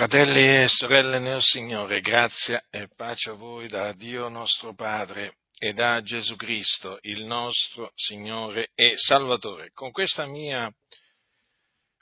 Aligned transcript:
Fratelli 0.00 0.62
e 0.62 0.66
sorelle 0.66 1.18
nel 1.18 1.42
Signore, 1.42 2.00
grazia 2.00 2.64
e 2.70 2.88
pace 2.88 3.28
a 3.28 3.34
voi 3.34 3.68
da 3.68 3.92
Dio 3.92 4.30
nostro 4.30 4.74
Padre 4.74 5.40
e 5.58 5.74
da 5.74 6.00
Gesù 6.00 6.36
Cristo, 6.36 6.96
il 7.02 7.26
nostro 7.26 7.92
Signore 7.94 8.70
e 8.74 8.96
Salvatore. 8.96 9.72
Con 9.74 9.90
questa 9.90 10.24
mia 10.24 10.72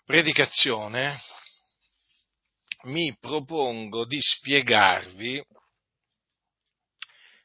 predicazione 0.04 1.20
mi 2.82 3.18
propongo 3.18 4.06
di 4.06 4.20
spiegarvi 4.20 5.44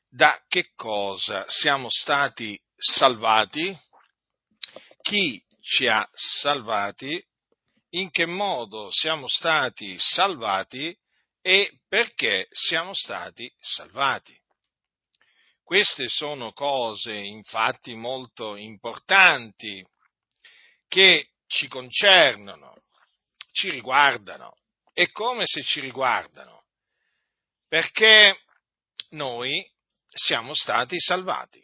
da 0.08 0.40
che 0.48 0.70
cosa 0.76 1.46
siamo 1.48 1.90
stati 1.90 2.62
salvati, 2.78 3.76
chi 5.02 5.44
ci 5.62 5.88
ha 5.88 6.08
salvati 6.14 7.20
in 7.96 8.10
che 8.12 8.26
modo 8.26 8.90
siamo 8.92 9.28
stati 9.28 9.98
salvati 10.00 10.96
e 11.42 11.80
perché 11.88 12.48
siamo 12.50 12.94
stati 12.94 13.52
salvati. 13.60 14.40
Queste 15.64 16.08
sono 16.08 16.54
cose 16.54 17.14
infatti 17.14 17.94
molto 17.94 18.56
importanti 18.56 19.86
che 20.88 21.30
ci 21.48 21.68
concernono, 21.68 22.76
ci 23.52 23.70
riguardano. 23.70 24.58
E 24.94 25.12
come 25.12 25.46
se 25.46 25.64
ci 25.64 25.80
riguardano? 25.80 26.66
Perché 27.68 28.44
noi 29.10 29.68
siamo 30.08 30.54
stati 30.54 31.00
salvati. 31.00 31.64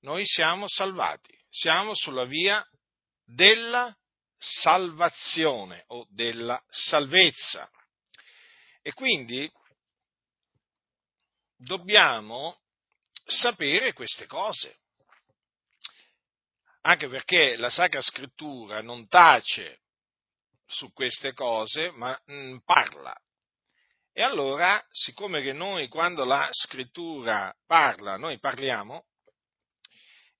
Noi 0.00 0.26
siamo 0.26 0.68
salvati 0.68 1.43
siamo 1.54 1.94
sulla 1.94 2.24
via 2.24 2.66
della 3.24 3.96
salvazione 4.36 5.84
o 5.88 6.04
della 6.10 6.60
salvezza. 6.68 7.70
E 8.82 8.92
quindi 8.92 9.48
dobbiamo 11.56 12.60
sapere 13.24 13.92
queste 13.92 14.26
cose, 14.26 14.80
anche 16.82 17.08
perché 17.08 17.56
la 17.56 17.70
Sacra 17.70 18.00
Scrittura 18.00 18.82
non 18.82 19.06
tace 19.06 19.82
su 20.66 20.92
queste 20.92 21.34
cose, 21.34 21.92
ma 21.92 22.20
mh, 22.24 22.34
mm, 22.34 22.56
parla. 22.64 23.16
E 24.12 24.22
allora, 24.22 24.84
siccome 24.90 25.40
che 25.40 25.52
noi 25.52 25.86
quando 25.88 26.24
la 26.24 26.48
Scrittura 26.50 27.54
parla, 27.64 28.16
noi 28.16 28.38
parliamo, 28.40 29.06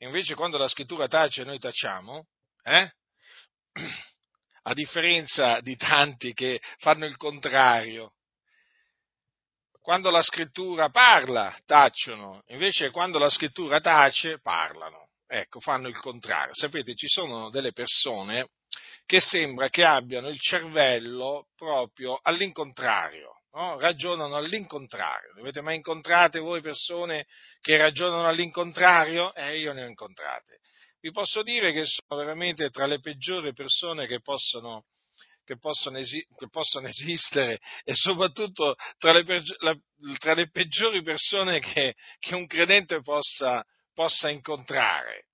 invece 0.07 0.35
quando 0.35 0.59
la 0.59 0.69
scrittura 0.69 1.09
tace 1.09 1.45
noi 1.45 1.59
tacciamo, 1.59 2.27
eh? 2.63 2.93
a 4.63 4.73
differenza 4.73 5.61
di 5.61 5.77
tanti 5.77 6.33
che 6.33 6.61
fanno 6.79 7.05
il 7.05 7.17
contrario. 7.17 8.15
Quando 9.81 10.11
la 10.11 10.23
scrittura 10.23 10.89
parla, 10.89 11.55
tacciono, 11.67 12.43
invece 12.47 12.91
quando 12.91 13.19
la 13.19 13.29
scrittura 13.29 13.81
tace, 13.81 14.41
parlano. 14.41 15.11
Ecco, 15.27 15.61
fanno 15.61 15.89
il 15.89 15.99
contrario. 15.99 16.55
Sapete, 16.55 16.95
ci 16.95 17.09
sono 17.09 17.51
delle 17.51 17.73
persone 17.73 18.49
che 19.05 19.21
sembra 19.21 19.69
che 19.69 19.85
abbiano 19.85 20.29
il 20.29 20.41
cervello 20.41 21.49
proprio 21.57 22.19
all'incontrario 22.23 23.41
no? 23.55 23.79
ragionano 23.79 24.37
all'incontrario. 24.37 25.33
Ne 25.35 25.41
avete 25.41 25.61
mai 25.61 25.77
incontrate 25.77 26.39
voi 26.39 26.61
persone 26.61 27.27
che 27.61 27.77
ragionano 27.77 28.27
all'incontrario? 28.29 29.35
Eh, 29.35 29.59
io 29.59 29.73
ne 29.73 29.85
ho 29.85 29.89
incontrate. 29.89 30.59
Vi 31.01 31.11
posso 31.11 31.43
dire 31.43 31.73
che 31.73 31.85
sono 31.85 32.21
veramente 32.21 32.71
tra 32.71 32.87
le 32.87 32.99
peggiori 33.01 33.53
persone 33.53 34.07
che 34.07 34.21
possono, 34.21 34.87
che 35.45 35.59
possono, 35.59 35.99
esi- 35.99 36.27
che 36.37 36.49
possono 36.49 36.89
esistere 36.89 37.61
e 37.85 37.95
soprattutto 37.95 38.75
tra 38.99 39.13
le, 39.13 39.23
peggi- 39.25 39.55
la, 39.59 39.77
tra 40.19 40.35
le 40.35 40.51
peggiori 40.51 41.03
persone 41.03 41.61
che, 41.61 41.95
che 42.19 42.35
un 42.35 42.47
credente 42.47 43.01
possa, 43.03 43.65
possa 43.93 44.31
incontrare. 44.31 45.27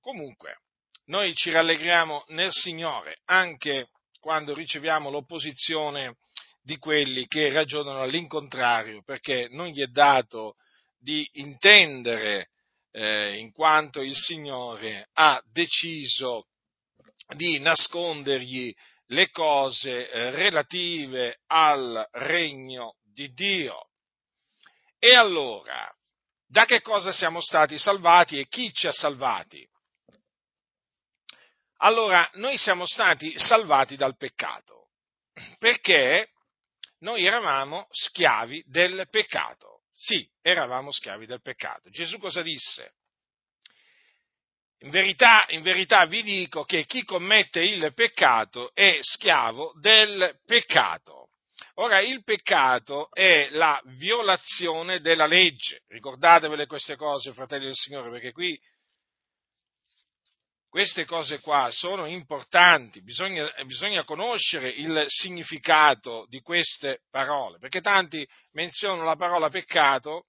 Comunque, 0.00 0.62
noi 1.06 1.34
ci 1.34 1.50
rallegriamo 1.50 2.24
nel 2.28 2.52
Signore 2.52 3.18
anche 3.26 3.88
quando 4.20 4.54
riceviamo 4.54 5.10
l'opposizione 5.10 6.16
di 6.62 6.76
quelli 6.78 7.26
che 7.26 7.52
ragionano 7.52 8.02
all'incontrario, 8.02 9.02
perché 9.02 9.48
non 9.50 9.68
gli 9.68 9.82
è 9.82 9.86
dato 9.86 10.56
di 10.98 11.28
intendere 11.34 12.50
eh, 12.92 13.36
in 13.38 13.52
quanto 13.52 14.02
il 14.02 14.14
Signore 14.14 15.08
ha 15.14 15.42
deciso 15.50 16.46
di 17.34 17.58
nascondergli 17.60 18.74
le 19.06 19.30
cose 19.30 20.10
eh, 20.10 20.30
relative 20.30 21.40
al 21.46 22.06
regno 22.12 22.96
di 23.02 23.32
Dio. 23.32 23.88
E 24.98 25.14
allora, 25.14 25.90
da 26.46 26.64
che 26.64 26.80
cosa 26.80 27.12
siamo 27.12 27.40
stati 27.40 27.78
salvati 27.78 28.38
e 28.38 28.46
chi 28.48 28.72
ci 28.72 28.86
ha 28.86 28.92
salvati? 28.92 29.66
Allora, 31.82 32.28
noi 32.34 32.58
siamo 32.58 32.86
stati 32.86 33.38
salvati 33.38 33.96
dal 33.96 34.16
peccato, 34.16 34.90
perché 35.58 36.28
noi 37.00 37.24
eravamo 37.24 37.86
schiavi 37.90 38.64
del 38.66 39.06
peccato. 39.10 39.82
Sì, 39.94 40.28
eravamo 40.40 40.90
schiavi 40.92 41.26
del 41.26 41.42
peccato. 41.42 41.90
Gesù 41.90 42.18
cosa 42.18 42.42
disse? 42.42 42.94
In 44.82 44.90
verità, 44.90 45.44
in 45.50 45.60
verità 45.60 46.06
vi 46.06 46.22
dico 46.22 46.64
che 46.64 46.86
chi 46.86 47.04
commette 47.04 47.62
il 47.62 47.92
peccato 47.92 48.72
è 48.74 48.98
schiavo 49.00 49.74
del 49.78 50.40
peccato. 50.46 51.28
Ora, 51.74 52.00
il 52.00 52.24
peccato 52.24 53.10
è 53.10 53.48
la 53.50 53.80
violazione 53.84 55.00
della 55.00 55.26
legge. 55.26 55.82
Ricordatevele 55.88 56.66
queste 56.66 56.96
cose, 56.96 57.34
fratelli 57.34 57.66
del 57.66 57.74
Signore, 57.74 58.10
perché 58.10 58.32
qui 58.32 58.58
queste 60.70 61.04
cose 61.04 61.40
qua 61.40 61.68
sono 61.72 62.06
importanti, 62.06 63.02
bisogna, 63.02 63.52
bisogna, 63.66 64.04
conoscere 64.04 64.70
il 64.70 65.04
significato 65.08 66.26
di 66.28 66.40
queste 66.40 67.00
parole, 67.10 67.58
perché 67.58 67.80
tanti 67.80 68.26
menzionano 68.52 69.02
la 69.02 69.16
parola 69.16 69.50
peccato, 69.50 70.26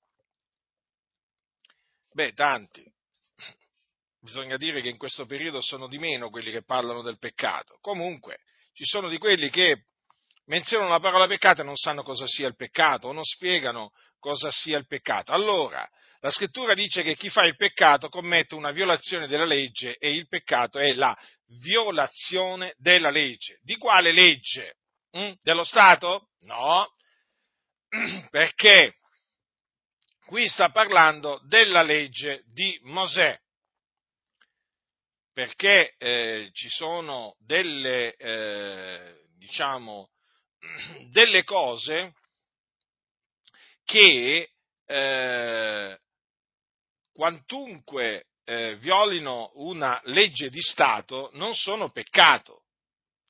beh, 2.13 2.33
tanti, 2.33 2.83
bisogna 4.19 4.57
dire 4.57 4.81
che 4.81 4.89
in 4.89 4.97
questo 4.97 5.27
periodo 5.27 5.61
sono 5.61 5.87
di 5.87 5.99
meno 5.99 6.31
quelli 6.31 6.51
che 6.51 6.63
parlano 6.63 7.03
del 7.03 7.19
peccato, 7.19 7.77
comunque 7.79 8.39
ci 8.73 8.83
sono 8.83 9.09
di 9.09 9.19
quelli 9.19 9.51
che 9.51 9.85
menzionano 10.45 10.89
la 10.89 10.99
parola 10.99 11.27
peccato 11.27 11.61
e 11.61 11.65
non 11.65 11.75
sanno 11.75 12.01
cosa 12.01 12.25
sia 12.25 12.47
il 12.47 12.55
peccato 12.55 13.09
o 13.09 13.13
non 13.13 13.23
spiegano 13.23 13.91
cosa 14.17 14.49
sia 14.49 14.77
il 14.79 14.87
peccato. 14.87 15.33
Allora, 15.33 15.87
la 16.23 16.29
scrittura 16.29 16.75
dice 16.75 17.01
che 17.01 17.15
chi 17.15 17.29
fa 17.29 17.45
il 17.45 17.55
peccato 17.55 18.07
commette 18.07 18.53
una 18.53 18.69
violazione 18.69 19.27
della 19.27 19.45
legge 19.45 19.97
e 19.97 20.13
il 20.13 20.27
peccato 20.27 20.77
è 20.77 20.93
la 20.93 21.17
violazione 21.63 22.75
della 22.77 23.09
legge. 23.09 23.57
Di 23.63 23.75
quale 23.77 24.11
legge? 24.11 24.77
Mm? 25.17 25.31
Dello 25.41 25.63
Stato? 25.63 26.29
No, 26.41 26.87
perché 28.29 28.93
qui 30.27 30.47
sta 30.47 30.69
parlando 30.69 31.41
della 31.47 31.81
legge 31.81 32.43
di 32.53 32.79
Mosè, 32.83 33.35
perché 35.33 35.95
eh, 35.97 36.51
ci 36.53 36.69
sono 36.69 37.35
delle, 37.39 38.15
eh, 38.15 39.23
diciamo, 39.37 40.11
delle 41.09 41.43
cose 41.43 42.13
che 43.83 44.51
eh, 44.85 45.99
quantunque 47.13 48.25
eh, 48.45 48.75
violino 48.77 49.51
una 49.55 49.99
legge 50.05 50.49
di 50.49 50.61
Stato, 50.61 51.29
non 51.33 51.55
sono 51.55 51.91
peccato. 51.91 52.63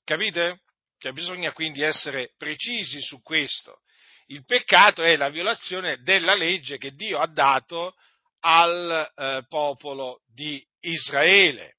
Capite? 0.04 0.62
Cioè 0.98 1.12
bisogna 1.12 1.52
quindi 1.52 1.82
essere 1.82 2.34
precisi 2.38 3.02
su 3.02 3.22
questo. 3.22 3.82
Il 4.28 4.46
peccato 4.46 5.04
è 5.04 5.16
la 5.18 5.30
violazione 5.30 6.02
della 6.02 6.36
legge 6.36 6.78
che 6.78 6.94
Dio 6.94 7.20
ha 7.20 7.28
dato 7.28 7.96
al 8.42 9.12
eh, 9.16 9.46
popolo 9.48 10.22
di 10.34 10.66
Israele. 10.82 11.76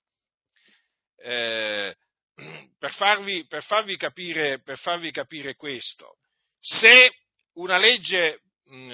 Eh, 1.16 1.96
per, 2.78 2.92
farvi, 2.92 3.46
per, 3.46 3.62
farvi 3.62 3.96
capire, 3.96 4.60
per, 4.60 4.78
farvi, 4.78 5.10
capire, 5.10 5.54
questo, 5.54 6.18
se 6.58 7.10
una 7.54 7.78
legge, 7.78 8.40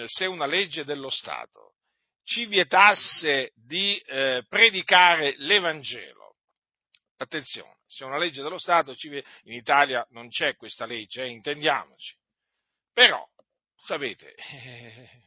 se 0.07 0.27
una 0.27 0.47
legge 0.47 0.85
dello 0.85 1.11
Stato 1.11 1.68
ci 2.29 2.45
vietasse 2.45 3.53
di 3.55 3.97
eh, 4.01 4.45
predicare 4.47 5.35
l'Evangelo. 5.39 6.37
Attenzione, 7.17 7.79
se 7.87 8.05
è 8.05 8.07
una 8.07 8.19
legge 8.19 8.43
dello 8.43 8.59
Stato, 8.59 8.95
in 9.01 9.55
Italia 9.55 10.07
non 10.11 10.29
c'è 10.29 10.55
questa 10.55 10.85
legge, 10.85 11.23
eh, 11.23 11.29
intendiamoci. 11.29 12.15
Però, 12.93 13.27
sapete, 13.83 14.35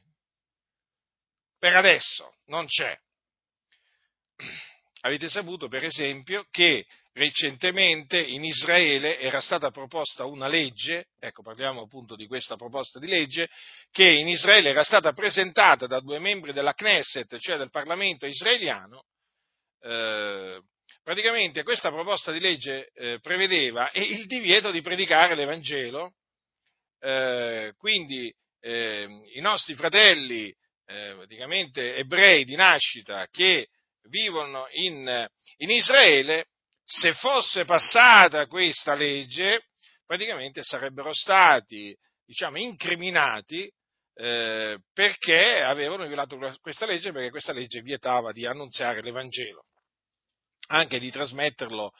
per 1.58 1.76
adesso 1.76 2.36
non 2.46 2.68
c'è. 2.68 2.96
Avete 5.02 5.28
saputo, 5.28 5.68
per 5.68 5.84
esempio, 5.84 6.46
che 6.52 6.86
recentemente 7.14 8.20
in 8.22 8.44
Israele 8.44 9.20
era 9.20 9.42
stata 9.42 9.70
proposta 9.70 10.26
una 10.26 10.48
legge, 10.48 11.08
ecco 11.20 11.42
parliamo 11.42 11.82
appunto 11.82 12.16
di 12.16 12.28
questa 12.28 12.56
proposta 12.56 13.00
di 13.00 13.08
legge, 13.08 13.50
che 13.92 14.08
in 14.10 14.28
Israele 14.28 14.70
era 14.70 14.84
stata 14.84 15.12
presentata 15.12 15.88
da 15.88 16.00
due 16.00 16.20
membri 16.20 16.54
della 16.54 16.74
Knesset, 16.74 17.38
cioè 17.38 17.58
del 17.58 17.70
Parlamento 17.70 18.26
israeliano, 18.26 19.04
eh, 19.82 20.62
praticamente 21.04 21.64
questa 21.64 21.90
proposta 21.90 22.32
di 22.32 22.40
legge 22.40 22.90
eh, 22.94 23.20
prevedeva 23.20 23.90
il 23.94 24.26
divieto 24.28 24.72
di 24.72 24.82
predicare 24.82 25.36
l'Evangelo, 25.36 26.14
eh, 27.00 27.74
quindi 27.78 28.34
ehm, 28.62 29.24
i 29.34 29.42
nostri 29.42 29.74
fratelli 29.74 30.48
eh, 30.86 31.14
praticamente 31.16 31.96
ebrei 31.96 32.46
di 32.46 32.56
nascita 32.56 33.28
che 33.32 33.68
vivono 34.04 34.68
in, 34.72 35.28
in 35.58 35.70
Israele 35.70 36.48
se 36.94 37.14
fosse 37.14 37.64
passata 37.64 38.48
questa 38.48 38.96
legge, 38.96 39.68
praticamente 40.06 40.62
sarebbero 40.62 41.14
stati, 41.14 41.96
diciamo, 42.26 42.58
incriminati 42.58 43.72
eh, 44.14 44.78
perché 44.92 45.62
avevano 45.62 46.06
violato 46.06 46.38
questa 46.60 46.86
legge, 46.86 47.14
perché 47.14 47.30
questa 47.30 47.54
legge 47.54 47.82
vietava 47.82 48.34
di 48.34 48.46
annunziare 48.46 49.02
l'Evangelo, 49.02 49.64
anche 50.68 51.00
di 51.00 51.10
trasmetterlo, 51.10 51.94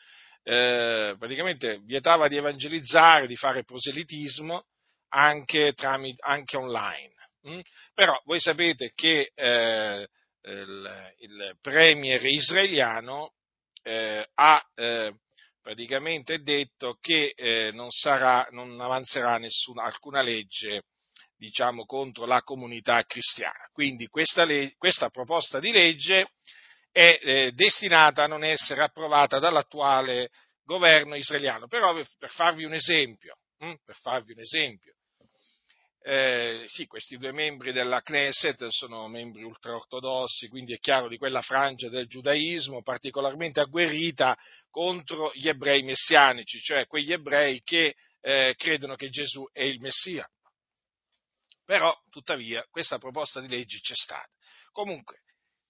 eh, 0.44 1.16
praticamente 1.18 1.80
vietava 1.86 2.28
di 2.28 2.36
evangelizzare, 2.36 3.28
di 3.28 3.38
fare 3.38 3.64
proselitismo 3.64 4.66
anche, 5.14 5.72
tramite, 5.72 6.22
anche 6.26 6.58
online. 6.58 7.14
Mm? 7.48 7.60
Però 7.94 8.22
voi 8.26 8.42
sapete 8.42 8.92
che 8.94 9.32
eh, 9.34 10.08
il, 10.42 11.14
il 11.20 11.58
premier 11.62 12.26
israeliano 12.26 13.36
eh, 13.84 14.28
ha 14.34 14.70
eh, 14.76 15.14
praticamente 15.62 16.42
detto 16.42 16.98
che 17.00 17.34
eh, 17.36 17.72
non, 17.72 17.92
sarà, 17.92 18.48
non 18.52 18.80
avanzerà 18.80 19.38
nessuna, 19.38 19.84
alcuna 19.84 20.22
legge 20.22 20.84
diciamo, 21.36 21.86
contro 21.86 22.26
la 22.26 22.42
comunità 22.44 23.04
cristiana. 23.04 23.68
Quindi 23.72 24.08
questa, 24.08 24.46
le, 24.46 24.76
questa 24.78 25.10
proposta 25.10 25.60
di 25.60 25.72
legge 25.72 26.34
è 26.92 27.20
eh, 27.22 27.52
destinata 27.54 28.24
a 28.24 28.28
non 28.28 28.44
essere 28.44 28.84
approvata 28.84 29.40
dall'attuale 29.40 30.30
governo 30.64 31.16
israeliano. 31.16 31.68
Però 31.68 31.94
per 31.94 32.30
farvi 32.30 32.64
un 32.64 32.74
esempio, 32.74 33.38
hm, 33.58 33.74
per 33.84 33.96
farvi 33.96 34.34
un 34.34 34.40
esempio 34.40 34.94
eh, 36.04 36.66
sì, 36.68 36.88
questi 36.88 37.18
due 37.18 37.32
membri 37.32 37.72
della 37.72 38.02
Knesset 38.02 38.68
sono 38.68 39.08
membri 39.08 39.44
ultraortodossi, 39.44 40.48
quindi 40.48 40.74
è 40.74 40.80
chiaro 40.80 41.08
di 41.08 41.18
quella 41.18 41.42
frangia 41.42 41.90
del 41.90 42.08
giudaismo 42.08 42.82
particolarmente 42.82 43.60
agguerrita 43.60 44.36
contro 44.70 45.32
gli 45.34 45.48
ebrei 45.48 45.84
messianici, 45.84 46.60
cioè 46.60 46.88
quegli 46.88 47.14
ebrei 47.14 47.62
che 47.62 47.96
eh, 48.20 48.56
credono 48.58 48.96
che 48.96 49.10
Gesù 49.10 49.48
è 49.52 49.62
il 49.62 49.80
Messia. 49.80 50.28
Però, 51.64 51.96
tuttavia, 52.10 52.66
questa 52.70 52.98
proposta 52.98 53.40
di 53.40 53.48
legge 53.48 53.80
c'è 53.80 53.96
stata. 53.96 54.28
Comunque, 54.72 55.22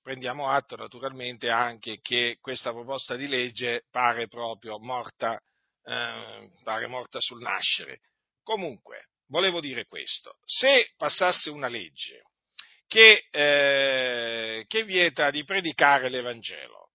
prendiamo 0.01 0.47
atto 0.47 0.77
naturalmente 0.77 1.49
anche 1.49 1.99
che 2.01 2.37
questa 2.39 2.71
proposta 2.71 3.15
di 3.15 3.27
legge 3.27 3.85
pare 3.91 4.27
proprio 4.27 4.79
morta, 4.79 5.39
eh, 5.83 6.51
pare 6.63 6.87
morta 6.87 7.19
sul 7.19 7.41
nascere. 7.41 7.99
Comunque, 8.41 9.10
volevo 9.31 9.61
dire 9.61 9.85
questo, 9.87 10.37
se 10.43 10.91
passasse 10.97 11.49
una 11.49 11.67
legge 11.67 12.23
che, 12.85 13.27
eh, 13.31 14.65
che 14.67 14.83
vieta 14.83 15.31
di 15.31 15.43
predicare 15.45 16.09
l'Evangelo, 16.09 16.91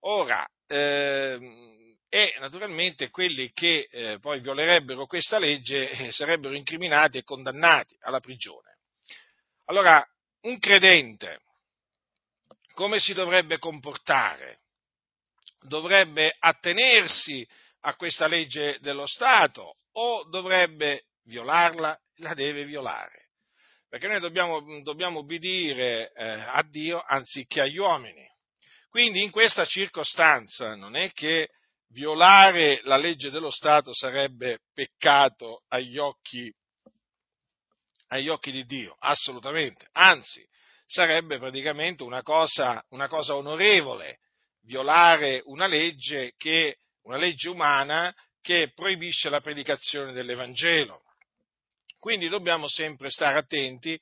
ora, 0.00 0.46
eh, 0.66 1.38
e 2.08 2.36
naturalmente 2.38 3.10
quelli 3.10 3.52
che 3.52 3.86
eh, 3.90 4.18
poi 4.18 4.40
violerebbero 4.40 5.06
questa 5.06 5.38
legge 5.38 5.90
eh, 5.90 6.12
sarebbero 6.12 6.54
incriminati 6.54 7.18
e 7.18 7.24
condannati 7.24 7.96
alla 8.00 8.20
prigione. 8.20 8.78
Allora, 9.66 10.06
un 10.42 10.58
credente 10.58 11.40
come 12.72 12.98
si 12.98 13.12
dovrebbe 13.12 13.58
comportare? 13.58 14.60
Dovrebbe 15.60 16.34
attenersi 16.38 17.46
a 17.80 17.94
questa 17.96 18.26
legge 18.26 18.78
dello 18.80 19.06
Stato 19.06 19.76
o 19.92 20.24
dovrebbe 20.28 21.04
violarla, 21.24 21.98
la 22.16 22.34
deve 22.34 22.64
violare. 22.64 23.28
Perché 23.88 24.08
noi 24.08 24.20
dobbiamo, 24.20 24.82
dobbiamo 24.82 25.20
obbedire 25.20 26.12
eh, 26.12 26.24
a 26.24 26.62
Dio 26.68 27.02
anziché 27.06 27.60
agli 27.60 27.78
uomini. 27.78 28.26
Quindi 28.88 29.22
in 29.22 29.30
questa 29.30 29.64
circostanza 29.64 30.74
non 30.74 30.96
è 30.96 31.12
che 31.12 31.50
violare 31.88 32.80
la 32.84 32.96
legge 32.96 33.30
dello 33.30 33.50
Stato 33.50 33.92
sarebbe 33.92 34.60
peccato 34.72 35.62
agli 35.68 35.96
occhi, 35.96 36.52
agli 38.08 38.28
occhi 38.28 38.50
di 38.50 38.64
Dio, 38.64 38.96
assolutamente. 38.98 39.88
Anzi, 39.92 40.44
sarebbe 40.86 41.38
praticamente 41.38 42.02
una 42.02 42.22
cosa, 42.22 42.84
una 42.90 43.08
cosa 43.08 43.36
onorevole 43.36 44.18
violare 44.64 45.42
una 45.46 45.66
legge, 45.66 46.34
che, 46.36 46.78
una 47.02 47.16
legge 47.16 47.48
umana 47.48 48.14
che 48.40 48.72
proibisce 48.74 49.28
la 49.28 49.40
predicazione 49.40 50.12
dell'Evangelo. 50.12 51.03
Quindi 52.04 52.28
dobbiamo 52.28 52.68
sempre 52.68 53.08
stare 53.08 53.38
attenti 53.38 53.98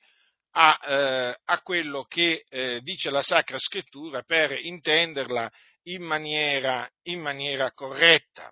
a, 0.55 0.77
eh, 0.85 1.39
a 1.41 1.61
quello 1.61 2.03
che 2.03 2.43
eh, 2.49 2.81
dice 2.81 3.09
la 3.09 3.21
Sacra 3.21 3.57
Scrittura 3.57 4.23
per 4.23 4.59
intenderla 4.61 5.49
in 5.83 6.03
maniera, 6.03 6.85
in 7.03 7.21
maniera 7.21 7.71
corretta. 7.71 8.51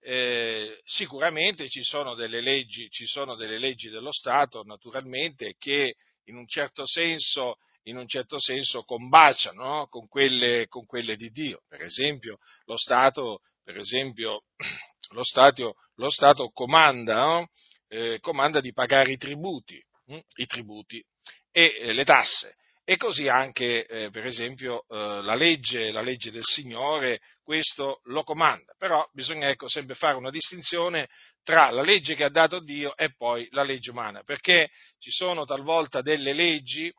Eh, 0.00 0.80
sicuramente 0.86 1.68
ci 1.68 1.82
sono, 1.82 2.14
leggi, 2.40 2.88
ci 2.88 3.04
sono, 3.04 3.34
delle 3.34 3.58
leggi, 3.58 3.90
dello 3.90 4.12
Stato, 4.12 4.62
naturalmente, 4.62 5.56
che 5.58 5.96
in 6.28 6.36
un 6.36 6.48
certo 6.48 6.86
senso, 6.86 7.56
un 7.98 8.08
certo 8.08 8.40
senso 8.40 8.84
combaciano 8.84 9.62
no? 9.62 9.86
con, 9.88 10.08
quelle, 10.08 10.66
con, 10.68 10.86
quelle, 10.86 11.14
di 11.14 11.28
Dio. 11.28 11.60
Per 11.68 11.82
esempio, 11.82 12.38
lo 12.64 12.78
Stato, 12.78 13.42
per 13.62 13.76
esempio, 13.76 14.44
lo 15.12 15.24
Stato, 15.24 15.74
lo 15.96 16.08
Stato 16.08 16.48
comanda 16.48 17.22
no? 17.22 17.48
Eh, 17.88 18.18
comanda 18.20 18.60
di 18.60 18.72
pagare 18.72 19.12
i 19.12 19.16
tributi, 19.16 19.82
hm? 20.06 20.18
i 20.36 20.46
tributi 20.46 21.02
e 21.50 21.76
eh, 21.80 21.92
le 21.92 22.04
tasse. 22.04 22.54
E 22.84 22.96
così 22.96 23.28
anche, 23.28 23.84
eh, 23.84 24.10
per 24.10 24.24
esempio, 24.24 24.86
eh, 24.88 25.20
la 25.22 25.34
legge, 25.34 25.90
la, 25.90 26.00
legge, 26.00 26.30
del 26.30 26.44
Signore, 26.44 27.20
questo 27.42 28.00
lo 28.04 28.22
comanda. 28.22 28.72
Però 28.78 29.06
bisogna 29.12 29.48
ecco, 29.48 29.68
sempre 29.68 29.94
fare 29.94 30.16
una 30.16 30.30
distinzione 30.30 31.08
tra 31.42 31.70
la 31.70 31.82
legge 31.82 32.14
che 32.14 32.24
ha 32.24 32.30
dato 32.30 32.60
Dio 32.60 32.96
e 32.96 33.14
poi 33.14 33.46
la 33.50 33.62
legge 33.62 33.90
umana, 33.90 34.22
perché 34.22 34.70
ci 34.98 35.10
sono 35.10 35.44
talvolta 35.44 36.00
delle 36.00 36.32
leggi, 36.32 36.90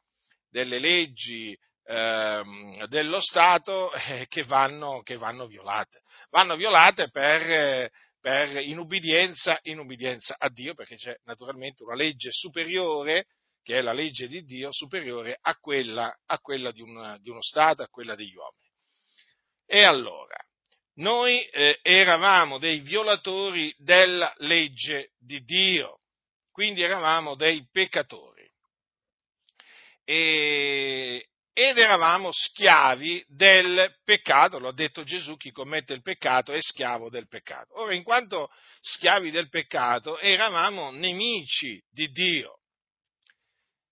delle 0.48 0.77
leggi 0.77 1.58
ehm, 1.86 2.86
dello 2.86 3.19
Stato 3.19 3.91
eh, 3.91 4.27
che, 4.27 4.43
vanno, 4.43 5.01
che, 5.01 5.17
vanno, 5.17 5.48
violate. 5.48 6.01
Vanno 6.29 6.55
violate 6.55 7.10
per, 7.10 7.89
per 8.19 8.57
inubbidienza, 8.57 9.59
inubbidienza 9.63 10.35
a 10.38 10.49
Dio, 10.49 10.73
perché 10.73 10.95
c'è 10.95 11.15
naturalmente 11.23 11.83
una 11.83 11.95
legge 11.95 12.31
superiore, 12.31 13.27
che 13.63 13.77
è 13.77 13.81
la 13.81 13.93
legge 13.93 14.27
di 14.27 14.43
Dio, 14.43 14.71
superiore 14.71 15.38
a 15.39 15.55
quella, 15.55 16.13
a 16.25 16.39
quella 16.39 16.71
di, 16.71 16.81
un, 16.81 17.17
di, 17.21 17.29
uno 17.29 17.41
Stato, 17.41 17.81
a 17.81 17.88
quella 17.88 18.15
degli 18.15 18.35
uomini. 18.35 18.67
E 19.65 19.83
allora, 19.83 20.35
noi 20.95 21.45
eh, 21.45 21.79
eravamo 21.81 22.57
dei 22.57 22.79
violatori 22.79 23.73
della 23.77 24.33
legge 24.38 25.11
di 25.17 25.43
Dio, 25.43 26.01
quindi 26.51 26.81
eravamo 26.81 27.35
dei 27.35 27.67
peccatori. 27.71 28.49
E, 30.03 31.29
ed 31.59 31.77
eravamo 31.77 32.31
schiavi 32.31 33.21
del 33.27 33.93
peccato, 34.05 34.59
lo 34.59 34.69
ha 34.69 34.73
detto 34.73 35.03
Gesù, 35.03 35.35
chi 35.35 35.51
commette 35.51 35.91
il 35.91 36.01
peccato 36.01 36.53
è 36.53 36.61
schiavo 36.61 37.09
del 37.09 37.27
peccato. 37.27 37.81
Ora, 37.81 37.93
in 37.93 38.03
quanto 38.03 38.49
schiavi 38.79 39.29
del 39.29 39.49
peccato, 39.49 40.17
eravamo 40.19 40.89
nemici 40.91 41.83
di 41.89 42.07
Dio. 42.11 42.61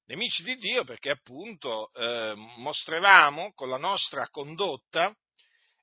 Nemici 0.06 0.44
di 0.44 0.56
Dio 0.56 0.86
perché 0.86 1.10
appunto 1.10 1.92
eh, 1.92 2.36
mostravamo 2.56 3.52
con 3.54 3.68
la 3.68 3.76
nostra 3.76 4.30
condotta, 4.30 5.14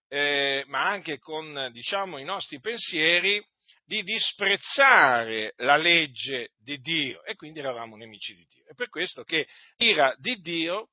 eh, 0.08 0.64
ma 0.68 0.86
anche 0.86 1.18
con 1.18 1.68
diciamo, 1.70 2.16
i 2.16 2.24
nostri 2.24 2.60
pensieri, 2.60 3.46
di 3.84 4.02
disprezzare 4.02 5.52
la 5.56 5.76
legge 5.76 6.52
di 6.56 6.78
Dio 6.78 7.22
e 7.24 7.34
quindi 7.34 7.58
eravamo 7.58 7.96
nemici 7.96 8.34
di 8.34 8.46
Dio. 8.48 8.64
È 8.68 8.72
per 8.72 8.88
questo 8.88 9.22
che 9.22 9.46
l'ira 9.76 10.14
di 10.16 10.40
Dio 10.40 10.88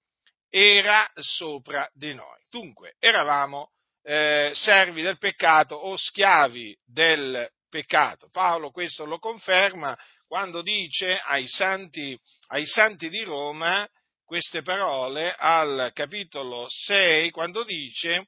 era 0.52 1.10
sopra 1.16 1.90
di 1.94 2.14
noi. 2.14 2.40
Dunque, 2.50 2.96
eravamo 3.00 3.72
eh, 4.04 4.52
servi 4.54 5.02
del 5.02 5.18
peccato 5.18 5.76
o 5.76 5.96
schiavi 5.96 6.78
del 6.86 7.50
peccato. 7.70 8.28
Paolo 8.30 8.70
questo 8.70 9.06
lo 9.06 9.18
conferma 9.18 9.98
quando 10.28 10.62
dice 10.62 11.20
ai 11.20 11.48
santi, 11.48 12.18
ai 12.50 12.66
santi 12.66 13.10
di 13.10 13.24
Roma 13.24 13.88
queste 14.26 14.62
parole 14.62 15.34
al 15.36 15.92
capitolo 15.94 16.66
6, 16.68 17.32
quando 17.32 17.64
dice 17.64 18.28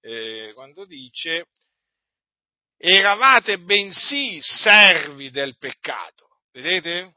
eh, 0.00 0.52
quando 0.54 0.84
dice 0.84 1.46
eravate 2.76 3.58
bensì 3.58 4.38
servi 4.40 5.30
del 5.30 5.56
peccato, 5.58 6.28
vedete? 6.52 7.14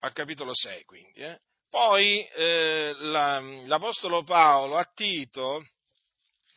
Al 0.00 0.12
capitolo 0.12 0.54
6 0.54 0.84
quindi. 0.84 1.20
Eh? 1.20 1.40
Poi 1.74 2.24
eh, 2.24 2.94
la, 2.98 3.40
l'Apostolo 3.40 4.22
Paolo 4.22 4.76
a 4.76 4.88
Tito 4.94 5.64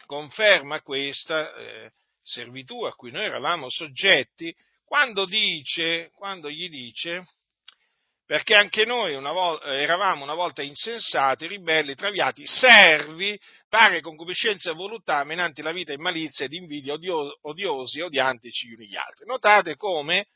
conferma 0.05 0.83
questa 0.83 1.55
eh, 1.55 1.91
servitù 2.21 2.83
a 2.83 2.93
cui 2.93 3.09
noi 3.09 3.25
eravamo 3.25 3.67
soggetti 3.67 4.55
quando 4.85 5.25
dice, 5.25 6.11
quando 6.13 6.51
gli 6.51 6.69
dice 6.69 7.25
perché 8.27 8.53
anche 8.53 8.85
noi 8.85 9.15
una 9.15 9.31
volta, 9.31 9.65
eravamo 9.75 10.23
una 10.23 10.35
volta 10.35 10.61
insensati, 10.61 11.47
ribelli, 11.47 11.95
traviati, 11.95 12.45
servi, 12.45 13.39
pare 13.67 14.01
concupiscenza 14.01 14.69
e 14.69 14.75
voluttà, 14.75 15.23
menanti 15.23 15.63
la 15.63 15.71
vita 15.71 15.93
in 15.93 16.01
malizia 16.01 16.45
ed 16.45 16.53
invidia, 16.53 16.93
odio, 16.93 17.39
odiosi, 17.41 18.01
odiantici 18.01 18.67
gli 18.67 18.73
uni 18.73 18.85
gli 18.85 18.95
altri. 18.95 19.25
Notate 19.25 19.77
come, 19.77 20.27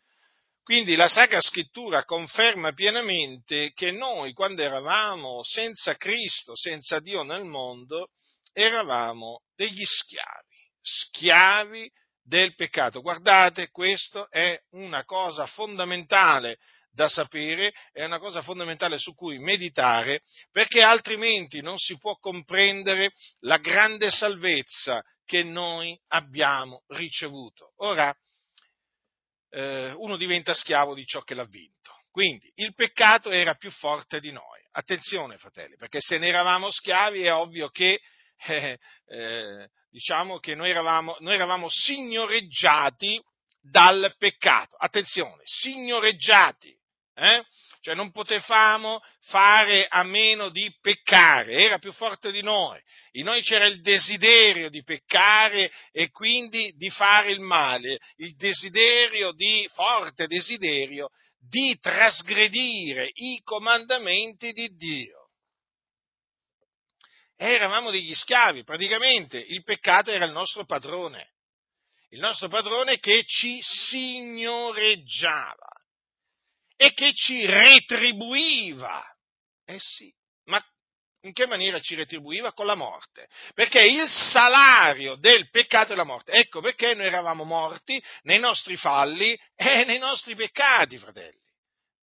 quindi, 0.64 0.96
la 0.96 1.08
Sacra 1.08 1.42
Scrittura 1.42 2.04
conferma 2.06 2.72
pienamente 2.74 3.72
che 3.74 3.92
noi, 3.92 4.34
quando 4.34 4.62
eravamo 4.62 5.44
senza 5.44 5.96
Cristo, 5.96 6.56
senza 6.56 7.00
Dio 7.00 7.24
nel 7.24 7.46
mondo, 7.46 8.10
eravamo 8.54 9.42
degli 9.56 9.84
schiavi, 9.84 10.70
schiavi 10.82 11.90
del 12.24 12.54
peccato. 12.56 13.02
Guardate, 13.02 13.70
questo 13.70 14.30
è 14.30 14.60
una 14.72 15.04
cosa 15.04 15.46
fondamentale 15.48 16.58
da 16.94 17.08
sapere, 17.08 17.72
è 17.92 18.04
una 18.04 18.20
cosa 18.20 18.42
fondamentale 18.42 18.98
su 18.98 19.16
cui 19.16 19.40
meditare, 19.40 20.22
perché 20.52 20.82
altrimenti 20.82 21.62
non 21.62 21.78
si 21.78 21.98
può 21.98 22.16
comprendere 22.18 23.14
la 23.40 23.58
grande 23.58 24.12
salvezza 24.12 25.02
che 25.26 25.44
noi 25.44 25.98
abbiamo 26.10 26.84
ricevuto. 26.88 27.72
Ora, 27.78 28.14
eh, 29.52 29.94
uno 29.98 30.18
diventa 30.18 30.54
schiavo 30.54 30.96
di 30.96 31.06
ciò 31.06 31.22
che 31.22 31.36
l'ha 31.36 31.46
vinto. 31.46 31.94
Quindi 32.12 32.52
il 32.56 32.74
peccato 32.74 33.30
era 33.30 33.56
più 33.56 33.72
forte 33.72 34.20
di 34.20 34.32
noi. 34.32 34.60
Attenzione, 34.72 35.38
fratelli, 35.38 35.76
perché 35.78 36.00
se 36.02 36.18
ne 36.18 36.28
eravamo 36.28 36.72
schiavi 36.72 37.24
è 37.24 37.34
ovvio 37.34 37.70
che, 37.70 38.02
eh, 38.48 38.80
eh, 39.08 39.70
diciamo 39.90 40.40
che 40.40 40.56
noi 40.56 40.70
eravamo, 40.70 41.16
noi 41.20 41.36
eravamo 41.36 41.70
signoreggiati 41.70 43.22
dal 43.62 44.14
peccato. 44.18 44.76
Attenzione, 44.78 45.42
signoreggiati. 45.44 46.76
Eh? 47.22 47.46
Cioè 47.82 47.94
non 47.94 48.12
potevamo 48.12 49.00
fare 49.26 49.86
a 49.88 50.02
meno 50.02 50.50
di 50.50 50.76
peccare, 50.82 51.54
era 51.54 51.78
più 51.78 51.92
forte 51.92 52.32
di 52.32 52.42
noi. 52.42 52.82
In 53.12 53.26
noi 53.26 53.44
c'era 53.44 53.66
il 53.66 53.80
desiderio 53.82 54.70
di 54.70 54.84
peccare 54.84 55.72
e 55.92 56.10
quindi 56.10 56.74
di 56.76 56.90
fare 56.90 57.32
il 57.32 57.40
male, 57.40 58.00
il 58.18 58.36
desiderio 58.36 59.34
di, 59.34 59.70
forte 59.72 60.26
desiderio 60.26 61.10
di 61.38 61.78
trasgredire 61.80 63.12
i 63.14 63.40
comandamenti 63.44 64.52
di 64.52 64.76
Dio. 64.76 65.30
Eravamo 67.38 67.92
degli 67.92 68.16
schiavi, 68.16 68.64
praticamente 68.64 69.38
il 69.38 69.62
peccato 69.62 70.10
era 70.10 70.26
il 70.26 70.32
nostro 70.32 70.66
padrone, 70.66 71.34
il 72.10 72.20
nostro 72.20 72.48
padrone 72.48 72.98
che 72.98 73.24
ci 73.26 73.60
signoreggiava 73.62 75.81
e 76.82 76.94
che 76.94 77.14
ci 77.14 77.46
retribuiva. 77.46 79.06
Eh 79.66 79.78
sì, 79.78 80.12
ma 80.46 80.60
in 81.22 81.34
che 81.34 81.46
maniera 81.46 81.80
ci 81.80 81.94
retribuiva? 81.94 82.54
Con 82.54 82.66
la 82.66 82.74
morte. 82.74 83.28
Perché 83.54 83.86
il 83.86 84.10
salario 84.10 85.14
del 85.18 85.48
peccato 85.52 85.94
è 85.94 85.96
la 85.96 86.04
morte. 86.04 86.32
Ecco 86.32 86.60
perché 86.60 86.96
noi 86.96 87.06
eravamo 87.06 87.44
morti 87.44 88.04
nei 88.24 88.40
nostri 88.40 88.78
falli 88.78 89.40
e 89.56 89.86
nei 89.86 90.00
nostri 90.00 90.34
peccati, 90.34 90.98
fratelli. 90.98 91.40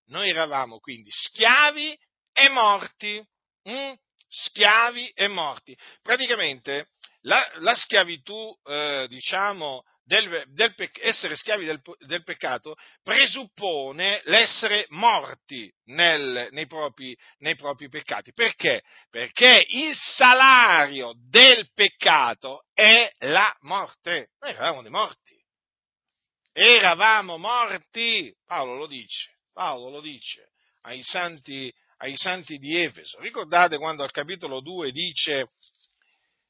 Noi 0.10 0.30
eravamo 0.30 0.78
quindi 0.78 1.10
schiavi 1.10 1.98
e 2.32 2.50
morti. 2.50 3.20
Mm? 3.68 3.94
Schiavi 4.30 5.10
e 5.16 5.28
morti. 5.28 5.76
Praticamente 6.04 6.90
la, 7.22 7.44
la 7.62 7.74
schiavitù, 7.74 8.56
eh, 8.66 9.08
diciamo, 9.10 9.82
del, 10.08 10.46
del, 10.54 10.74
essere 11.02 11.36
schiavi 11.36 11.66
del, 11.66 11.82
del, 12.06 12.24
peccato 12.24 12.76
presuppone 13.04 14.22
l'essere 14.24 14.86
morti 14.90 15.72
nel, 15.88 16.48
nei, 16.52 16.66
propri, 16.66 17.16
nei, 17.40 17.56
propri, 17.56 17.90
peccati. 17.90 18.32
Perché? 18.32 18.82
Perché 19.10 19.66
il 19.68 19.94
salario 19.94 21.14
del 21.30 21.70
peccato 21.74 22.64
è 22.74 23.12
la 23.20 23.54
morte. 23.62 24.30
Noi 24.40 24.52
eravamo 24.52 24.82
dei 24.82 24.92
morti. 24.92 25.36
Eravamo 26.54 27.38
morti. 27.38 28.34
Paolo 28.46 28.76
lo 28.76 28.88
dice. 28.88 29.38
Paolo 29.52 29.90
lo 29.90 30.02
dice 30.02 30.50
ai 30.88 31.04
santi, 31.04 31.72
ai 31.98 32.16
santi 32.16 32.58
di 32.58 32.82
Efeso. 32.82 33.20
Ricordate 33.20 33.78
quando 33.78 34.04
al 34.04 34.12
capitolo 34.12 34.62
2 34.62 34.92
dice 34.92 35.50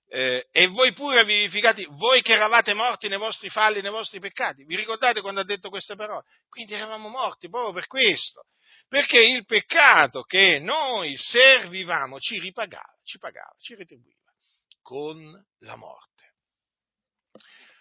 eh, 0.09 0.47
e 0.51 0.67
voi 0.67 0.93
pure 0.93 1.25
vivificati, 1.25 1.85
voi 1.91 2.21
che 2.21 2.33
eravate 2.33 2.73
morti 2.73 3.07
nei 3.07 3.17
vostri 3.17 3.49
falli, 3.49 3.81
nei 3.81 3.91
vostri 3.91 4.19
peccati. 4.19 4.63
Vi 4.63 4.75
ricordate 4.75 5.21
quando 5.21 5.41
ha 5.41 5.45
detto 5.45 5.69
queste 5.69 5.95
parole? 5.95 6.23
Quindi 6.49 6.73
eravamo 6.73 7.09
morti 7.09 7.49
proprio 7.49 7.73
per 7.73 7.87
questo, 7.87 8.43
perché 8.87 9.19
il 9.19 9.45
peccato 9.45 10.23
che 10.23 10.59
noi 10.59 11.15
servivamo 11.17 12.19
ci 12.19 12.39
ripagava, 12.39 12.93
ci 13.03 13.17
pagava, 13.17 13.53
ci 13.59 13.75
retribuiva 13.75 14.15
con 14.81 15.45
la 15.59 15.75
morte. 15.75 16.15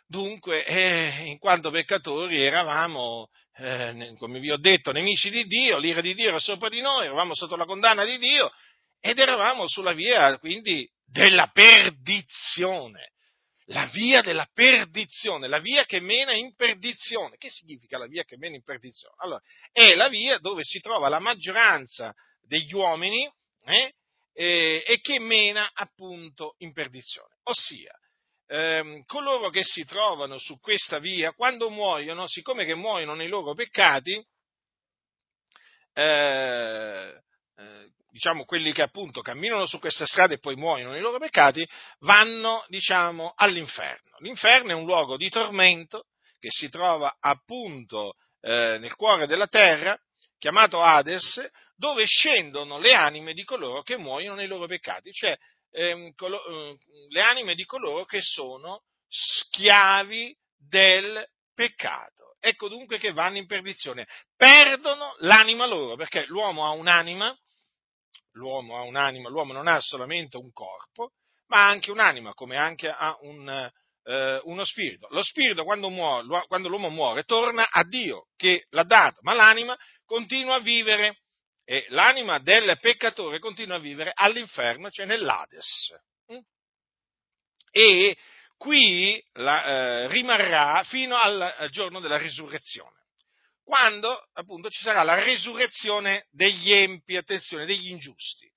Dunque, 0.09 0.65
eh, 0.65 1.25
in 1.27 1.39
quanto 1.39 1.71
peccatori, 1.71 2.41
eravamo, 2.41 3.29
eh, 3.57 4.15
come 4.19 4.39
vi 4.39 4.53
ho 4.53 4.57
detto, 4.57 4.93
nemici 4.93 5.31
di 5.31 5.45
Dio, 5.45 5.79
l'ira 5.79 6.01
di 6.01 6.15
Dio 6.15 6.29
era 6.29 6.39
sopra 6.39 6.69
di 6.69 6.81
noi, 6.81 7.07
eravamo 7.07 7.35
sotto 7.35 7.57
la 7.57 7.65
condanna 7.65 8.05
di 8.05 8.19
Dio 8.19 8.53
ed 9.01 9.19
eravamo 9.19 9.67
sulla 9.67 9.93
via, 9.93 10.39
quindi, 10.39 10.89
della 11.07 11.49
perdizione. 11.49 13.13
La 13.71 13.87
via 13.87 14.23
della 14.23 14.49
perdizione, 14.53 15.49
la 15.49 15.59
via 15.59 15.85
che 15.87 15.99
mena 15.99 16.33
in 16.33 16.55
perdizione. 16.55 17.37
Che 17.37 17.51
significa 17.51 17.99
la 17.99 18.07
via 18.07 18.23
che 18.23 18.37
mena 18.37 18.55
in 18.55 18.63
perdizione? 18.63 19.15
Allora, 19.19 19.43
è 19.73 19.95
la 19.95 20.09
via 20.09 20.39
dove 20.39 20.63
si 20.63 20.79
trova 20.79 21.09
la 21.09 21.19
maggioranza 21.19 22.15
degli 22.43 22.73
uomini 22.73 23.29
eh, 23.65 23.95
eh, 24.33 24.85
e 24.87 25.01
che 25.01 25.19
mena 25.19 25.71
appunto 25.73 26.55
in 26.59 26.73
perdizione. 26.73 27.39
Ossia, 27.45 27.93
ehm, 28.47 29.05
coloro 29.05 29.51
che 29.51 29.65
si 29.65 29.85
trovano 29.85 30.39
su 30.39 30.61
questa 30.61 30.99
via, 30.99 31.33
quando 31.33 31.71
muoiono, 31.71 32.29
siccome 32.29 32.65
che 32.65 32.75
muoiono 32.75 33.15
nei 33.15 33.29
loro 33.29 33.53
peccati, 33.55 34.25
eh, 35.93 37.21
eh, 37.57 37.91
diciamo, 38.17 38.47
quelli 38.47 38.73
che 38.73 38.81
appunto 38.81 39.21
camminano 39.21 39.67
su 39.67 39.79
questa 39.79 40.07
strada 40.07 40.33
e 40.33 40.39
poi 40.39 40.57
muoiono 40.57 40.93
nei 40.93 41.03
loro 41.03 41.19
peccati, 41.19 41.69
vanno, 41.99 42.65
diciamo, 42.69 43.35
all'inferno. 43.37 44.17
L'inferno 44.21 44.71
è 44.71 44.75
un 44.75 44.87
luogo 44.87 45.19
di 45.19 45.29
tormento 45.29 46.05
che 46.39 46.49
si 46.51 46.71
trova 46.71 47.15
appunto 47.21 48.15
eh, 48.41 48.79
nel 48.81 48.95
cuore 48.95 49.27
della 49.27 49.49
terra, 49.49 49.99
chiamato 50.39 50.83
Hades, 50.83 51.47
dove 51.77 52.07
scendono 52.07 52.79
le 52.79 52.95
anime 52.95 53.35
di 53.35 53.45
coloro 53.45 53.83
che 53.83 53.99
muoiono 53.99 54.37
nei 54.37 54.47
loro 54.47 54.67
peccati, 54.67 55.13
cioè 55.13 55.37
ehm, 55.73 56.15
colo- 56.15 56.43
eh, 56.71 56.79
le 57.09 57.21
anime 57.21 57.55
di 57.55 57.67
coloro 57.67 58.07
che 58.07 58.23
sono 58.23 58.81
schiavi 59.07 60.35
del 60.57 61.23
peccato. 61.55 62.37
Ecco 62.41 62.69
dunque 62.69 62.97
che 62.97 63.13
vanno 63.13 63.37
in 63.37 63.47
perdizione, 63.47 64.07
perdono 64.37 65.15
l'anima 65.19 65.67
loro, 65.67 65.97
perché 65.97 66.25
l'uomo 66.29 66.65
ha 66.65 66.71
un'anima 66.71 67.37
l'uomo 68.37 68.77
ha 68.77 68.83
un'anima, 68.83 69.29
l'uomo 69.29 69.53
non 69.53 69.67
ha 69.67 69.81
solamente 69.81 70.37
un 70.37 70.53
corpo, 70.53 71.13
ma 71.49 71.67
anche 71.67 71.91
un'anima, 71.91 72.35
come 72.35 72.57
anche 72.57 72.89
ha 72.89 73.17
un, 73.21 73.71
eh, 74.05 74.41
uno 74.45 74.65
spirito. 74.65 75.09
Lo 75.11 75.23
spirito 75.23 75.65
quando, 75.65 75.89
muore, 75.91 76.47
quando 76.47 76.69
l'uomo 76.69 76.89
muore 76.89 77.25
torna 77.25 77.69
a 77.71 77.85
Dio 77.85 78.29
che 78.37 78.67
l'ha 78.71 78.85
dato, 78.85 79.21
ma 79.23 79.35
l'anima 79.35 79.77
continua 80.05 80.57
a 80.57 80.61
vivere 80.61 81.21
e 81.65 81.85
l'anima 81.89 82.39
del 82.39 82.79
peccatore 82.81 83.41
continua 83.41 83.77
a 83.77 83.81
vivere 83.81 84.13
all'inferno, 84.15 84.89
cioè 84.91 85.07
nell'Ades. 85.07 85.97
Mm? 86.33 86.39
E 87.73 88.17
qui 88.57 89.23
la, 89.33 89.65
eh, 89.65 90.09
rimarrà 90.09 90.83
fino 90.85 91.17
al 91.17 91.69
giorno 91.71 92.01
della 92.01 92.17
risurrezione 92.17 92.96
quando 93.67 94.29
appunto 94.35 94.71
ci 94.71 94.81
sarà 94.85 95.03
la 95.03 95.21
resurrezione 95.25 96.29
degli 96.31 96.71
empi, 96.73 97.17
attenzione, 97.17 97.67
degli 97.67 97.91
ingiusti. 97.91 98.49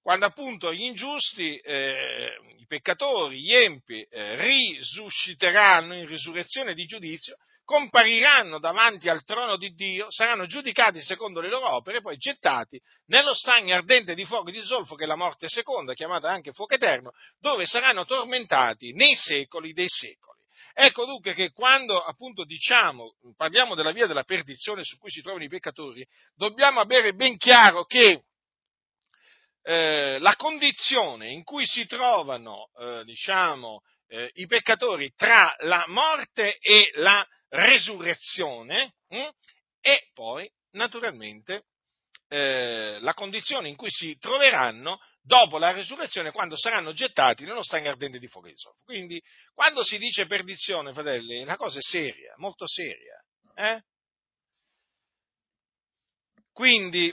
Quando 0.00 0.24
appunto 0.24 0.72
gli 0.72 0.84
ingiusti, 0.84 1.58
eh, 1.58 2.32
i 2.56 2.64
peccatori, 2.66 3.42
gli 3.42 3.52
empi, 3.52 4.00
eh, 4.00 4.36
risusciteranno 4.36 5.94
in 5.94 6.06
risurrezione 6.06 6.72
di 6.72 6.86
giudizio, 6.86 7.36
compariranno 7.64 8.58
davanti 8.58 9.10
al 9.10 9.24
trono 9.24 9.58
di 9.58 9.74
Dio, 9.74 10.06
saranno 10.10 10.46
giudicati 10.46 11.02
secondo 11.02 11.42
le 11.42 11.50
loro 11.50 11.74
opere 11.74 11.98
e 11.98 12.00
poi 12.00 12.16
gettati 12.16 12.80
nello 13.08 13.34
stagno 13.34 13.74
ardente 13.74 14.14
di 14.14 14.24
fuoco 14.24 14.48
e 14.48 14.52
di 14.52 14.62
zolfo, 14.62 14.94
che 14.94 15.04
è 15.04 15.06
la 15.06 15.16
morte 15.16 15.48
seconda, 15.50 15.92
chiamata 15.92 16.30
anche 16.30 16.52
fuoco 16.52 16.72
eterno, 16.72 17.12
dove 17.38 17.66
saranno 17.66 18.06
tormentati 18.06 18.94
nei 18.94 19.14
secoli 19.14 19.74
dei 19.74 19.88
secoli. 19.88 20.33
Ecco 20.76 21.04
dunque 21.04 21.34
che 21.34 21.52
quando 21.52 22.02
appunto 22.02 22.44
diciamo, 22.44 23.14
parliamo 23.36 23.76
della 23.76 23.92
via 23.92 24.08
della 24.08 24.24
perdizione 24.24 24.82
su 24.82 24.98
cui 24.98 25.10
si 25.10 25.22
trovano 25.22 25.44
i 25.44 25.48
peccatori, 25.48 26.04
dobbiamo 26.34 26.80
avere 26.80 27.14
ben 27.14 27.36
chiaro 27.36 27.84
che 27.84 28.24
eh, 29.62 30.18
la 30.18 30.34
condizione 30.34 31.28
in 31.30 31.44
cui 31.44 31.64
si 31.64 31.86
trovano, 31.86 32.70
eh, 32.76 33.04
diciamo, 33.04 33.82
eh, 34.08 34.30
i 34.34 34.46
peccatori 34.46 35.12
tra 35.14 35.54
la 35.60 35.84
morte 35.86 36.58
e 36.58 36.90
la 36.94 37.24
resurrezione 37.50 38.94
hm, 39.08 39.28
e 39.80 40.10
poi, 40.12 40.50
naturalmente, 40.72 41.66
eh, 42.28 42.98
la 43.00 43.14
condizione 43.14 43.68
in 43.68 43.76
cui 43.76 43.90
si 43.90 44.16
troveranno 44.18 44.98
dopo 45.24 45.56
la 45.56 45.72
resurrezione 45.72 46.32
quando 46.32 46.56
saranno 46.56 46.92
gettati 46.92 47.44
nello 47.44 47.62
stagno 47.62 47.88
ardente 47.88 48.18
di 48.18 48.28
fuoco 48.28 48.48
di 48.48 48.56
zolfo. 48.56 48.82
Quindi, 48.84 49.20
quando 49.54 49.82
si 49.82 49.96
dice 49.96 50.26
perdizione, 50.26 50.92
fratelli, 50.92 51.44
la 51.44 51.56
cosa 51.56 51.78
è 51.78 51.82
seria, 51.82 52.34
molto 52.36 52.66
seria. 52.68 53.18
Eh? 53.54 53.82
Quindi, 56.52 57.12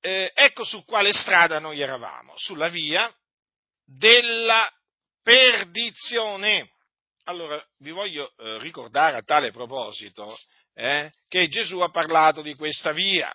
eh, 0.00 0.32
ecco 0.34 0.64
su 0.64 0.84
quale 0.84 1.12
strada 1.12 1.58
noi 1.58 1.80
eravamo, 1.80 2.32
sulla 2.36 2.68
via 2.68 3.14
della 3.84 4.68
perdizione. 5.22 6.70
Allora, 7.24 7.62
vi 7.78 7.90
voglio 7.90 8.32
eh, 8.36 8.58
ricordare 8.58 9.16
a 9.16 9.22
tale 9.22 9.50
proposito 9.50 10.34
eh, 10.72 11.12
che 11.28 11.48
Gesù 11.48 11.78
ha 11.80 11.90
parlato 11.90 12.40
di 12.42 12.54
questa 12.54 12.92
via, 12.92 13.32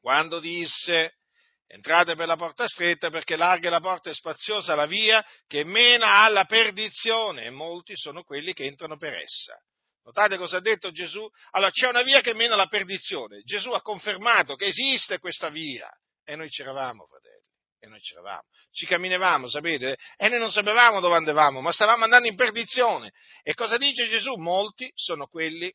quando 0.00 0.38
disse 0.38 1.18
entrate 1.66 2.14
per 2.14 2.26
la 2.26 2.36
porta 2.36 2.68
stretta 2.68 3.10
perché 3.10 3.36
larga 3.36 3.70
la 3.70 3.80
porta 3.80 4.10
e 4.10 4.14
spaziosa 4.14 4.74
la 4.74 4.86
via 4.86 5.24
che 5.46 5.64
mena 5.64 6.22
alla 6.22 6.44
perdizione 6.44 7.44
e 7.44 7.50
molti 7.50 7.96
sono 7.96 8.22
quelli 8.22 8.52
che 8.52 8.64
entrano 8.64 8.96
per 8.96 9.14
essa. 9.14 9.56
Notate 10.04 10.36
cosa 10.36 10.58
ha 10.58 10.60
detto 10.60 10.90
Gesù? 10.90 11.26
Allora 11.52 11.70
c'è 11.70 11.88
una 11.88 12.02
via 12.02 12.20
che 12.20 12.34
mena 12.34 12.54
alla 12.54 12.66
perdizione. 12.66 13.40
Gesù 13.42 13.70
ha 13.70 13.80
confermato 13.80 14.54
che 14.54 14.66
esiste 14.66 15.18
questa 15.18 15.48
via 15.48 15.88
e 16.24 16.36
noi 16.36 16.48
c'eravamo, 16.48 17.06
fratelli. 17.06 17.42
E 17.80 17.86
noi 17.86 18.00
c'eravamo, 18.00 18.44
ci 18.70 18.86
camminavamo, 18.86 19.46
sapete? 19.46 19.98
E 20.16 20.28
noi 20.28 20.38
non 20.38 20.50
sapevamo 20.50 21.00
dove 21.00 21.16
andavamo, 21.16 21.60
ma 21.60 21.70
stavamo 21.70 22.04
andando 22.04 22.28
in 22.28 22.34
perdizione. 22.34 23.12
E 23.42 23.52
cosa 23.52 23.76
dice 23.76 24.08
Gesù? 24.08 24.36
Molti 24.36 24.90
sono 24.94 25.26
quelli 25.26 25.70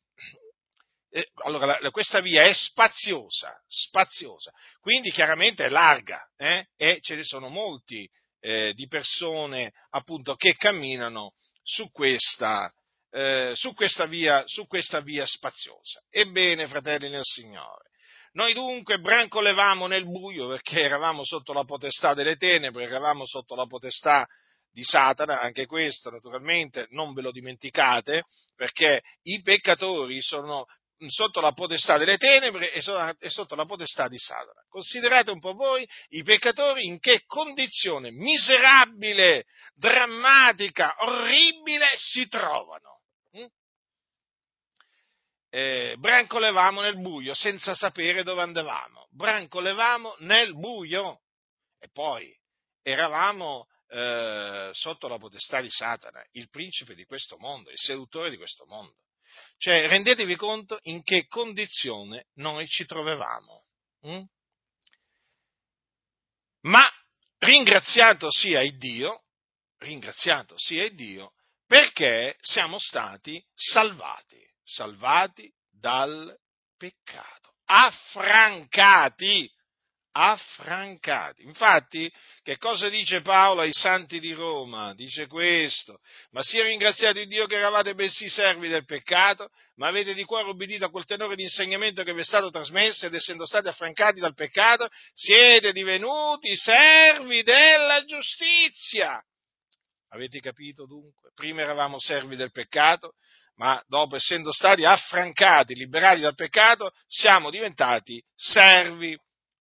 eh, 1.11 1.29
allora 1.43 1.79
la, 1.79 1.91
questa 1.91 2.21
via 2.21 2.43
è 2.43 2.53
spaziosa, 2.53 3.61
spaziosa, 3.67 4.51
quindi 4.79 5.11
chiaramente 5.11 5.65
è 5.65 5.69
larga 5.69 6.21
eh? 6.37 6.67
e 6.75 6.99
ce 7.01 7.15
ne 7.15 7.23
sono 7.23 7.49
molti 7.49 8.07
eh, 8.39 8.73
di 8.73 8.87
persone 8.87 9.73
appunto 9.89 10.35
che 10.35 10.55
camminano 10.55 11.33
su 11.63 11.89
questa, 11.91 12.71
eh, 13.11 13.51
su 13.55 13.73
questa, 13.73 14.05
via, 14.05 14.43
su 14.45 14.67
questa 14.67 15.01
via 15.01 15.25
spaziosa. 15.25 16.01
Ebbene, 16.09 16.67
fratelli 16.67 17.09
nel 17.09 17.23
Signore, 17.23 17.89
noi 18.33 18.53
dunque 18.53 18.99
brancolevamo 18.99 19.87
nel 19.87 20.05
buio 20.05 20.47
perché 20.47 20.81
eravamo 20.81 21.23
sotto 21.23 21.53
la 21.53 21.63
potestà 21.63 22.13
delle 22.13 22.35
tenebre, 22.35 22.85
eravamo 22.85 23.25
sotto 23.25 23.55
la 23.55 23.65
potestà 23.65 24.27
di 24.71 24.83
Satana, 24.83 25.41
anche 25.41 25.65
questo 25.65 26.11
naturalmente 26.11 26.87
non 26.91 27.13
ve 27.13 27.23
lo 27.23 27.31
dimenticate, 27.31 28.23
perché 28.55 29.01
i 29.23 29.41
peccatori 29.41 30.21
sono 30.21 30.65
sotto 31.07 31.39
la 31.39 31.53
potestà 31.53 31.97
delle 31.97 32.17
tenebre 32.17 32.71
e 32.73 33.29
sotto 33.29 33.55
la 33.55 33.65
potestà 33.65 34.07
di 34.07 34.17
Satana. 34.17 34.61
Considerate 34.69 35.31
un 35.31 35.39
po' 35.39 35.53
voi 35.53 35.87
i 36.09 36.23
peccatori 36.23 36.85
in 36.85 36.99
che 36.99 37.23
condizione 37.25 38.11
miserabile, 38.11 39.45
drammatica, 39.75 40.95
orribile 40.99 41.87
si 41.95 42.27
trovano 42.27 42.99
eh, 45.49 45.95
brancolevamo 45.97 46.81
nel 46.81 46.99
buio 46.99 47.33
senza 47.33 47.73
sapere 47.73 48.23
dove 48.23 48.41
andavamo, 48.41 49.07
brancolevamo 49.11 50.15
nel 50.19 50.55
buio 50.55 51.21
e 51.79 51.89
poi 51.91 52.31
eravamo 52.81 53.67
eh, 53.87 54.69
sotto 54.73 55.07
la 55.07 55.17
potestà 55.17 55.59
di 55.61 55.69
Satana, 55.69 56.23
il 56.31 56.49
principe 56.49 56.93
di 56.93 57.05
questo 57.05 57.37
mondo, 57.37 57.71
il 57.71 57.79
seduttore 57.79 58.29
di 58.29 58.37
questo 58.37 58.65
mondo. 58.67 58.95
Cioè, 59.59 59.87
rendetevi 59.87 60.35
conto 60.37 60.79
in 60.83 61.03
che 61.03 61.27
condizione 61.27 62.27
noi 62.35 62.65
ci 62.67 62.85
trovavamo. 62.85 63.63
Hm? 64.01 64.23
Ma 66.61 66.89
ringraziato 67.39 68.31
sia 68.31 68.61
il 68.61 68.77
Dio, 68.77 69.25
ringraziato 69.79 70.57
sia 70.57 70.85
il 70.85 70.95
Dio, 70.95 71.33
perché 71.67 72.37
siamo 72.39 72.79
stati 72.79 73.45
salvati 73.53 74.39
salvati 74.69 75.51
dal 75.69 76.37
peccato, 76.77 77.55
affrancati, 77.65 79.51
affrancati. 80.21 81.43
Infatti, 81.43 82.11
che 82.43 82.57
cosa 82.57 82.89
dice 82.89 83.21
Paolo 83.21 83.61
ai 83.61 83.71
santi 83.71 84.19
di 84.19 84.33
Roma? 84.33 84.93
Dice 84.93 85.27
questo, 85.27 85.99
ma 86.31 86.43
sia 86.43 86.63
ringraziati 86.63 87.25
Dio 87.25 87.45
che 87.47 87.55
eravate 87.55 87.95
bensì 87.95 88.29
servi 88.29 88.67
del 88.67 88.83
peccato, 88.83 89.49
ma 89.75 89.87
avete 89.87 90.13
di 90.13 90.25
cuore 90.25 90.49
obbedito 90.49 90.83
a 90.83 90.89
quel 90.89 91.05
tenore 91.05 91.37
di 91.37 91.43
insegnamento 91.43 92.03
che 92.03 92.13
vi 92.13 92.19
è 92.19 92.25
stato 92.25 92.49
trasmesso 92.49 93.05
ed 93.05 93.13
essendo 93.13 93.45
stati 93.45 93.69
affrancati 93.69 94.19
dal 94.19 94.33
peccato, 94.33 94.89
siete 95.13 95.71
divenuti 95.71 96.53
servi 96.53 97.41
della 97.41 98.03
giustizia. 98.03 99.23
Avete 100.09 100.39
capito 100.41 100.85
dunque? 100.85 101.31
Prima 101.33 101.61
eravamo 101.61 101.97
servi 101.97 102.35
del 102.35 102.51
peccato, 102.51 103.13
ma 103.55 103.81
dopo 103.87 104.17
essendo 104.17 104.51
stati 104.51 104.83
affrancati, 104.83 105.75
liberati 105.75 106.19
dal 106.19 106.35
peccato, 106.35 106.91
siamo 107.07 107.49
diventati 107.49 108.21
servi 108.35 109.17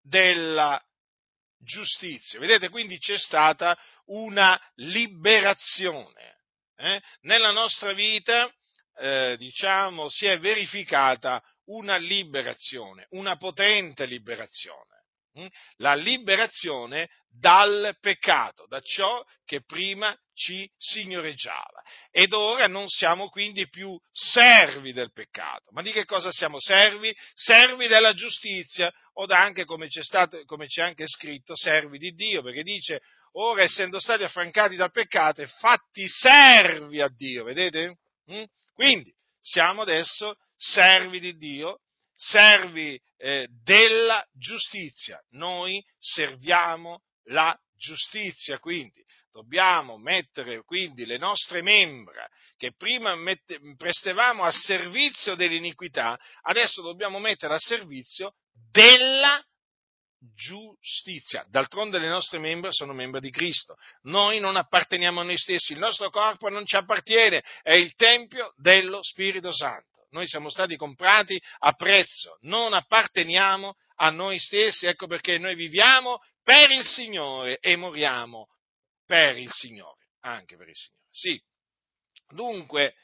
della 0.09 0.83
giustizia. 1.59 2.39
Vedete, 2.39 2.69
quindi 2.69 2.99
c'è 2.99 3.19
stata 3.19 3.79
una 4.07 4.61
liberazione. 4.77 6.37
Eh? 6.77 7.01
Nella 7.23 7.51
nostra 7.51 7.93
vita, 7.93 8.53
eh, 8.97 9.37
diciamo, 9.39 10.09
si 10.09 10.27
è 10.27 10.39
verificata 10.39 11.43
una 11.67 11.97
liberazione, 11.97 13.07
una 13.11 13.37
potente 13.37 14.07
liberazione. 14.07 14.97
Mm? 15.39 15.47
la 15.77 15.95
liberazione 15.95 17.09
dal 17.29 17.97
peccato, 18.01 18.67
da 18.67 18.81
ciò 18.81 19.25
che 19.45 19.63
prima 19.63 20.17
ci 20.39 20.71
signoreggiava. 20.77 21.83
Ed 22.13 22.33
ora 22.33 22.69
non 22.69 22.89
siamo 22.89 23.29
quindi 23.29 23.69
più 23.69 23.99
servi 24.13 24.93
del 24.93 25.13
peccato. 25.13 25.65
Ma 25.73 25.83
di 25.83 25.91
che 25.91 26.05
cosa 26.05 26.31
siamo 26.31 26.61
servi? 26.61 27.15
Servi 27.35 27.89
della 27.89 28.15
giustizia, 28.15 28.93
o 29.15 29.27
anche, 29.29 29.65
come 29.65 29.89
c'è, 29.89 30.03
stato, 30.03 30.41
come 30.45 30.67
c'è 30.67 30.83
anche 30.83 31.09
scritto, 31.09 31.57
servi 31.57 31.99
di 31.99 32.13
Dio, 32.13 32.43
perché 32.43 32.63
dice, 32.63 33.01
ora 33.33 33.63
essendo 33.63 33.99
stati 33.99 34.23
affrancati 34.23 34.77
dal 34.77 34.93
peccato 34.93 35.43
e 35.43 35.49
fatti 35.49 36.07
servi 36.07 37.01
a 37.01 37.09
Dio, 37.09 37.43
vedete? 37.43 37.99
Mm? 38.33 38.45
Quindi 38.75 39.13
siamo 39.41 39.83
adesso 39.83 40.37
servi 40.57 41.19
di 41.19 41.37
Dio 41.37 41.81
servi 42.19 43.01
eh, 43.17 43.47
della 43.63 44.25
giustizia. 44.33 45.21
Noi 45.31 45.83
serviamo 45.99 47.03
la 47.29 47.57
giustizia, 47.79 48.59
quindi 48.59 49.03
dobbiamo 49.31 49.97
mettere 49.99 50.63
quindi 50.65 51.07
le 51.07 51.17
nostre 51.17 51.63
membra 51.63 52.29
che 52.57 52.73
prima 52.77 53.15
mette, 53.15 53.59
prestevamo 53.77 54.43
a 54.43 54.51
servizio 54.51 55.35
dell'iniquità, 55.35 56.19
adesso 56.43 56.83
dobbiamo 56.83 57.19
mettere 57.19 57.55
a 57.55 57.59
servizio 57.59 58.35
della 58.71 59.43
giustizia. 60.35 61.47
D'altronde 61.49 61.99
le 61.99 62.09
nostre 62.09 62.39
membra 62.39 62.73
sono 62.73 62.93
membra 62.93 63.21
di 63.21 63.31
Cristo. 63.31 63.77
Noi 64.03 64.41
non 64.41 64.57
apparteniamo 64.57 65.21
a 65.21 65.25
noi 65.25 65.39
stessi, 65.39 65.73
il 65.73 65.79
nostro 65.79 66.11
corpo 66.11 66.49
non 66.49 66.67
ci 66.67 66.77
appartiene, 66.77 67.43
è 67.63 67.73
il 67.73 67.95
Tempio 67.95 68.53
dello 68.57 69.03
Spirito 69.03 69.53
Santo 69.53 69.98
noi 70.11 70.27
siamo 70.27 70.51
stati 70.51 70.77
comprati 70.77 71.41
a 71.59 71.73
prezzo, 71.73 72.39
non 72.43 72.73
apparteniamo 72.73 73.75
a 73.97 74.11
noi 74.11 74.39
stessi, 74.39 74.87
ecco 74.87 75.07
perché 75.07 75.39
noi 75.39 75.55
viviamo 75.55 76.21
per 76.43 76.71
il 76.71 76.85
Signore 76.85 77.59
e 77.59 77.77
moriamo 77.77 78.47
per 79.07 79.37
il 79.37 79.51
Signore, 79.51 80.09
anche 80.21 80.57
per 80.57 80.69
il 80.69 80.75
Signore. 80.75 81.07
Sì. 81.11 81.43
Dunque, 82.31 82.95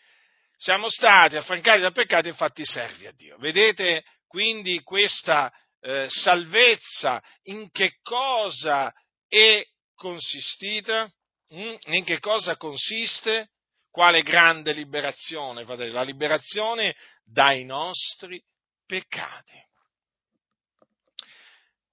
siamo 0.57 0.89
stati 0.89 1.37
affrancati 1.37 1.81
dal 1.81 1.93
peccato 1.93 2.29
e 2.29 2.35
fatti 2.35 2.65
servi 2.65 3.07
a 3.07 3.13
Dio. 3.13 3.37
Vedete 3.39 4.05
quindi 4.27 4.83
questa 4.83 5.53
eh, 5.81 6.07
salvezza 6.09 7.23
in 7.45 7.71
che 7.71 7.99
cosa 8.03 8.93
è 9.29 9.65
consistita? 9.95 11.11
Mm? 11.55 11.75
In 11.87 12.05
che 12.05 12.19
cosa 12.21 12.57
consiste? 12.57 13.51
Quale 13.95 14.23
grande 14.23 14.73
liberazione, 14.73 15.65
fratelli? 15.65 15.93
La 15.93 16.03
liberazione 16.03 16.97
dai 17.23 17.65
nostri 17.65 18.43
peccati. 18.85 19.57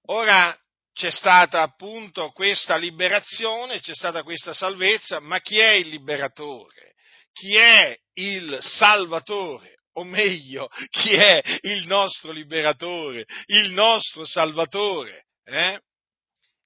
Ora 0.06 0.52
c'è 0.92 1.12
stata 1.12 1.62
appunto 1.62 2.32
questa 2.32 2.74
liberazione, 2.74 3.78
c'è 3.78 3.94
stata 3.94 4.24
questa 4.24 4.52
salvezza, 4.52 5.20
ma 5.20 5.38
chi 5.38 5.60
è 5.60 5.74
il 5.74 5.90
liberatore? 5.90 6.96
Chi 7.30 7.54
è 7.54 7.96
il 8.14 8.56
salvatore? 8.58 9.84
O 9.92 10.02
meglio, 10.02 10.68
chi 10.90 11.14
è 11.14 11.40
il 11.60 11.86
nostro 11.86 12.32
liberatore, 12.32 13.26
il 13.46 13.70
nostro 13.70 14.24
salvatore? 14.24 15.26
Eh? 15.44 15.80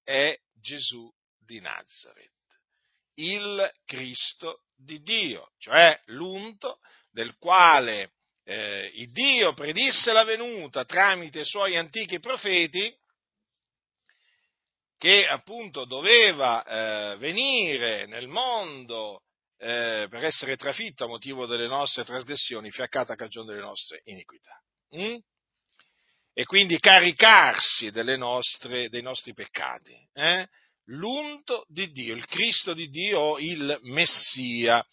È 0.03 0.35
Gesù 0.55 1.13
di 1.45 1.61
Nazareth, 1.61 2.33
il 3.17 3.71
Cristo 3.85 4.63
di 4.77 5.01
Dio, 5.01 5.53
cioè 5.59 5.99
l'unto 6.07 6.81
del 7.11 7.37
quale 7.39 8.13
eh, 8.45 8.91
il 8.95 9.11
Dio 9.11 9.55
predisse 9.55 10.13
la 10.13 10.25
venuta 10.25 10.85
tramite 10.85 11.41
i 11.41 11.45
suoi 11.45 11.77
antichi 11.77 12.21
profeti 12.21 12.95
che 14.99 15.27
appunto 15.27 15.85
doveva 15.85 16.65
eh, 16.65 17.17
venire 17.19 18.07
nel 18.07 18.29
mondo 18.29 19.23
eh, 19.59 20.07
per 20.09 20.25
essere 20.25 20.57
trafitto 20.57 21.05
a 21.05 21.09
motivo 21.09 21.47
delle 21.47 21.67
nostre 21.67 22.05
trasgressioni, 22.05 22.71
fiaccata 22.71 23.15
a 23.15 23.17
cagione 23.17 23.47
delle 23.49 23.61
nostre 23.61 24.01
iniquità. 24.05 24.61
Mm? 24.97 25.17
E 26.33 26.45
quindi 26.45 26.79
caricarsi 26.79 27.91
nostre, 28.17 28.89
dei 28.89 29.03
nostri 29.03 29.33
peccati. 29.33 29.95
Eh? 30.13 30.47
L'unto 30.91 31.65
di 31.69 31.91
Dio, 31.91 32.15
il 32.15 32.27
Cristo 32.27 32.73
di 32.73 32.89
Dio 32.89 33.39
il 33.39 33.79
Messia 33.83 34.85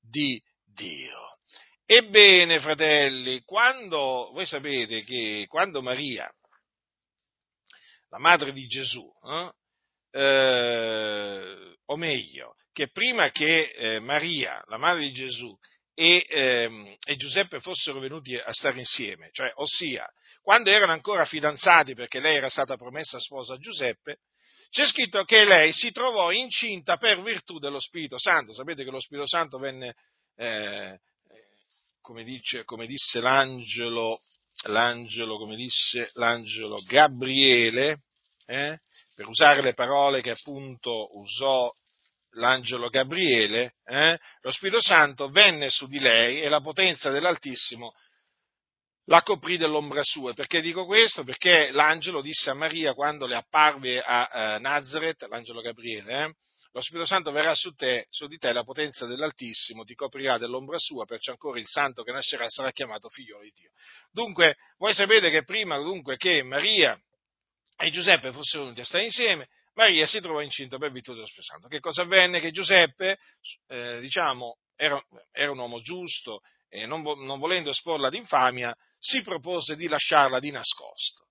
di 0.00 0.42
Dio. 0.64 1.36
Ebbene, 1.84 2.60
fratelli, 2.60 3.42
quando 3.42 4.30
voi 4.32 4.46
sapete 4.46 5.02
che 5.04 5.46
quando 5.48 5.82
Maria 5.82 6.32
la 8.08 8.18
madre 8.18 8.52
di 8.52 8.66
Gesù, 8.66 9.10
eh, 9.24 9.52
eh, 10.18 11.76
o 11.86 11.96
meglio, 11.96 12.56
che 12.72 12.90
prima 12.90 13.30
che 13.30 13.72
eh, 13.74 14.00
Maria, 14.00 14.62
la 14.68 14.76
madre 14.78 15.02
di 15.02 15.12
Gesù, 15.12 15.56
e, 15.94 16.26
ehm, 16.28 16.96
e, 17.04 17.16
Giuseppe 17.16 17.60
fossero 17.60 18.00
venuti 18.00 18.34
a 18.36 18.52
stare 18.52 18.78
insieme, 18.78 19.30
cioè, 19.32 19.50
ossia, 19.56 20.06
quando 20.40 20.70
erano 20.70 20.92
ancora 20.92 21.24
fidanzati 21.24 21.94
perché 21.94 22.20
lei 22.20 22.36
era 22.36 22.48
stata 22.48 22.76
promessa 22.76 23.18
sposa 23.18 23.54
a 23.54 23.58
Giuseppe, 23.58 24.18
c'è 24.72 24.86
scritto 24.86 25.22
che 25.24 25.44
lei 25.44 25.70
si 25.70 25.92
trovò 25.92 26.32
incinta 26.32 26.96
per 26.96 27.22
virtù 27.22 27.58
dello 27.58 27.78
Spirito 27.78 28.18
Santo. 28.18 28.54
Sapete 28.54 28.84
che 28.84 28.90
lo 28.90 29.00
Spirito 29.00 29.28
Santo 29.28 29.58
venne, 29.58 29.94
eh, 30.36 30.98
come, 32.00 32.24
dice, 32.24 32.64
come 32.64 32.86
disse 32.86 33.20
l'angelo 33.20 34.18
l'angelo, 34.64 35.36
come 35.36 35.56
disse 35.56 36.10
l'angelo 36.14 36.78
Gabriele, 36.86 38.02
eh, 38.46 38.78
per 39.14 39.26
usare 39.26 39.60
le 39.60 39.74
parole 39.74 40.22
che 40.22 40.30
appunto 40.30 41.18
usò 41.18 41.70
l'angelo 42.36 42.88
Gabriele, 42.88 43.74
eh, 43.84 44.18
lo 44.40 44.50
Spirito 44.50 44.80
Santo 44.80 45.28
venne 45.28 45.68
su 45.68 45.86
di 45.86 45.98
lei 45.98 46.40
e 46.40 46.48
la 46.48 46.60
potenza 46.60 47.10
dell'Altissimo 47.10 47.92
la 49.06 49.22
coprì 49.22 49.56
dell'ombra 49.56 50.02
sua. 50.02 50.32
Perché 50.32 50.60
dico 50.60 50.84
questo? 50.84 51.24
Perché 51.24 51.70
l'angelo 51.70 52.20
disse 52.20 52.50
a 52.50 52.54
Maria 52.54 52.94
quando 52.94 53.26
le 53.26 53.34
apparve 53.34 54.00
a, 54.00 54.26
a 54.26 54.58
Nazareth, 54.58 55.26
l'angelo 55.28 55.60
Gabriele, 55.60 56.24
eh, 56.24 56.34
lo 56.74 56.80
Spirito 56.80 57.06
Santo 57.06 57.30
verrà 57.32 57.54
su 57.54 57.74
te, 57.74 58.06
su 58.08 58.26
di 58.26 58.38
te 58.38 58.50
la 58.52 58.64
potenza 58.64 59.04
dell'Altissimo, 59.04 59.84
ti 59.84 59.94
coprirà 59.94 60.38
dell'ombra 60.38 60.78
sua, 60.78 61.04
perciò 61.04 61.32
ancora 61.32 61.58
il 61.58 61.66
santo 61.66 62.02
che 62.02 62.12
nascerà 62.12 62.48
sarà 62.48 62.70
chiamato 62.70 63.10
figlio 63.10 63.40
di 63.40 63.52
Dio. 63.54 63.72
Dunque, 64.10 64.56
voi 64.78 64.94
sapete 64.94 65.28
che 65.28 65.44
prima 65.44 65.76
dunque, 65.76 66.16
che 66.16 66.42
Maria 66.42 66.98
e 67.76 67.90
Giuseppe 67.90 68.32
fossero 68.32 68.62
venuti 68.62 68.80
a 68.80 68.84
stare 68.84 69.04
insieme, 69.04 69.48
Maria 69.74 70.06
si 70.06 70.20
trovò 70.20 70.40
incinta 70.40 70.78
per 70.78 70.92
virtù 70.92 71.12
dello 71.12 71.26
Spirito 71.26 71.52
Santo. 71.52 71.68
Che 71.68 71.80
cosa 71.80 72.02
avvenne? 72.02 72.40
Che 72.40 72.50
Giuseppe, 72.50 73.18
eh, 73.68 74.00
diciamo, 74.00 74.56
era, 74.76 75.02
era, 75.30 75.50
un 75.50 75.58
uomo 75.58 75.80
giusto 75.80 76.40
e 76.68 76.86
non, 76.86 77.02
non 77.02 77.38
volendo 77.38 77.70
esporla 77.70 78.08
ad 78.08 78.14
infamia, 78.14 78.74
si 78.98 79.22
propose 79.22 79.76
di 79.76 79.88
lasciarla 79.88 80.38
di 80.38 80.50
nascosto. 80.50 81.26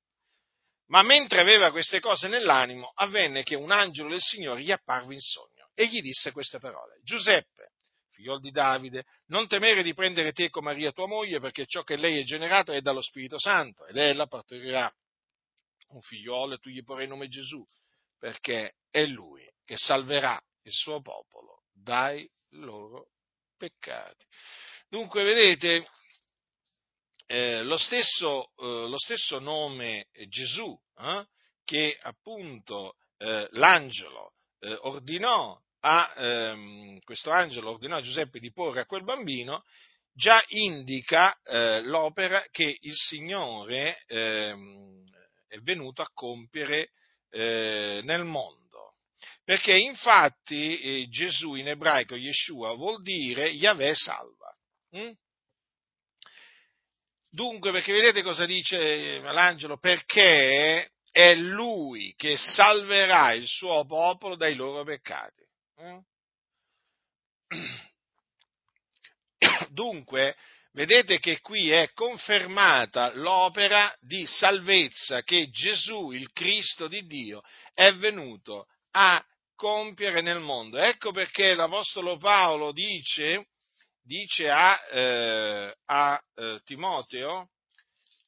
Ma 0.88 1.04
mentre 1.04 1.40
aveva 1.40 1.72
queste 1.72 2.00
cose 2.00 2.28
nell'animo, 2.28 2.92
avvenne 2.96 3.44
che 3.44 3.56
un 3.56 3.72
angelo 3.72 4.10
del 4.10 4.22
Signore 4.22 4.62
gli 4.62 4.72
apparve 4.72 5.14
in 5.14 5.22
sogno 5.22 5.70
e 5.74 5.88
gli 5.88 6.02
disse 6.02 6.32
queste 6.32 6.60
parole. 6.60 7.00
Giuseppe, 7.04 7.72
figliol 8.10 8.42
di 8.42 8.52
Davide, 8.52 9.06
non 9.28 9.48
temere 9.48 9.84
di 9.84 9.94
prendere 9.94 10.34
te 10.34 10.50
con 10.50 10.64
Maria 10.64 10.92
tua 10.92 11.08
moglie, 11.08 11.40
perché 11.40 11.66
ciò 11.66 11.84
che 11.84 11.96
lei 11.96 12.20
è 12.20 12.24
generato 12.24 12.72
è 12.72 12.82
dallo 12.82 13.02
Spirito 13.02 13.40
Santo, 13.40 13.86
ed 13.86 13.96
ella 13.96 14.28
partorirà 14.28 14.94
un 15.88 16.02
figliolo 16.02 16.56
e 16.56 16.58
tu 16.58 16.70
gli 16.70 16.84
porrai 16.84 17.08
nome 17.08 17.28
Gesù, 17.28 17.64
perché 18.20 18.76
è 18.90 19.06
lui 19.06 19.50
che 19.64 19.78
salverà 19.78 20.42
il 20.64 20.72
suo 20.72 21.02
popolo 21.02 21.64
dai 21.72 22.30
loro 22.52 23.08
peccati. 23.62 24.26
Dunque, 24.90 25.24
vedete, 25.24 25.88
eh, 27.28 27.62
lo, 27.62 27.78
stesso, 27.78 28.52
eh, 28.58 28.88
lo, 28.90 28.98
stesso, 28.98 29.38
nome 29.38 30.08
Gesù, 30.28 30.76
eh, 30.98 31.26
che 31.64 31.96
appunto 32.02 32.96
eh, 33.20 33.48
l'angelo 33.52 34.34
eh, 34.60 34.74
ordinò 34.82 35.56
a, 35.82 36.14
ehm, 36.18 37.00
questo 37.02 37.30
angelo 37.30 37.70
ordinò 37.70 37.98
a 37.98 38.02
Giuseppe 38.02 38.40
di 38.40 38.52
porre 38.52 38.82
a 38.82 38.86
quel 38.86 39.04
bambino, 39.04 39.64
già 40.14 40.44
indica 40.50 41.36
l'opera 41.84 42.46
che 42.52 42.78
il 42.82 42.96
Signore 42.96 44.04
ehm, 44.08 45.10
è 45.48 45.58
venuto 45.60 46.02
a 46.02 46.10
compiere 46.14 46.90
nel 47.32 48.26
mondo. 48.26 48.61
Perché 49.44 49.78
infatti 49.78 51.08
Gesù 51.10 51.56
in 51.56 51.70
ebraico 51.70 52.16
Yeshua 52.16 52.76
vuol 52.76 53.02
dire 53.02 53.50
Yahweh 53.50 53.96
salva. 53.96 54.56
Hm? 54.92 55.12
Dunque, 57.30 57.72
perché 57.72 57.94
vedete 57.94 58.24
cosa 58.24 58.46
dice 58.46 59.20
l'angelo? 59.20 59.78
Perché 59.78 60.92
è 61.12 61.36
lui 61.36 62.14
che 62.16 62.38
salverà 62.38 63.34
il 63.34 63.48
suo 63.48 63.86
popolo 63.86 64.36
dai 64.36 64.56
loro 64.56 64.84
peccati. 64.84 65.44
Eh? 65.78 66.02
Dunque, 69.72 70.36
vedete 70.74 71.20
che 71.20 71.40
qui 71.40 71.72
è 71.72 71.92
confermata 71.94 73.14
l'opera 73.16 73.94
di 74.00 74.26
salvezza 74.26 75.24
che 75.24 75.50
Gesù, 75.50 76.12
il 76.12 76.32
Cristo 76.32 76.88
di 76.88 77.06
Dio, 77.06 77.42
è 77.74 77.94
venuto 77.94 78.68
a 78.92 79.24
compiere 79.56 80.22
nel 80.22 80.40
mondo. 80.40 80.78
Ecco 80.78 81.12
perché 81.12 81.54
l'Apostolo 81.54 82.18
Paolo 82.18 82.72
dice 82.72 83.46
dice 84.04 84.50
a, 84.50 84.80
eh, 84.92 85.76
a 85.86 86.22
eh, 86.36 86.60
Timoteo 86.64 87.50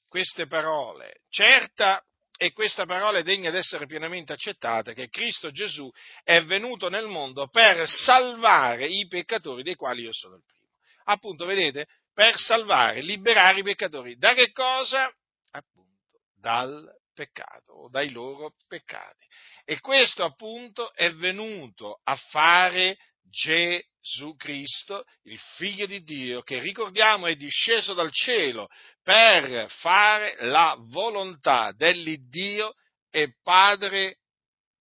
queste 0.07 0.47
parole. 0.47 1.21
Certa 1.29 2.03
e 2.37 2.51
questa 2.51 2.85
parola 2.85 3.19
è 3.19 3.23
degna 3.23 3.51
di 3.51 3.57
essere 3.57 3.85
pienamente 3.85 4.33
accettata, 4.33 4.93
che 4.93 5.07
Cristo 5.07 5.51
Gesù 5.51 5.89
è 6.23 6.43
venuto 6.43 6.89
nel 6.89 7.07
mondo 7.07 7.47
per 7.47 7.87
salvare 7.87 8.85
i 8.85 9.07
peccatori 9.07 9.63
dei 9.63 9.75
quali 9.75 10.01
io 10.01 10.11
sono 10.11 10.35
il 10.35 10.43
primo. 10.45 10.67
Appunto, 11.05 11.45
vedete, 11.45 11.87
per 12.13 12.37
salvare, 12.37 13.01
liberare 13.01 13.59
i 13.59 13.63
peccatori. 13.63 14.17
Da 14.17 14.33
che 14.33 14.51
cosa? 14.51 15.11
Appunto, 15.51 16.19
dal 16.35 16.91
peccato 17.13 17.73
o 17.73 17.89
dai 17.89 18.11
loro 18.11 18.55
peccati. 18.67 19.25
E 19.65 19.79
questo 19.79 20.23
appunto 20.23 20.93
è 20.93 21.11
venuto 21.13 21.99
a 22.03 22.15
fare 22.15 22.97
Gesù 23.21 24.35
Cristo, 24.35 25.05
il 25.23 25.39
Figlio 25.55 25.85
di 25.85 26.03
Dio, 26.03 26.41
che 26.41 26.59
ricordiamo 26.59 27.27
è 27.27 27.35
disceso 27.35 27.93
dal 27.93 28.11
cielo 28.11 28.69
per 29.01 29.69
fare 29.69 30.35
la 30.45 30.75
volontà 30.79 31.71
dell'Iddio 31.71 32.75
e 33.09 33.35
Padre 33.41 34.19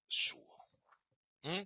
suo. 0.08 0.66
Mm? 1.46 1.62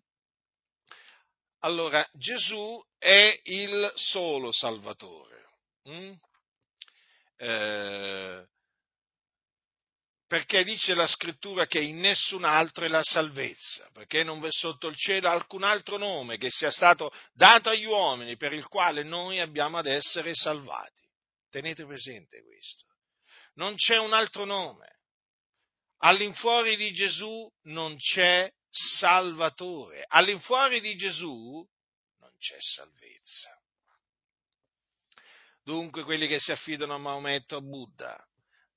Allora, 1.61 2.07
Gesù 2.13 2.81
è 2.99 3.41
il 3.45 3.91
solo 3.95 4.53
Salvatore. 4.53 5.49
Mm? 5.89 6.13
Eh, 7.39 8.47
perché 10.27 10.65
dice 10.65 10.95
la 10.95 11.07
scrittura 11.07 11.67
che 11.67 11.81
in 11.81 11.99
nessun 11.99 12.45
altro 12.45 12.85
è 12.85 12.89
la 12.89 13.03
salvezza, 13.03 13.89
perché 13.93 14.25
non 14.25 14.41
v'è 14.41 14.51
sotto 14.51 14.89
il 14.89 14.97
cielo 14.97 15.31
alcun 15.31 15.62
altro 15.62 15.99
nome 15.99 16.37
che 16.37 16.51
sia 16.51 16.71
stato 16.71 17.12
dato 17.33 17.69
agli 17.69 17.85
uomini 17.85 18.37
per 18.37 18.53
il 18.53 18.67
quale 18.67 19.05
noi 19.05 19.39
abbiamo 19.39 19.79
ad 19.79 19.87
essere 19.87 20.35
salvati. 20.35 21.03
Tenete 21.49 21.87
presente 21.87 22.43
questo. 22.43 22.85
Non 23.55 23.77
c'è 23.77 23.99
un 23.99 24.12
altro 24.12 24.45
nome. 24.45 24.99
All'infuori 25.99 26.77
di 26.77 26.93
Gesù 26.93 27.49
non 27.62 27.97
c'è 27.97 28.53
Salvatore. 28.69 30.05
All'infuori 30.09 30.81
di 30.81 30.97
Gesù 30.97 31.67
non 32.19 32.31
c'è 32.39 32.57
salvezza. 32.59 33.57
Dunque 35.62 36.03
quelli 36.05 36.27
che 36.27 36.41
si 36.41 36.53
affidano 36.53 36.95
a 36.95 36.99
Maometto, 36.99 37.57
a 37.57 37.61
Buddha, 37.61 38.29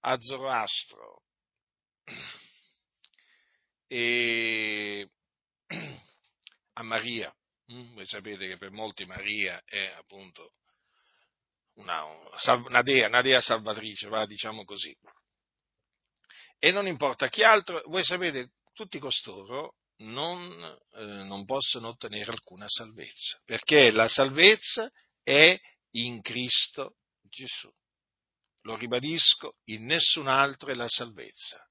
a 0.01 0.17
Zoroastro 0.19 1.23
e 3.87 5.09
a 6.73 6.83
Maria. 6.83 7.33
Mm, 7.71 7.93
voi 7.93 8.05
sapete 8.05 8.47
che 8.47 8.57
per 8.57 8.71
molti 8.71 9.05
Maria 9.05 9.61
è 9.65 9.93
appunto 9.95 10.53
una, 11.75 12.03
una, 12.65 12.81
dea, 12.81 13.07
una 13.07 13.21
dea 13.21 13.41
salvatrice, 13.41 14.07
va, 14.07 14.25
diciamo 14.25 14.63
così. 14.65 14.95
E 16.57 16.71
non 16.71 16.87
importa 16.87 17.29
chi 17.29 17.43
altro, 17.43 17.81
voi 17.85 18.03
sapete, 18.03 18.51
tutti 18.73 18.99
costoro 18.99 19.75
non, 19.97 20.77
eh, 20.93 21.03
non 21.03 21.45
possono 21.45 21.89
ottenere 21.89 22.31
alcuna 22.31 22.65
salvezza, 22.67 23.41
perché 23.45 23.91
la 23.91 24.07
salvezza 24.07 24.91
è 25.23 25.57
in 25.91 26.21
Cristo 26.21 26.97
Gesù. 27.21 27.71
Lo 28.63 28.75
ribadisco, 28.75 29.55
in 29.65 29.85
nessun 29.85 30.27
altro 30.27 30.71
è 30.71 30.75
la 30.75 30.87
salvezza. 30.87 31.65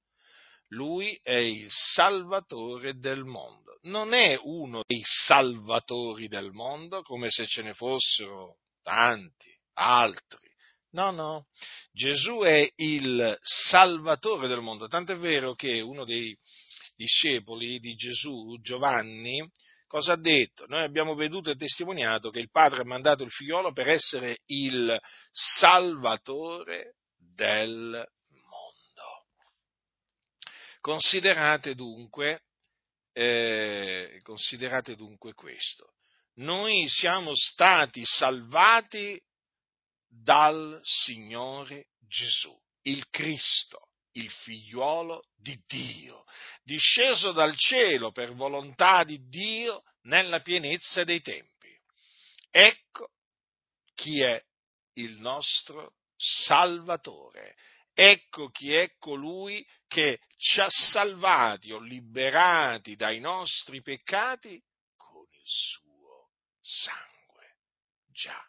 Lui 0.69 1.19
è 1.23 1.37
il 1.37 1.67
salvatore 1.71 2.99
del 2.99 3.25
mondo. 3.25 3.79
Non 3.83 4.13
è 4.13 4.39
uno 4.43 4.83
dei 4.87 5.03
salvatori 5.03 6.29
del 6.29 6.53
mondo, 6.53 7.03
come 7.03 7.31
se 7.31 7.47
ce 7.47 7.63
ne 7.63 7.75
fossero 7.75 8.57
tanti, 8.83 9.51
altri. 9.75 10.47
No, 10.91 11.11
no, 11.11 11.47
Gesù 11.93 12.41
è 12.41 12.71
il 12.77 13.37
salvatore 13.41 14.49
del 14.49 14.61
mondo, 14.61 14.89
tanto 14.89 15.13
è 15.13 15.17
vero 15.17 15.55
che 15.55 15.81
uno 15.81 16.05
dei 16.05 16.37
discepoli 16.97 17.79
di 17.79 17.95
Gesù, 17.95 18.59
Giovanni, 18.61 19.47
cosa 19.87 20.13
ha 20.13 20.21
detto? 20.21 20.65
Noi 20.67 20.83
abbiamo 20.83 21.15
veduto 21.15 21.51
e 21.51 21.57
testimoniato 21.57 22.31
che 22.31 22.41
il 22.41 22.51
Padre 22.51 22.83
ha 22.83 22.87
mandato 22.87 23.23
il 23.23 23.31
figliolo 23.31 23.73
per 23.73 23.89
essere 23.89 24.41
il 24.47 24.99
salvatore 25.31 26.97
del 27.17 27.81
mondo. 27.81 28.17
Considerate 30.88 31.74
dunque, 31.74 32.44
eh, 33.12 34.20
considerate 34.22 34.96
dunque 34.96 35.35
questo. 35.35 35.96
Noi 36.37 36.88
siamo 36.88 37.35
stati 37.35 38.03
salvati 38.07 39.20
dal 40.07 40.81
Signore 40.83 41.88
Gesù, 42.01 42.59
il 42.85 43.07
Cristo, 43.11 43.90
il 44.12 44.31
figliuolo 44.31 45.27
di 45.37 45.62
Dio, 45.66 46.24
disceso 46.62 47.33
dal 47.33 47.55
cielo 47.55 48.11
per 48.11 48.33
volontà 48.33 49.05
di 49.05 49.29
Dio 49.29 49.83
nella 50.05 50.40
pienezza 50.40 51.05
dei 51.05 51.20
tempi. 51.20 51.68
Ecco 52.51 53.11
chi 53.92 54.22
è 54.22 54.42
il 54.94 55.20
nostro 55.20 55.96
Salvatore. 56.16 57.57
Ecco 58.01 58.51
chi 58.51 58.73
è 58.73 58.93
colui 58.97 59.67
che 59.89 60.21
ci 60.37 60.61
ha 60.61 60.69
salvati 60.71 61.73
o 61.73 61.81
liberati 61.81 62.95
dai 62.95 63.19
nostri 63.19 63.83
peccati 63.83 64.63
con 64.95 65.27
il 65.33 65.43
suo 65.45 66.29
sangue. 66.61 67.57
Già, 68.13 68.41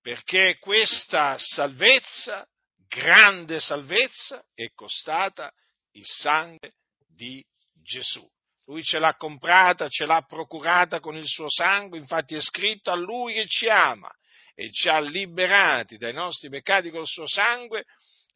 perché 0.00 0.58
questa 0.60 1.36
salvezza, 1.36 2.46
grande 2.86 3.58
salvezza, 3.58 4.44
è 4.54 4.70
costata 4.72 5.52
il 5.94 6.06
sangue 6.06 6.74
di 7.08 7.44
Gesù. 7.82 8.24
Lui 8.66 8.84
ce 8.84 9.00
l'ha 9.00 9.16
comprata, 9.16 9.88
ce 9.88 10.06
l'ha 10.06 10.22
procurata 10.22 11.00
con 11.00 11.16
il 11.16 11.26
suo 11.26 11.50
sangue, 11.50 11.98
infatti 11.98 12.36
è 12.36 12.40
scritto 12.40 12.92
a 12.92 12.96
lui 12.96 13.34
che 13.34 13.48
ci 13.48 13.68
ama 13.68 14.12
e 14.54 14.70
ci 14.70 14.88
ha 14.88 15.00
liberati 15.00 15.96
dai 15.96 16.12
nostri 16.12 16.48
peccati 16.48 16.90
col 16.90 17.06
suo 17.06 17.26
sangue 17.26 17.84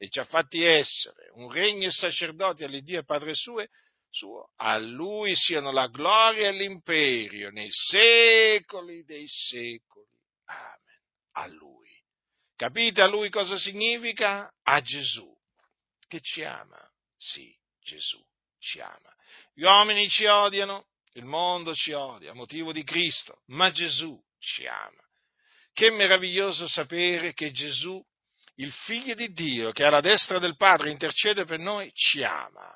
e 0.02 0.08
ci 0.08 0.18
ha 0.18 0.24
fatti 0.24 0.64
essere 0.64 1.28
un 1.34 1.52
regno 1.52 1.86
e 1.86 1.90
sacerdoti 1.90 2.64
all'Iddio 2.64 3.00
e 3.00 3.04
Padre 3.04 3.34
suo, 3.34 3.62
suo. 4.08 4.50
A 4.56 4.78
lui 4.78 5.36
siano 5.36 5.70
la 5.72 5.88
gloria 5.88 6.48
e 6.48 6.52
l'imperio 6.52 7.50
nei 7.50 7.68
secoli 7.70 9.04
dei 9.04 9.26
secoli 9.26 10.08
a 11.32 11.46
Lui. 11.48 11.90
Capite 12.56 13.02
a 13.02 13.08
Lui 13.08 13.28
cosa 13.28 13.58
significa? 13.58 14.50
A 14.62 14.80
Gesù, 14.80 15.30
che 16.08 16.20
ci 16.22 16.42
ama. 16.44 16.80
Sì, 17.14 17.54
Gesù 17.82 18.24
ci 18.58 18.80
ama. 18.80 19.14
Gli 19.52 19.64
uomini 19.64 20.08
ci 20.08 20.24
odiano, 20.24 20.86
il 21.12 21.26
mondo 21.26 21.74
ci 21.74 21.92
odia 21.92 22.30
a 22.30 22.34
motivo 22.34 22.72
di 22.72 22.84
Cristo, 22.84 23.42
ma 23.48 23.70
Gesù 23.70 24.18
ci 24.38 24.66
ama. 24.66 25.02
Che 25.74 25.90
meraviglioso 25.90 26.66
sapere 26.66 27.34
che 27.34 27.50
Gesù, 27.50 28.02
il 28.60 28.72
figlio 28.72 29.14
di 29.14 29.32
Dio, 29.32 29.72
che 29.72 29.84
alla 29.84 30.00
destra 30.00 30.38
del 30.38 30.56
Padre 30.56 30.90
intercede 30.90 31.44
per 31.44 31.58
noi, 31.58 31.90
ci 31.94 32.22
ama. 32.22 32.74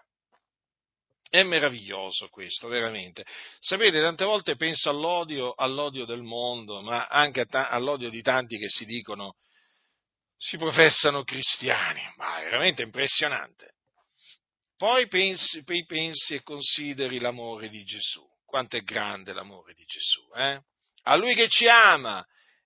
È 1.29 1.43
meraviglioso 1.43 2.29
questo, 2.29 2.69
veramente. 2.69 3.25
Sapete, 3.59 4.01
tante 4.01 4.25
volte 4.25 4.57
penso 4.57 4.89
all'odio, 4.89 5.53
all'odio 5.55 6.05
del 6.05 6.23
mondo, 6.23 6.81
ma 6.81 7.07
anche 7.07 7.47
all'odio 7.51 8.09
di 8.09 8.23
tanti 8.23 8.57
che 8.57 8.69
si 8.69 8.85
dicono, 8.85 9.35
si 10.39 10.57
professano 10.57 11.23
cristiani, 11.25 12.03
ma 12.17 12.39
è 12.39 12.45
veramente 12.45 12.83
impressionante. 12.83 13.73
Poi 14.77 15.07
pensi, 15.09 15.65
poi 15.65 15.85
pensi 15.85 16.35
e 16.35 16.43
consideri 16.43 17.19
l'amore 17.19 17.69
di 17.69 17.83
Gesù, 17.85 18.25
quanto 18.45 18.77
è 18.77 18.83
grande 18.83 19.33
l'amore 19.33 19.75
di 19.75 19.85
Gesù, 19.85 20.23
eh? 20.37 20.61
A 21.07 21.17
lui 21.17 21.35
che 21.35 21.49
ci 21.49 21.69
ama, 21.69 22.25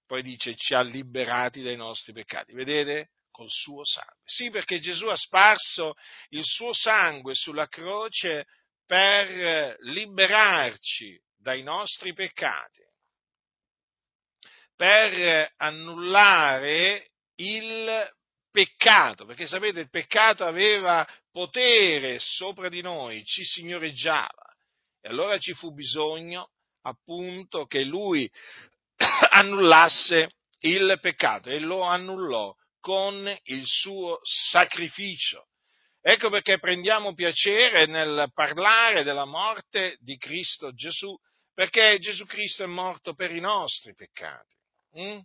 poi 0.09 0.23
dice 0.23 0.57
ci 0.57 0.73
ha 0.75 0.81
liberati 0.81 1.63
dai 1.63 1.77
nostri 1.77 2.15
peccati, 2.15 2.55
vedete? 2.55 3.11
Col 3.31 3.51
suo 3.51 3.85
sangue. 3.85 4.17
Sì, 4.25 4.49
perché 4.49 4.81
Gesù 4.81 5.05
ha 5.07 5.17
sparso 5.17 5.95
il 6.31 6.43
suo 6.43 6.73
sangue 6.73 7.35
sulla 7.35 7.69
croce 7.69 8.47
per 8.87 9.77
liberarci 9.81 11.21
dai 11.37 11.63
nostri 11.63 12.15
peccati, 12.15 12.83
per 14.75 15.53
annullare 15.59 17.11
il 17.37 18.11
peccato, 18.51 19.27
perché 19.27 19.47
sapete 19.47 19.81
il 19.81 19.91
peccato 19.91 20.45
aveva 20.45 21.07
potere 21.31 22.19
sopra 22.19 22.71
di 22.71 22.81
noi, 22.81 23.25
ci 23.27 23.45
signoreggiava 23.45 24.57
e 25.03 25.09
allora 25.09 25.37
ci 25.39 25.53
fu 25.53 25.73
bisogno 25.73 26.51
appunto 26.83 27.67
che 27.67 27.85
lui 27.85 28.31
annullasse 29.31 30.33
il 30.61 30.99
peccato 31.01 31.49
e 31.51 31.61
lo 31.61 31.83
annullò 31.83 32.55
con 32.81 33.37
il 33.45 33.63
suo 33.65 34.19
sacrificio. 34.23 35.47
Ecco 36.01 36.31
perché 36.31 36.59
prendiamo 36.59 37.15
piacere 37.15 37.87
nel 37.87 38.31
parlare 38.33 39.03
della 39.03 39.25
morte 39.25 39.97
di 40.01 40.17
Cristo 40.17 40.73
Gesù, 40.73 41.15
perché 41.53 41.99
Gesù 41.99 42.25
Cristo 42.25 42.63
è 42.63 42.67
morto 42.67 43.15
per 43.15 43.35
i 43.35 43.41
nostri 43.41 43.95
peccati. 43.95 44.55
Mm? 45.01 45.19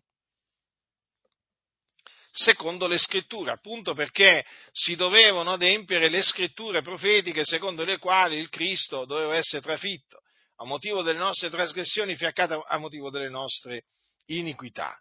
Secondo 2.32 2.88
le 2.88 2.98
scritture, 2.98 3.52
appunto 3.52 3.94
perché 3.94 4.44
si 4.72 4.96
dovevano 4.96 5.52
adempiere 5.54 6.10
le 6.10 6.24
scritture 6.24 6.82
profetiche 6.82 7.46
secondo 7.46 7.86
le 7.86 8.00
quali 8.00 8.38
il 8.38 8.50
Cristo 8.50 9.06
doveva 9.06 9.36
essere 9.36 9.62
trafitto 9.62 10.23
a 10.64 10.66
motivo 10.66 11.02
delle 11.02 11.20
nostre 11.20 11.50
trasgressioni, 11.50 12.16
fiaccato 12.16 12.62
a 12.62 12.78
motivo 12.78 13.10
delle 13.10 13.30
nostre 13.30 13.84
iniquità 14.26 14.98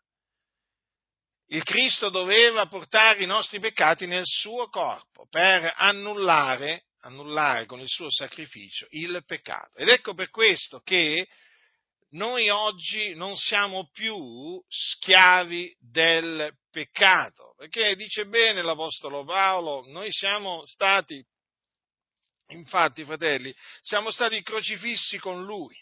il 1.52 1.62
Cristo 1.64 2.08
doveva 2.08 2.66
portare 2.66 3.22
i 3.22 3.26
nostri 3.26 3.60
peccati 3.60 4.06
nel 4.06 4.24
suo 4.24 4.68
corpo 4.68 5.26
per 5.28 5.72
annullare, 5.76 6.84
annullare 7.00 7.66
con 7.66 7.78
il 7.80 7.88
suo 7.88 8.10
sacrificio 8.10 8.86
il 8.90 9.22
peccato. 9.26 9.76
Ed 9.76 9.88
ecco 9.88 10.14
per 10.14 10.30
questo 10.30 10.80
che 10.80 11.28
noi 12.12 12.48
oggi 12.48 13.14
non 13.14 13.36
siamo 13.36 13.88
più 13.92 14.62
schiavi 14.66 15.76
del 15.78 16.54
peccato, 16.70 17.54
perché 17.56 17.96
dice 17.96 18.26
bene 18.26 18.62
l'Apostolo 18.62 19.24
Paolo, 19.24 19.84
noi 19.88 20.10
siamo 20.10 20.64
stati, 20.64 21.22
infatti 22.52 23.04
fratelli, 23.04 23.54
siamo 23.80 24.10
stati 24.10 24.40
crocifissi 24.42 25.18
con 25.18 25.44
lui. 25.44 25.76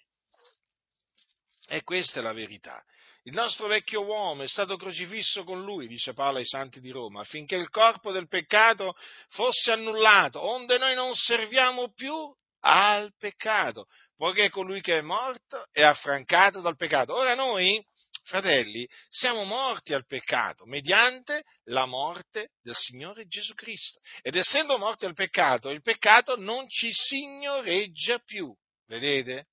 E 1.68 1.82
questa 1.82 2.20
è 2.20 2.22
la 2.22 2.32
verità. 2.32 2.82
Il 3.24 3.34
nostro 3.34 3.66
vecchio 3.66 4.02
uomo 4.02 4.42
è 4.42 4.48
stato 4.48 4.76
crocifisso 4.76 5.44
con 5.44 5.62
lui, 5.62 5.86
dice 5.86 6.14
Paolo 6.14 6.38
ai 6.38 6.46
santi 6.46 6.80
di 6.80 6.90
Roma, 6.90 7.20
affinché 7.20 7.54
il 7.54 7.68
corpo 7.68 8.12
del 8.12 8.28
peccato 8.28 8.96
fosse 9.28 9.72
annullato, 9.72 10.42
onde 10.42 10.78
noi 10.78 10.94
non 10.94 11.14
serviamo 11.14 11.92
più 11.92 12.14
al 12.60 13.12
peccato, 13.18 13.86
poiché 14.16 14.48
colui 14.48 14.80
che 14.80 14.98
è 14.98 15.02
morto 15.02 15.66
è 15.70 15.82
affrancato 15.82 16.60
dal 16.60 16.76
peccato. 16.76 17.14
Ora 17.14 17.34
noi, 17.34 17.84
fratelli, 18.24 18.88
siamo 19.08 19.44
morti 19.44 19.92
al 19.92 20.06
peccato 20.06 20.64
mediante 20.66 21.44
la 21.64 21.86
morte 21.86 22.50
del 22.62 22.74
Signore 22.74 23.26
Gesù 23.26 23.54
Cristo. 23.54 24.00
Ed 24.22 24.36
essendo 24.36 24.78
morti 24.78 25.04
al 25.04 25.14
peccato, 25.14 25.70
il 25.70 25.82
peccato 25.82 26.36
non 26.36 26.68
ci 26.68 26.90
signoreggia 26.92 28.18
più. 28.18 28.54
Vedete? 28.86 29.46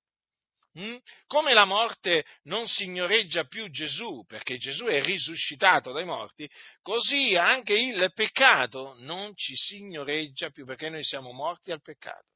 Mm? 0.78 0.96
Come 1.26 1.54
la 1.54 1.64
morte 1.64 2.24
non 2.44 2.66
signoreggia 2.68 3.44
più 3.44 3.68
Gesù, 3.70 4.24
perché 4.26 4.58
Gesù 4.58 4.84
è 4.84 5.02
risuscitato 5.02 5.92
dai 5.92 6.04
morti, 6.04 6.48
così 6.82 7.34
anche 7.36 7.72
il 7.72 8.12
peccato 8.14 8.94
non 8.98 9.34
ci 9.34 9.54
signoreggia 9.56 10.50
più, 10.50 10.64
perché 10.64 10.88
noi 10.88 11.02
siamo 11.02 11.32
morti 11.32 11.72
al 11.72 11.82
peccato, 11.82 12.26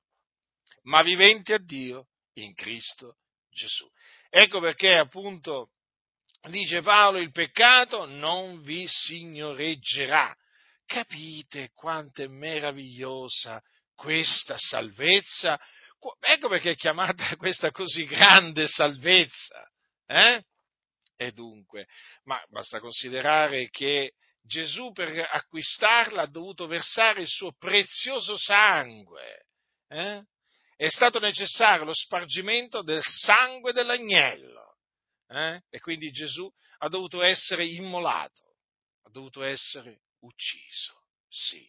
ma 0.82 1.02
viventi 1.02 1.52
a 1.52 1.58
Dio 1.58 2.08
in 2.34 2.52
Cristo 2.54 3.18
Gesù. 3.48 3.88
Ecco 4.30 4.60
perché 4.60 4.96
appunto 4.96 5.70
dice 6.48 6.80
Paolo, 6.80 7.18
il 7.18 7.30
peccato 7.30 8.06
non 8.06 8.60
vi 8.62 8.86
signoreggerà. 8.86 10.34
Capite 10.84 11.70
quanto 11.74 12.22
è 12.22 12.26
meravigliosa 12.26 13.62
questa 13.94 14.56
salvezza? 14.58 15.60
Ecco 16.20 16.48
perché 16.48 16.72
è 16.72 16.76
chiamata 16.76 17.34
questa 17.36 17.70
così 17.70 18.04
grande 18.04 18.66
salvezza. 18.66 19.64
Eh? 20.06 20.44
E 21.16 21.32
dunque, 21.32 21.86
ma 22.24 22.42
basta 22.48 22.80
considerare 22.80 23.68
che 23.70 24.14
Gesù 24.42 24.90
per 24.90 25.16
acquistarla 25.18 26.22
ha 26.22 26.26
dovuto 26.26 26.66
versare 26.66 27.22
il 27.22 27.28
suo 27.28 27.52
prezioso 27.56 28.36
sangue. 28.36 29.46
Eh? 29.88 30.22
È 30.76 30.88
stato 30.88 31.20
necessario 31.20 31.84
lo 31.84 31.94
spargimento 31.94 32.82
del 32.82 33.02
sangue 33.02 33.72
dell'agnello. 33.72 34.61
Eh? 35.28 35.62
E 35.70 35.80
quindi 35.80 36.10
Gesù 36.10 36.50
ha 36.78 36.88
dovuto 36.88 37.22
essere 37.22 37.66
immolato, 37.66 38.56
ha 39.02 39.10
dovuto 39.10 39.42
essere 39.42 40.02
ucciso. 40.20 41.04
Sì, 41.28 41.66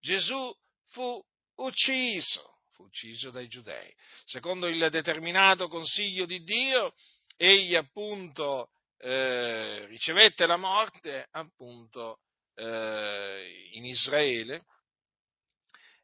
Gesù 0.00 0.54
fu 0.88 1.22
ucciso 1.56 2.52
fu 2.72 2.84
ucciso 2.84 3.30
dai 3.30 3.48
giudei. 3.48 3.94
Secondo 4.24 4.66
il 4.66 4.88
determinato 4.90 5.68
consiglio 5.68 6.26
di 6.26 6.42
Dio, 6.42 6.94
egli 7.36 7.74
appunto 7.74 8.70
eh, 8.98 9.86
ricevette 9.86 10.46
la 10.46 10.56
morte 10.56 11.26
appunto 11.30 12.20
eh, 12.54 13.68
in 13.72 13.84
Israele 13.84 14.64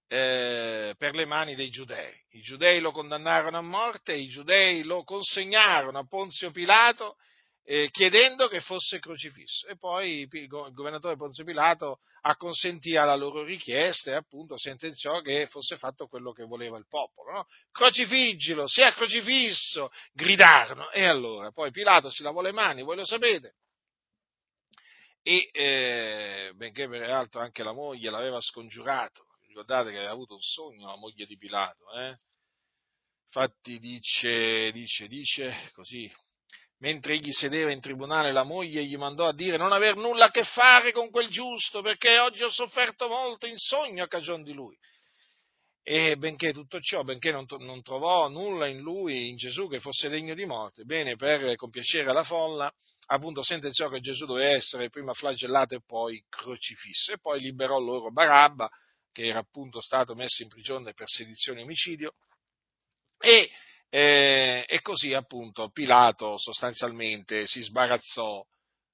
eh, 0.08 0.94
per 0.96 1.14
le 1.14 1.26
mani 1.26 1.54
dei 1.54 1.70
giudei. 1.70 2.14
I 2.30 2.40
giudei 2.40 2.80
lo 2.80 2.90
condannarono 2.90 3.58
a 3.58 3.62
morte, 3.62 4.14
i 4.14 4.28
giudei 4.28 4.82
lo 4.82 5.04
consegnarono 5.04 5.98
a 5.98 6.06
Ponzio 6.06 6.50
Pilato 6.50 7.16
eh, 7.64 7.90
chiedendo 7.90 8.48
che 8.48 8.60
fosse 8.60 8.98
crocifisso. 8.98 9.66
E 9.66 9.76
poi 9.76 10.26
il 10.30 10.48
governatore 10.48 11.16
Ponzio 11.16 11.44
Pilato 11.44 12.00
acconsentì 12.22 12.96
alla 12.96 13.14
loro 13.14 13.44
richiesta 13.44 14.10
e 14.10 14.14
appunto 14.14 14.56
sentenziò 14.56 15.20
che 15.20 15.46
fosse 15.48 15.76
fatto 15.76 16.06
quello 16.06 16.32
che 16.32 16.44
voleva 16.44 16.78
il 16.78 16.86
popolo. 16.88 17.32
No? 17.32 17.46
Crocifiggilo, 17.70 18.66
sia 18.66 18.92
crocifisso, 18.94 19.90
gridarono. 20.12 20.90
E 20.90 21.04
allora, 21.04 21.50
poi 21.52 21.70
Pilato 21.70 22.08
si 22.08 22.22
lavò 22.22 22.40
le 22.40 22.52
mani, 22.52 22.82
voi 22.82 22.96
lo 22.96 23.04
sapete, 23.04 23.56
e 25.22 25.50
eh, 25.52 26.52
benché 26.54 26.88
peraltro 26.88 27.40
anche 27.40 27.62
la 27.62 27.72
moglie 27.72 28.08
l'aveva 28.08 28.40
scongiurato, 28.40 29.26
ricordate 29.58 29.90
che 29.90 29.96
aveva 29.96 30.12
avuto 30.12 30.34
un 30.34 30.40
sogno 30.40 30.86
la 30.86 30.96
moglie 30.96 31.26
di 31.26 31.36
Pilato, 31.36 31.90
eh? 31.92 32.16
infatti 33.26 33.80
dice, 33.80 34.70
dice, 34.70 35.08
dice 35.08 35.70
così, 35.72 36.10
mentre 36.78 37.14
egli 37.14 37.32
sedeva 37.32 37.72
in 37.72 37.80
tribunale, 37.80 38.30
la 38.30 38.44
moglie 38.44 38.84
gli 38.84 38.96
mandò 38.96 39.26
a 39.26 39.34
dire 39.34 39.56
non 39.56 39.72
aver 39.72 39.96
nulla 39.96 40.26
a 40.26 40.30
che 40.30 40.44
fare 40.44 40.92
con 40.92 41.10
quel 41.10 41.28
giusto, 41.28 41.82
perché 41.82 42.18
oggi 42.18 42.44
ho 42.44 42.50
sofferto 42.50 43.08
molto 43.08 43.46
in 43.46 43.58
sogno 43.58 44.04
a 44.04 44.08
cagione 44.08 44.44
di 44.44 44.52
lui. 44.52 44.76
E 45.82 46.16
benché 46.16 46.52
tutto 46.52 46.78
ciò, 46.80 47.02
benché 47.02 47.32
non, 47.32 47.46
non 47.60 47.82
trovò 47.82 48.28
nulla 48.28 48.66
in 48.66 48.78
lui, 48.78 49.28
in 49.28 49.36
Gesù, 49.36 49.68
che 49.68 49.80
fosse 49.80 50.08
degno 50.08 50.34
di 50.34 50.44
morte, 50.44 50.84
bene, 50.84 51.16
per 51.16 51.56
compiacere 51.56 52.12
la 52.12 52.24
folla, 52.24 52.72
appunto 53.06 53.42
sentenziò 53.42 53.88
che 53.88 54.00
Gesù 54.00 54.26
doveva 54.26 54.50
essere 54.50 54.90
prima 54.90 55.14
flagellato 55.14 55.74
e 55.74 55.82
poi 55.84 56.22
crocifisso, 56.28 57.12
e 57.12 57.18
poi 57.18 57.40
liberò 57.40 57.78
loro 57.78 58.12
Barabba, 58.12 58.70
che 59.18 59.26
era 59.26 59.40
appunto 59.40 59.80
stato 59.80 60.14
messo 60.14 60.44
in 60.44 60.48
prigione 60.48 60.92
per 60.94 61.08
sedizione 61.08 61.58
e 61.58 61.62
omicidio, 61.64 62.14
e 63.18 63.50
e, 63.90 64.66
e 64.68 64.82
così 64.82 65.14
appunto 65.14 65.70
Pilato 65.70 66.36
sostanzialmente 66.36 67.46
si 67.46 67.62
sbarazzò, 67.62 68.44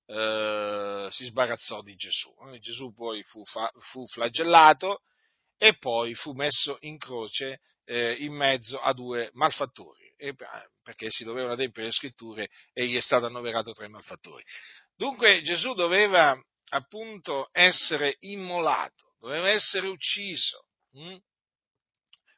eh, 0.06 1.08
si 1.10 1.24
sbarazzò 1.26 1.82
di 1.82 1.94
Gesù. 1.96 2.32
Gesù 2.60 2.94
poi 2.94 3.22
fu, 3.24 3.44
fa, 3.44 3.70
fu, 3.90 4.06
flagellato 4.06 5.02
e 5.58 5.76
poi 5.76 6.14
fu 6.14 6.32
messo 6.32 6.78
in 6.82 6.96
croce 6.96 7.60
eh, 7.84 8.12
in 8.20 8.34
mezzo 8.34 8.80
a 8.80 8.92
due 8.92 9.30
malfattori, 9.32 10.14
e, 10.16 10.34
perché 10.82 11.10
si 11.10 11.24
dovevano 11.24 11.54
adempiere 11.54 11.88
le 11.88 11.94
scritture 11.94 12.48
e 12.72 12.86
gli 12.86 12.96
è 12.96 13.00
stato 13.00 13.26
annoverato 13.26 13.72
tra 13.72 13.84
i 13.84 13.90
malfattori. 13.90 14.44
Dunque 14.96 15.42
Gesù 15.42 15.74
doveva 15.74 16.40
appunto 16.70 17.48
essere 17.52 18.16
immolato, 18.20 19.13
doveva 19.26 19.48
essere 19.48 19.88
ucciso. 19.88 20.66
Hm? 20.92 21.16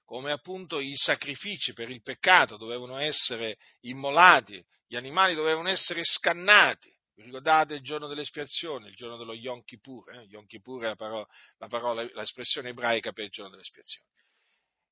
come 0.06 0.30
appunto 0.30 0.78
i 0.78 0.94
sacrifici 0.94 1.72
per 1.72 1.90
il 1.90 2.00
peccato 2.00 2.56
dovevano 2.56 2.96
essere 2.96 3.56
immolati, 3.80 4.64
gli 4.86 4.94
animali 4.94 5.34
dovevano 5.34 5.68
essere 5.68 6.02
scannati. 6.04 6.94
Vi 7.16 7.24
ricordate 7.24 7.74
il 7.74 7.82
giorno 7.82 8.06
dell'espiazione, 8.06 8.88
il 8.88 8.94
giorno 8.94 9.16
dello 9.16 9.34
Yom 9.34 9.64
Kippur? 9.64 10.14
Eh? 10.14 10.26
Yom 10.28 10.46
Kippur 10.46 10.84
è 10.84 10.86
la 10.86 10.94
parola, 10.94 11.26
la 11.58 11.66
parola, 11.66 12.08
l'espressione 12.14 12.68
ebraica 12.68 13.10
per 13.10 13.24
il 13.24 13.30
giorno 13.30 13.50
dell'espiazione. 13.50 14.06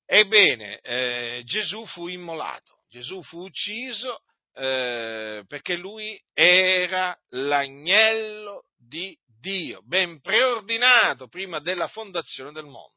Ebbene, 0.04 0.80
eh, 0.80 1.42
Gesù 1.44 1.86
fu 1.86 2.08
immolato, 2.08 2.82
Gesù 2.88 3.22
fu 3.22 3.44
ucciso 3.44 4.22
eh, 4.54 5.44
perché 5.46 5.76
lui 5.76 6.20
era 6.32 7.16
l'agnello 7.30 8.66
di 8.76 9.16
Dio, 9.44 9.82
ben 9.84 10.20
preordinato 10.20 11.28
prima 11.28 11.60
della 11.60 11.86
fondazione 11.86 12.50
del 12.50 12.64
mondo 12.64 12.94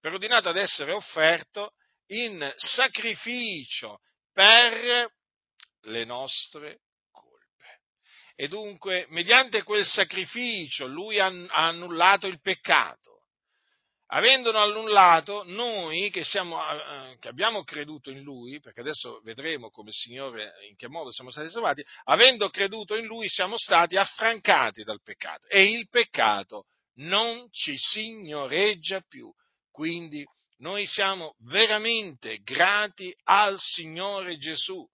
preordinato 0.00 0.48
ad 0.48 0.56
essere 0.56 0.92
offerto 0.92 1.74
in 2.08 2.52
sacrificio 2.56 4.00
per 4.32 5.10
le 5.82 6.04
nostre 6.04 6.80
colpe. 7.10 7.80
E 8.34 8.48
dunque, 8.48 9.06
mediante 9.10 9.62
quel 9.62 9.84
sacrificio, 9.84 10.86
lui 10.86 11.18
ha 11.18 11.26
annullato 11.26 12.26
il 12.26 12.40
peccato. 12.40 13.07
Avendolo 14.10 14.58
annullato, 14.58 15.42
noi 15.44 16.08
che, 16.08 16.24
siamo, 16.24 16.58
eh, 16.58 17.18
che, 17.18 17.28
abbiamo 17.28 17.62
creduto 17.62 18.10
in 18.10 18.22
Lui, 18.22 18.58
perché 18.58 18.80
adesso 18.80 19.20
vedremo 19.22 19.68
come 19.68 19.92
Signore 19.92 20.54
in 20.66 20.76
che 20.76 20.88
modo 20.88 21.12
siamo 21.12 21.30
stati 21.30 21.50
salvati, 21.50 21.84
avendo 22.04 22.48
creduto 22.48 22.96
in 22.96 23.04
Lui 23.04 23.28
siamo 23.28 23.58
stati 23.58 23.96
affrancati 23.96 24.82
dal 24.82 25.02
peccato 25.02 25.46
e 25.48 25.64
il 25.64 25.88
peccato 25.90 26.64
non 27.00 27.48
ci 27.50 27.76
signoreggia 27.76 29.02
più. 29.06 29.30
Quindi 29.70 30.24
noi 30.58 30.86
siamo 30.86 31.34
veramente 31.40 32.38
grati 32.38 33.14
al 33.24 33.58
Signore 33.58 34.38
Gesù. 34.38 34.88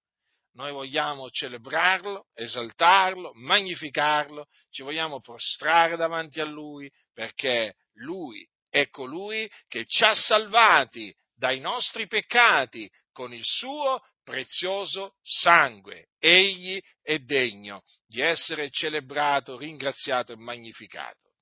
Noi 0.54 0.72
vogliamo 0.72 1.30
celebrarlo, 1.30 2.26
esaltarlo, 2.34 3.30
magnificarlo, 3.34 4.46
ci 4.70 4.82
vogliamo 4.82 5.20
prostrare 5.20 5.96
davanti 5.96 6.40
a 6.40 6.46
Lui 6.46 6.90
perché 7.12 7.76
Lui 7.94 8.44
è 8.74 8.88
colui 8.88 9.48
che 9.68 9.86
ci 9.86 10.02
ha 10.02 10.16
salvati 10.16 11.14
dai 11.32 11.60
nostri 11.60 12.08
peccati 12.08 12.90
con 13.12 13.32
il 13.32 13.44
suo 13.44 14.02
prezioso 14.24 15.14
sangue. 15.22 16.08
Egli 16.18 16.82
è 17.00 17.20
degno 17.20 17.84
di 18.04 18.20
essere 18.20 18.70
celebrato, 18.70 19.56
ringraziato 19.56 20.32
e 20.32 20.36
magnificato. 20.36 21.34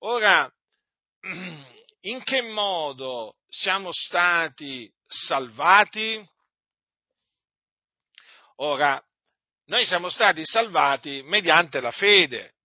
Ora, 0.00 0.52
in 2.00 2.22
che 2.24 2.42
modo 2.42 3.36
siamo 3.48 3.88
stati 3.90 4.92
salvati? 5.06 6.22
Ora, 8.56 9.02
noi 9.64 9.86
siamo 9.86 10.10
stati 10.10 10.44
salvati 10.44 11.22
mediante 11.22 11.80
la 11.80 11.90
fede, 11.90 12.56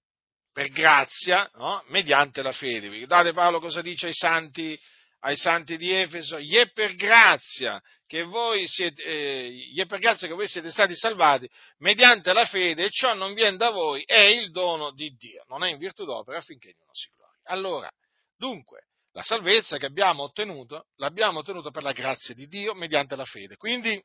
per 0.55 0.69
grazia, 0.69 1.51
no? 1.55 1.83
mediante 1.87 2.41
la 2.41 2.53
fede. 2.53 2.87
Vi 2.87 2.99
ricordate 2.99 3.33
Paolo 3.33 3.59
cosa 3.59 3.81
dice 3.81 4.05
ai 4.05 4.13
santi, 4.13 4.79
ai 5.19 5.35
santi 5.35 5.75
di 5.75 5.91
Efeso? 5.91 6.39
Gli 6.39 6.55
è 6.55 6.71
per 6.71 6.95
grazia 6.95 7.83
che 8.07 8.23
voi 8.23 8.65
siete, 8.65 9.03
eh, 9.03 9.85
per 9.85 9.99
grazia 9.99 10.29
che 10.29 10.33
voi 10.33 10.47
siete 10.47 10.71
stati 10.71 10.95
salvati 10.95 11.45
mediante 11.79 12.31
la 12.31 12.45
fede 12.45 12.85
e 12.85 12.89
ciò 12.89 13.13
non 13.13 13.33
viene 13.33 13.57
da 13.57 13.69
voi, 13.69 14.03
è 14.05 14.21
il 14.21 14.51
dono 14.51 14.93
di 14.93 15.13
Dio, 15.17 15.43
non 15.49 15.65
è 15.65 15.69
in 15.71 15.77
virtù 15.77 16.05
d'opera 16.05 16.37
affinché 16.37 16.73
non 16.77 16.93
si 16.93 17.09
glori. 17.13 17.37
Allora, 17.47 17.91
dunque, 18.37 18.87
la 19.11 19.23
salvezza 19.23 19.77
che 19.77 19.87
abbiamo 19.87 20.23
ottenuto, 20.23 20.85
l'abbiamo 20.99 21.39
ottenuta 21.39 21.69
per 21.69 21.83
la 21.83 21.91
grazia 21.91 22.33
di 22.33 22.47
Dio 22.47 22.73
mediante 22.75 23.17
la 23.17 23.25
fede. 23.25 23.57
Quindi, 23.57 24.01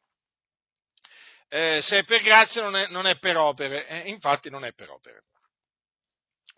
eh, 1.48 1.80
se 1.80 1.98
è 1.98 2.04
per 2.04 2.22
grazia 2.22 2.60
non 2.60 2.74
è, 2.74 2.88
non 2.88 3.06
è 3.06 3.20
per 3.20 3.36
opere, 3.36 3.86
eh, 3.86 4.08
infatti 4.08 4.50
non 4.50 4.64
è 4.64 4.72
per 4.72 4.90
opere. 4.90 5.22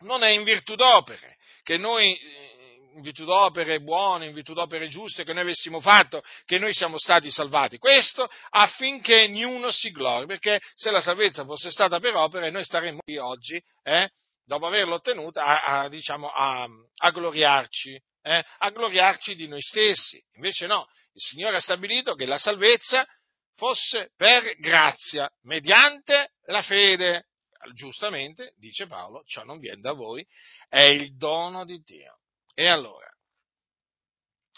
Non 0.00 0.22
è 0.22 0.28
in 0.30 0.44
virtù 0.44 0.74
d'opere 0.74 1.36
che 1.62 1.76
noi 1.76 2.18
in 2.94 3.00
virtù 3.00 3.24
d'opere 3.24 3.80
buone, 3.80 4.26
in 4.26 4.34
virtù 4.34 4.52
d'opere 4.52 4.88
giuste 4.88 5.24
che 5.24 5.32
noi 5.32 5.42
avessimo 5.42 5.80
fatto, 5.80 6.22
che 6.44 6.58
noi 6.58 6.72
siamo 6.74 6.98
stati 6.98 7.30
salvati. 7.30 7.78
Questo 7.78 8.28
affinché 8.50 9.24
ognuno 9.24 9.70
si 9.70 9.90
glori, 9.90 10.26
perché 10.26 10.60
se 10.74 10.90
la 10.90 11.00
salvezza 11.00 11.44
fosse 11.44 11.70
stata 11.70 12.00
per 12.00 12.14
opere, 12.14 12.50
noi 12.50 12.64
staremmo 12.64 13.00
qui 13.02 13.16
oggi, 13.16 13.62
eh, 13.82 14.10
dopo 14.44 14.66
averla 14.66 14.94
ottenuta, 14.94 15.44
a, 15.44 15.80
a, 15.82 15.88
diciamo, 15.88 16.28
a, 16.28 16.68
a 16.96 17.10
gloriarci, 17.10 17.98
eh, 18.22 18.44
a 18.58 18.70
gloriarci 18.70 19.34
di 19.34 19.48
noi 19.48 19.62
stessi. 19.62 20.22
Invece 20.34 20.66
no, 20.66 20.86
il 21.14 21.20
Signore 21.20 21.56
ha 21.56 21.60
stabilito 21.60 22.14
che 22.14 22.26
la 22.26 22.38
salvezza 22.38 23.06
fosse 23.56 24.10
per 24.16 24.58
grazia, 24.58 25.30
mediante 25.42 26.32
la 26.46 26.62
fede. 26.62 27.26
Giustamente, 27.74 28.54
dice 28.56 28.86
Paolo, 28.86 29.22
ciò 29.24 29.44
non 29.44 29.58
viene 29.58 29.80
da 29.80 29.92
voi, 29.92 30.26
è 30.68 30.82
il 30.82 31.16
dono 31.16 31.64
di 31.64 31.78
Dio. 31.84 32.18
E 32.54 32.68
allora, 32.68 33.08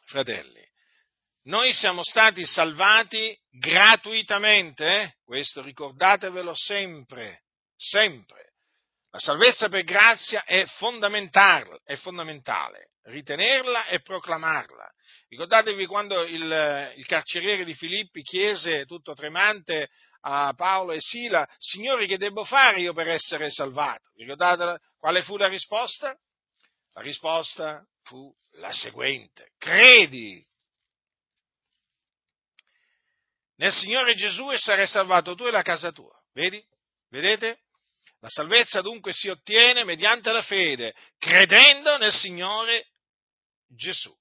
fratelli, 0.06 0.66
noi 1.44 1.72
siamo 1.74 2.02
stati 2.02 2.46
salvati 2.46 3.38
gratuitamente, 3.50 5.00
eh? 5.02 5.14
questo 5.24 5.60
ricordatevelo 5.60 6.54
sempre, 6.54 7.42
sempre. 7.76 8.52
La 9.10 9.18
salvezza 9.18 9.68
per 9.68 9.84
grazia 9.84 10.42
è 10.44 10.64
è 10.64 11.96
fondamentale, 11.96 12.92
ritenerla 13.02 13.86
e 13.86 14.00
proclamarla. 14.00 14.90
Ricordatevi 15.28 15.86
quando 15.86 16.22
il, 16.24 16.92
il 16.96 17.06
carceriere 17.06 17.64
di 17.64 17.74
Filippi 17.74 18.22
chiese 18.22 18.86
tutto 18.86 19.14
tremante 19.14 19.90
a 20.26 20.54
Paolo 20.54 20.92
e 20.92 21.00
Sila, 21.00 21.46
Signori, 21.58 22.06
che 22.06 22.16
devo 22.16 22.44
fare 22.44 22.80
io 22.80 22.92
per 22.92 23.08
essere 23.08 23.50
salvato? 23.50 24.10
Ricordate 24.14 24.80
quale 24.98 25.22
fu 25.22 25.36
la 25.36 25.48
risposta? 25.48 26.16
La 26.94 27.02
risposta 27.02 27.84
fu 28.02 28.32
la 28.52 28.72
seguente, 28.72 29.52
credi 29.58 30.42
nel 33.56 33.72
Signore 33.72 34.14
Gesù 34.14 34.50
e 34.50 34.58
sarai 34.58 34.86
salvato 34.86 35.34
tu 35.34 35.46
e 35.46 35.50
la 35.50 35.62
casa 35.62 35.92
tua. 35.92 36.14
Vedi? 36.32 36.62
Vedete? 37.08 37.60
La 38.20 38.28
salvezza 38.28 38.80
dunque 38.80 39.12
si 39.12 39.28
ottiene 39.28 39.84
mediante 39.84 40.32
la 40.32 40.42
fede, 40.42 40.94
credendo 41.18 41.96
nel 41.98 42.12
Signore 42.12 42.88
Gesù. 43.68 44.12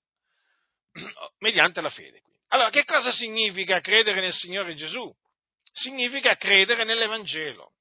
mediante 1.40 1.82
la 1.82 1.90
fede. 1.90 2.22
Allora, 2.50 2.70
che 2.70 2.84
cosa 2.86 3.12
significa 3.12 3.80
credere 3.80 4.22
nel 4.22 4.34
Signore 4.34 4.76
Gesù? 4.76 5.12
Significa 5.74 6.36
credere 6.36 6.84
nell'Evangelo. 6.84 7.72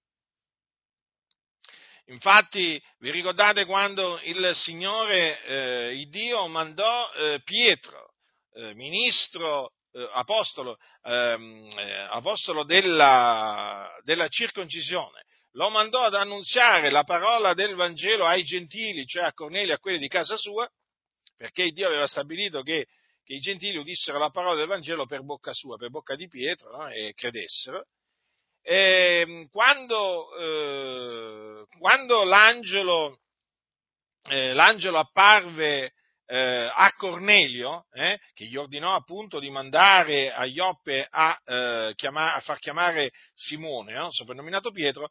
Infatti, 2.07 2.83
vi 2.99 3.11
ricordate 3.11 3.67
quando 3.67 4.19
il 4.23 4.51
Signore, 4.55 5.45
eh, 5.45 5.95
il 5.95 6.09
Dio, 6.09 6.49
mandò 6.49 7.13
eh, 7.13 7.41
Pietro, 7.45 8.15
eh, 8.55 8.75
ministro, 8.75 9.73
eh, 9.93 10.09
apostolo, 10.15 10.79
ehm, 11.03 11.69
eh, 11.77 11.95
apostolo 12.11 12.65
della, 12.65 13.89
della 14.05 14.29
circoncisione, 14.29 15.25
lo 15.53 15.69
mandò 15.69 16.03
ad 16.05 16.15
annunziare 16.15 16.91
la 16.91 17.05
parola 17.05 17.53
del 17.53 17.75
Vangelo 17.75 18.27
ai 18.27 18.43
gentili, 18.43 19.07
cioè 19.07 19.25
a 19.25 19.33
Cornelio 19.33 19.75
a 19.75 19.79
quelli 19.79 19.99
di 19.99 20.09
casa 20.09 20.37
sua, 20.37 20.67
perché 21.37 21.71
Dio 21.71 21.89
aveva 21.89 22.07
stabilito 22.07 22.63
che, 22.63 22.87
che, 23.25 23.35
i 23.35 23.41
gentili 23.41 23.79
udissero 23.79 24.19
la 24.19 24.31
parola 24.31 24.55
del 24.55 24.67
Vangelo 24.67 25.07
per 25.07 25.23
bocca 25.23 25.53
sua, 25.53 25.77
per 25.77 25.91
bocca 25.91 26.15
di 26.15 26.29
Pietro, 26.29 26.77
no? 26.77 26.89
e 26.89 27.13
credessero. 27.15 27.87
E 28.63 29.25
ehm, 29.27 29.49
quando, 29.49 30.37
eh, 30.37 31.67
quando 31.79 32.25
l'angelo, 32.25 33.19
eh, 34.29 34.53
l'angelo, 34.53 34.99
apparve 34.99 35.93
eh, 36.27 36.71
a 36.73 36.93
Cornelio, 36.97 37.87
eh, 37.93 38.19
che 38.33 38.47
gli 38.47 38.57
ordinò 38.57 38.95
appunto 38.95 39.39
di 39.39 39.51
mandare 39.51 40.33
a 40.33 40.45
Ioppe 40.45 41.07
a, 41.11 41.39
eh, 41.45 41.93
chiama, 41.97 42.35
a 42.35 42.41
far 42.41 42.59
chiamare 42.59 43.11
Simone, 43.35 43.95
no? 43.95 44.11
soprannominato 44.11 44.71
Pietro, 44.71 45.11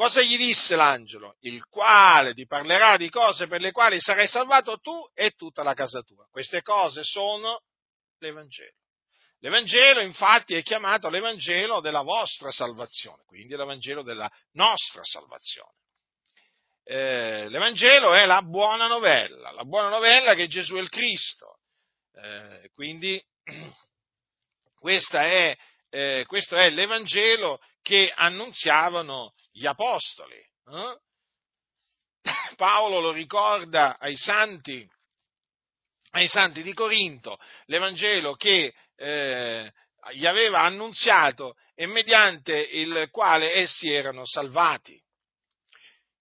cosa 0.00 0.22
gli 0.22 0.38
disse 0.38 0.76
l'angelo? 0.76 1.36
Il 1.40 1.62
quale 1.66 2.32
ti 2.32 2.46
parlerà 2.46 2.96
di 2.96 3.10
cose 3.10 3.46
per 3.48 3.60
le 3.60 3.70
quali 3.70 4.00
sarai 4.00 4.26
salvato 4.26 4.78
tu 4.78 4.94
e 5.12 5.32
tutta 5.32 5.62
la 5.62 5.74
casa 5.74 6.00
tua. 6.00 6.26
Queste 6.30 6.62
cose 6.62 7.04
sono 7.04 7.64
l'Evangelo. 8.20 8.78
L'Evangelo 9.40 10.00
infatti 10.00 10.54
è 10.54 10.62
chiamato 10.62 11.10
l'Evangelo 11.10 11.80
della 11.80 12.00
vostra 12.00 12.50
salvazione, 12.50 13.24
quindi 13.26 13.54
l'Evangelo 13.54 14.02
della 14.02 14.30
nostra 14.52 15.02
salvazione. 15.04 15.74
Eh, 16.82 17.50
L'Evangelo 17.50 18.14
è 18.14 18.24
la 18.24 18.40
buona 18.40 18.86
novella, 18.86 19.50
la 19.50 19.64
buona 19.64 19.90
novella 19.90 20.34
che 20.34 20.48
Gesù 20.48 20.76
è 20.76 20.80
il 20.80 20.88
Cristo. 20.88 21.58
Eh, 22.14 22.70
quindi 22.72 23.22
è, 25.10 25.56
eh, 25.90 26.24
questo 26.26 26.56
è 26.56 26.70
l'Evangelo 26.70 27.60
che 27.82 28.12
annunziavano 28.14 29.32
gli 29.52 29.66
Apostoli. 29.66 30.36
Eh? 30.36 30.98
Paolo 32.56 33.00
lo 33.00 33.12
ricorda 33.12 33.98
ai 33.98 34.16
santi 34.16 34.88
ai 36.12 36.26
santi 36.26 36.62
di 36.62 36.74
Corinto 36.74 37.38
l'Evangelo 37.66 38.34
che 38.34 38.74
eh, 38.96 39.72
gli 40.12 40.26
aveva 40.26 40.62
annunziato 40.62 41.56
e 41.74 41.86
mediante 41.86 42.58
il 42.58 43.08
quale 43.10 43.54
essi 43.54 43.92
erano 43.92 44.26
salvati. 44.26 45.00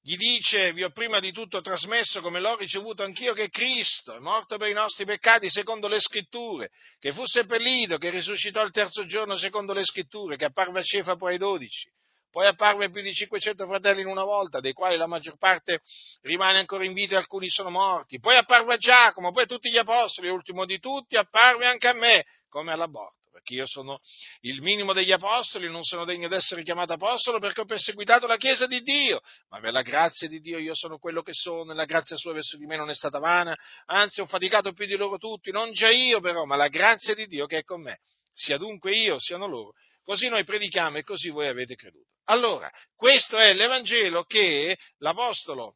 Gli 0.02 0.16
dice, 0.16 0.72
vi 0.74 0.84
ho 0.84 0.92
prima 0.92 1.20
di 1.20 1.32
tutto 1.32 1.62
trasmesso 1.62 2.22
come 2.22 2.40
l'ho 2.40 2.56
ricevuto 2.56 3.04
anch'io 3.04 3.34
che 3.34 3.50
Cristo 3.50 4.16
è 4.16 4.20
morto 4.20 4.58
per 4.58 4.70
i 4.70 4.74
nostri 4.74 5.06
peccati 5.06 5.50
secondo 5.50 5.88
le 5.88 6.00
scritture, 6.00 6.72
che 7.00 7.12
fu 7.12 7.26
seppellito, 7.26 7.98
che 7.98 8.10
risuscitò 8.10 8.64
il 8.64 8.72
terzo 8.72 9.06
giorno 9.06 9.36
secondo 9.36 9.74
le 9.74 9.84
scritture, 9.84 10.38
che 10.38 10.46
apparve 10.46 10.80
a 10.80 10.84
Cefa 10.84 11.16
poi 11.16 11.34
ai 11.34 11.38
dodici 11.38 11.90
poi 12.32 12.46
apparve 12.46 12.90
più 12.90 13.02
di 13.02 13.12
500 13.12 13.66
fratelli 13.66 14.02
in 14.02 14.08
una 14.08 14.24
volta, 14.24 14.60
dei 14.60 14.74
quali 14.74 14.98
la 14.98 15.08
maggior 15.08 15.38
parte 15.38 15.82
rimane 16.22 16.60
ancora 16.60 16.86
in 16.86 16.94
vita 16.94 17.16
e 17.16 17.18
alcuni 17.18 17.50
sono 17.50 17.70
morti. 17.72 18.20
Poi 18.20 18.36
apparve 18.36 18.76
a 18.76 18.78
Giacomo, 18.78 19.32
poi 19.32 19.44
a 19.44 19.48
tutti 19.48 19.70
gli 19.72 19.78
apostoli, 19.78 20.28
e 20.28 20.32
ultimo 20.32 20.66
di 20.66 20.80
tutti 20.80 21.16
apparve 21.16 21.66
anche 21.66 21.88
a 21.88 21.94
me, 21.94 22.26
come 22.48 22.72
all'aborto. 22.72 23.19
Perché 23.32 23.54
io 23.54 23.68
sono 23.68 24.00
il 24.42 24.62
minimo 24.62 24.92
degli 24.92 25.12
apostoli, 25.12 25.70
non 25.70 25.84
sono 25.84 26.04
degno 26.04 26.28
di 26.28 26.36
essere 26.36 26.64
chiamato 26.64 26.94
apostolo 26.94 27.40
perché 27.40 27.62
ho 27.62 27.66
perseguitato 27.66 28.26
la 28.28 28.38
Chiesa 28.38 28.66
di 28.66 28.82
Dio, 28.82 29.22
ma 29.50 29.60
per 29.60 29.72
la 29.72 29.82
grazia 29.82 30.28
di 30.28 30.40
Dio 30.40 30.58
io 30.58 30.74
sono 30.74 30.98
quello 30.98 31.22
che 31.22 31.34
sono 31.34 31.72
e 31.72 31.76
la 31.76 31.86
grazia 31.86 32.16
sua 32.16 32.34
verso 32.34 32.58
di 32.58 32.66
me 32.66 32.76
non 32.76 32.90
è 32.90 32.96
stata 32.96 33.20
vana, 33.20 33.56
anzi 33.86 34.22
ho 34.22 34.26
faticato 34.26 34.74
più 34.74 34.86
di 34.88 34.96
loro 34.96 35.18
tutti, 35.18 35.52
non 35.52 35.72
già 35.72 35.90
io 35.90 36.20
però, 36.20 36.46
ma 36.46 36.56
la 36.56 36.70
grazia 36.70 37.14
di 37.14 37.28
Dio 37.28 37.46
che 37.46 37.60
è 37.60 37.64
con 37.64 37.82
me, 37.82 38.00
sia 38.34 38.58
dunque 38.58 38.96
io, 38.96 39.20
siano 39.20 39.48
loro, 39.48 39.74
Così 40.10 40.28
noi 40.28 40.44
predichiamo 40.44 40.98
e 40.98 41.04
così 41.04 41.30
voi 41.30 41.48
avete 41.48 41.76
creduto. 41.76 42.10
Allora, 42.30 42.68
questo 42.96 43.38
è 43.38 43.54
l'Evangelo 43.54 44.24
che 44.24 44.76
l'Apostolo 44.98 45.76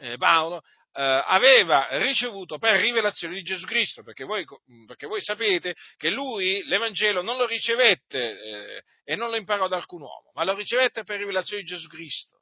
eh, 0.00 0.16
Paolo 0.16 0.62
aveva 1.00 1.86
ricevuto 1.98 2.58
per 2.58 2.80
rivelazione 2.80 3.34
di 3.34 3.42
Gesù 3.42 3.66
Cristo, 3.66 4.02
perché 4.02 4.24
voi, 4.24 4.44
perché 4.84 5.06
voi 5.06 5.20
sapete 5.20 5.76
che 5.96 6.10
lui 6.10 6.64
l'Evangelo 6.64 7.22
non 7.22 7.36
lo 7.36 7.46
ricevette 7.46 8.40
eh, 8.40 8.82
e 9.04 9.14
non 9.14 9.30
lo 9.30 9.36
imparò 9.36 9.68
da 9.68 9.76
alcun 9.76 10.02
uomo, 10.02 10.32
ma 10.34 10.44
lo 10.44 10.54
ricevette 10.54 11.04
per 11.04 11.18
rivelazione 11.18 11.62
di 11.62 11.68
Gesù 11.68 11.86
Cristo. 11.86 12.40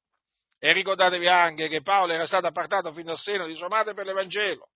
E 0.58 0.72
ricordatevi 0.72 1.28
anche 1.28 1.68
che 1.68 1.82
Paolo 1.82 2.14
era 2.14 2.26
stato 2.26 2.46
appartato 2.46 2.92
fin 2.94 3.04
dal 3.04 3.18
seno 3.18 3.46
di 3.46 3.54
sua 3.54 3.68
madre 3.68 3.92
per 3.92 4.06
l'Evangelo. 4.06 4.70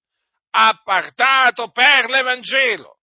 Appartato 0.50 1.70
per 1.70 2.10
l'Evangelo. 2.10 2.99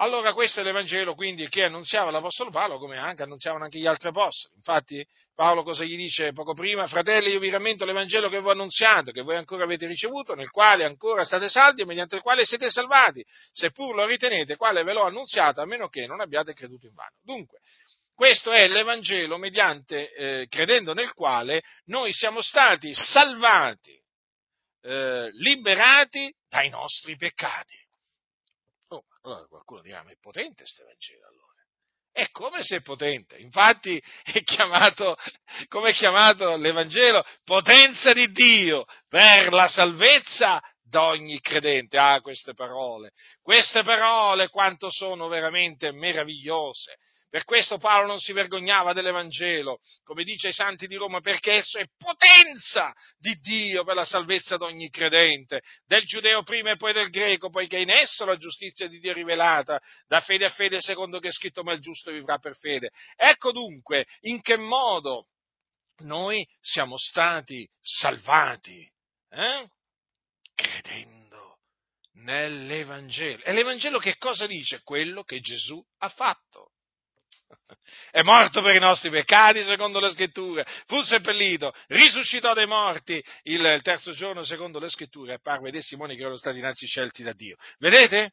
Allora 0.00 0.32
questo 0.32 0.60
è 0.60 0.62
l'Evangelo 0.62 1.16
quindi 1.16 1.48
che 1.48 1.64
annunziava 1.64 2.12
l'Apostolo 2.12 2.50
Paolo 2.50 2.78
come 2.78 2.98
anche 2.98 3.24
annunziavano 3.24 3.64
anche 3.64 3.80
gli 3.80 3.86
altri 3.86 4.08
Apostoli. 4.08 4.54
Infatti 4.54 5.04
Paolo 5.34 5.64
cosa 5.64 5.82
gli 5.82 5.96
dice 5.96 6.32
poco 6.32 6.54
prima? 6.54 6.86
Fratelli, 6.86 7.30
io 7.30 7.40
vi 7.40 7.50
rammento 7.50 7.84
l'Evangelo 7.84 8.28
che 8.28 8.40
vi 8.40 8.46
ho 8.46 8.50
annunziato, 8.50 9.10
che 9.10 9.22
voi 9.22 9.34
ancora 9.34 9.64
avete 9.64 9.88
ricevuto, 9.88 10.34
nel 10.34 10.50
quale 10.50 10.84
ancora 10.84 11.24
state 11.24 11.48
saldi 11.48 11.82
e 11.82 11.84
mediante 11.84 12.14
il 12.14 12.22
quale 12.22 12.44
siete 12.44 12.70
salvati, 12.70 13.24
seppur 13.50 13.96
lo 13.96 14.06
ritenete, 14.06 14.54
quale 14.54 14.84
ve 14.84 14.92
l'ho 14.92 15.02
annunziato, 15.02 15.60
a 15.60 15.66
meno 15.66 15.88
che 15.88 16.06
non 16.06 16.20
abbiate 16.20 16.54
creduto 16.54 16.86
in 16.86 16.94
vano. 16.94 17.16
Dunque, 17.20 17.58
questo 18.14 18.52
è 18.52 18.68
l'Evangelo 18.68 19.36
mediante, 19.36 20.12
eh, 20.12 20.46
credendo 20.48 20.94
nel 20.94 21.12
quale 21.12 21.62
noi 21.86 22.12
siamo 22.12 22.40
stati 22.40 22.94
salvati, 22.94 24.00
eh, 24.82 25.28
liberati 25.32 26.32
dai 26.48 26.68
nostri 26.68 27.16
peccati. 27.16 27.86
Allora 29.28 29.46
qualcuno 29.46 29.82
dirà, 29.82 30.02
ma 30.02 30.10
è 30.10 30.16
potente 30.18 30.62
questo 30.62 30.84
Vangelo 30.84 31.26
allora? 31.26 31.46
È 32.10 32.30
come 32.30 32.62
se 32.62 32.76
è 32.76 32.80
potente, 32.80 33.36
infatti 33.36 34.02
è 34.24 34.42
chiamato, 34.42 35.16
come 35.68 35.90
è 35.90 35.92
chiamato 35.92 36.56
l'Evangelo, 36.56 37.22
potenza 37.44 38.14
di 38.14 38.30
Dio 38.32 38.86
per 39.06 39.52
la 39.52 39.68
salvezza 39.68 40.60
d'ogni 40.82 41.40
credente. 41.40 41.98
Ah, 41.98 42.20
queste 42.22 42.54
parole, 42.54 43.12
queste 43.42 43.82
parole 43.82 44.48
quanto 44.48 44.90
sono 44.90 45.28
veramente 45.28 45.92
meravigliose, 45.92 46.96
Per 47.30 47.44
questo 47.44 47.76
Paolo 47.76 48.06
non 48.06 48.20
si 48.20 48.32
vergognava 48.32 48.94
dell'Evangelo, 48.94 49.80
come 50.02 50.24
dice 50.24 50.46
ai 50.46 50.52
santi 50.54 50.86
di 50.86 50.96
Roma, 50.96 51.20
perché 51.20 51.56
esso 51.56 51.78
è 51.78 51.86
potenza 51.96 52.94
di 53.18 53.34
Dio 53.34 53.84
per 53.84 53.96
la 53.96 54.06
salvezza 54.06 54.56
di 54.56 54.64
ogni 54.64 54.88
credente, 54.88 55.60
del 55.84 56.04
giudeo 56.04 56.42
prima 56.42 56.70
e 56.70 56.76
poi 56.76 56.94
del 56.94 57.10
greco, 57.10 57.50
poiché 57.50 57.78
in 57.78 57.90
esso 57.90 58.24
la 58.24 58.36
giustizia 58.36 58.88
di 58.88 58.98
Dio 58.98 59.10
è 59.10 59.14
rivelata, 59.14 59.78
da 60.06 60.20
fede 60.20 60.46
a 60.46 60.50
fede, 60.50 60.80
secondo 60.80 61.18
che 61.18 61.28
è 61.28 61.32
scritto, 61.32 61.62
ma 61.62 61.74
il 61.74 61.80
giusto 61.80 62.10
vivrà 62.10 62.38
per 62.38 62.56
fede. 62.56 62.92
Ecco 63.14 63.52
dunque 63.52 64.06
in 64.20 64.40
che 64.40 64.56
modo 64.56 65.26
noi 65.98 66.46
siamo 66.60 66.96
stati 66.96 67.68
salvati, 67.80 68.90
eh? 69.30 69.68
credendo 70.54 71.58
nell'Evangelo. 72.20 73.42
E 73.44 73.52
l'Evangelo 73.52 73.98
che 73.98 74.16
cosa 74.16 74.46
dice? 74.46 74.80
Quello 74.82 75.22
che 75.24 75.40
Gesù 75.40 75.84
ha 75.98 76.08
fatto. 76.08 76.72
È 78.10 78.22
morto 78.22 78.62
per 78.62 78.74
i 78.74 78.80
nostri 78.80 79.10
peccati, 79.10 79.62
secondo 79.62 80.00
le 80.00 80.10
scritture, 80.10 80.66
fu 80.86 81.00
seppellito, 81.00 81.72
risuscitò 81.88 82.54
dai 82.54 82.66
morti 82.66 83.22
il 83.44 83.80
terzo 83.82 84.12
giorno, 84.12 84.42
secondo 84.42 84.78
le 84.78 84.88
scritture, 84.88 85.34
e 85.34 85.40
parve 85.40 85.70
dei 85.70 85.80
testimoni 85.80 86.14
che 86.14 86.20
erano 86.22 86.36
stati 86.36 86.58
innanzi 86.58 86.86
scelti 86.86 87.22
da 87.22 87.32
Dio. 87.32 87.56
Vedete? 87.78 88.32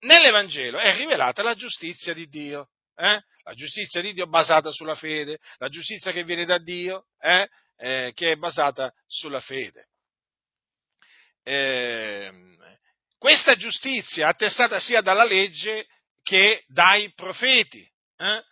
Nell'Evangelo 0.00 0.78
è 0.78 0.94
rivelata 0.96 1.42
la 1.42 1.54
giustizia 1.54 2.14
di 2.14 2.26
Dio. 2.26 2.70
Eh? 2.94 3.20
La 3.44 3.54
giustizia 3.54 4.00
di 4.00 4.12
Dio 4.12 4.26
basata 4.26 4.72
sulla 4.72 4.94
fede, 4.96 5.38
la 5.58 5.68
giustizia 5.68 6.12
che 6.12 6.24
viene 6.24 6.44
da 6.44 6.58
Dio, 6.58 7.06
eh? 7.20 7.48
Eh, 7.80 8.12
che 8.12 8.32
è 8.32 8.36
basata 8.36 8.92
sulla 9.06 9.38
fede. 9.38 9.86
Ehm, 11.44 12.56
questa 13.18 13.54
giustizia 13.54 14.28
attestata 14.28 14.80
sia 14.80 15.00
dalla 15.00 15.24
legge 15.24 15.86
che 16.22 16.64
dai 16.66 17.12
profeti, 17.14 17.88
eh? 18.18 18.44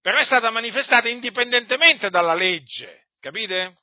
però 0.00 0.18
è 0.18 0.24
stata 0.24 0.50
manifestata 0.50 1.08
indipendentemente 1.08 2.10
dalla 2.10 2.34
legge, 2.34 3.08
capite? 3.20 3.78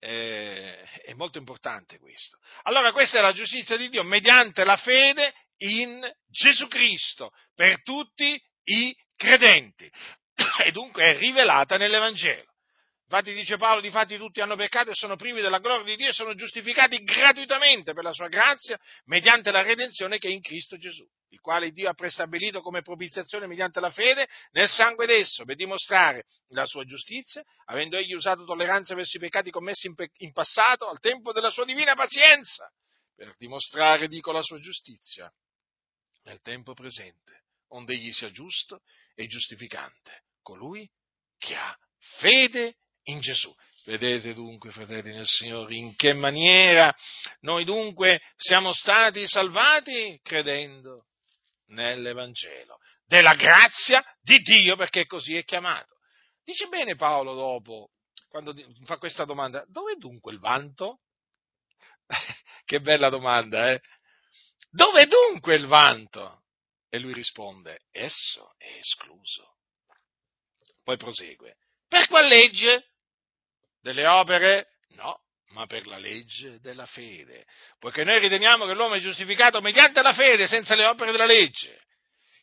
Eh, 0.00 0.82
è 1.04 1.12
molto 1.12 1.38
importante 1.38 1.98
questo. 1.98 2.38
Allora 2.62 2.90
questa 2.90 3.18
è 3.18 3.20
la 3.20 3.32
giustizia 3.32 3.76
di 3.76 3.88
Dio 3.88 4.02
mediante 4.02 4.64
la 4.64 4.76
fede 4.76 5.32
in 5.58 6.00
Gesù 6.26 6.66
Cristo 6.68 7.32
per 7.54 7.82
tutti 7.82 8.40
i 8.64 8.96
credenti 9.14 9.90
e 10.64 10.72
dunque 10.72 11.04
è 11.04 11.18
rivelata 11.18 11.76
nell'Evangelo. 11.76 12.49
Infatti 13.12 13.34
dice 13.34 13.56
Paolo, 13.56 13.80
difatti 13.80 14.16
tutti 14.16 14.40
hanno 14.40 14.54
peccato 14.54 14.90
e 14.90 14.94
sono 14.94 15.16
privi 15.16 15.40
della 15.40 15.58
gloria 15.58 15.82
di 15.82 15.96
Dio 15.96 16.10
e 16.10 16.12
sono 16.12 16.36
giustificati 16.36 17.02
gratuitamente 17.02 17.92
per 17.92 18.04
la 18.04 18.12
sua 18.12 18.28
grazia 18.28 18.78
mediante 19.06 19.50
la 19.50 19.62
redenzione 19.62 20.18
che 20.18 20.28
è 20.28 20.30
in 20.30 20.40
Cristo 20.40 20.76
Gesù, 20.76 21.04
il 21.30 21.40
quale 21.40 21.72
Dio 21.72 21.90
ha 21.90 21.94
prestabilito 21.94 22.60
come 22.60 22.82
propiziazione 22.82 23.48
mediante 23.48 23.80
la 23.80 23.90
fede 23.90 24.28
nel 24.52 24.68
sangue 24.68 25.06
d'esso 25.06 25.44
per 25.44 25.56
dimostrare 25.56 26.26
la 26.50 26.64
sua 26.66 26.84
giustizia, 26.84 27.42
avendo 27.64 27.96
egli 27.96 28.14
usato 28.14 28.44
tolleranza 28.44 28.94
verso 28.94 29.16
i 29.16 29.20
peccati 29.20 29.50
commessi 29.50 29.88
in, 29.88 29.96
pe- 29.96 30.12
in 30.18 30.30
passato 30.30 30.88
al 30.88 31.00
tempo 31.00 31.32
della 31.32 31.50
sua 31.50 31.64
divina 31.64 31.94
pazienza, 31.94 32.70
per 33.16 33.34
dimostrare, 33.36 34.06
dico, 34.06 34.30
la 34.30 34.42
sua 34.42 34.60
giustizia 34.60 35.28
nel 36.26 36.40
tempo 36.42 36.74
presente, 36.74 37.42
onde 37.70 37.92
egli 37.92 38.12
sia 38.12 38.30
giusto 38.30 38.82
e 39.16 39.26
giustificante, 39.26 40.26
colui 40.42 40.88
che 41.38 41.56
ha 41.56 41.76
fede 42.20 42.76
in 43.10 43.20
Gesù. 43.20 43.54
Vedete 43.84 44.34
dunque, 44.34 44.70
fratelli 44.72 45.12
nel 45.12 45.26
Signore, 45.26 45.74
in 45.74 45.96
che 45.96 46.12
maniera 46.12 46.94
noi 47.40 47.64
dunque 47.64 48.20
siamo 48.36 48.72
stati 48.72 49.26
salvati 49.26 50.20
credendo 50.22 51.06
nell'Evangelo, 51.68 52.78
della 53.06 53.34
grazia 53.34 54.04
di 54.20 54.38
Dio, 54.38 54.76
perché 54.76 55.06
così 55.06 55.36
è 55.36 55.44
chiamato. 55.44 55.96
Dice 56.44 56.66
bene 56.66 56.94
Paolo 56.94 57.34
dopo, 57.34 57.90
quando 58.28 58.54
fa 58.84 58.98
questa 58.98 59.24
domanda, 59.24 59.64
dove 59.66 59.96
dunque 59.96 60.32
il 60.32 60.38
vanto? 60.38 61.00
che 62.64 62.80
bella 62.80 63.08
domanda, 63.08 63.70
eh? 63.72 63.80
Dove 64.70 65.06
dunque 65.06 65.54
il 65.54 65.66
vanto? 65.66 66.44
E 66.88 66.98
lui 66.98 67.12
risponde, 67.12 67.80
esso 67.90 68.54
è 68.58 68.76
escluso. 68.78 69.56
Poi 70.82 70.96
prosegue, 70.96 71.56
per 71.86 72.06
qual 72.08 72.26
legge? 72.26 72.89
Delle 73.80 74.06
opere? 74.06 74.68
No, 74.94 75.20
ma 75.50 75.66
per 75.66 75.86
la 75.86 75.98
legge 75.98 76.58
della 76.60 76.86
fede. 76.86 77.46
Poiché 77.78 78.04
noi 78.04 78.18
riteniamo 78.18 78.66
che 78.66 78.74
l'uomo 78.74 78.94
è 78.94 79.00
giustificato 79.00 79.60
mediante 79.60 80.02
la 80.02 80.12
fede, 80.12 80.46
senza 80.46 80.74
le 80.74 80.86
opere 80.86 81.12
della 81.12 81.26
legge. 81.26 81.80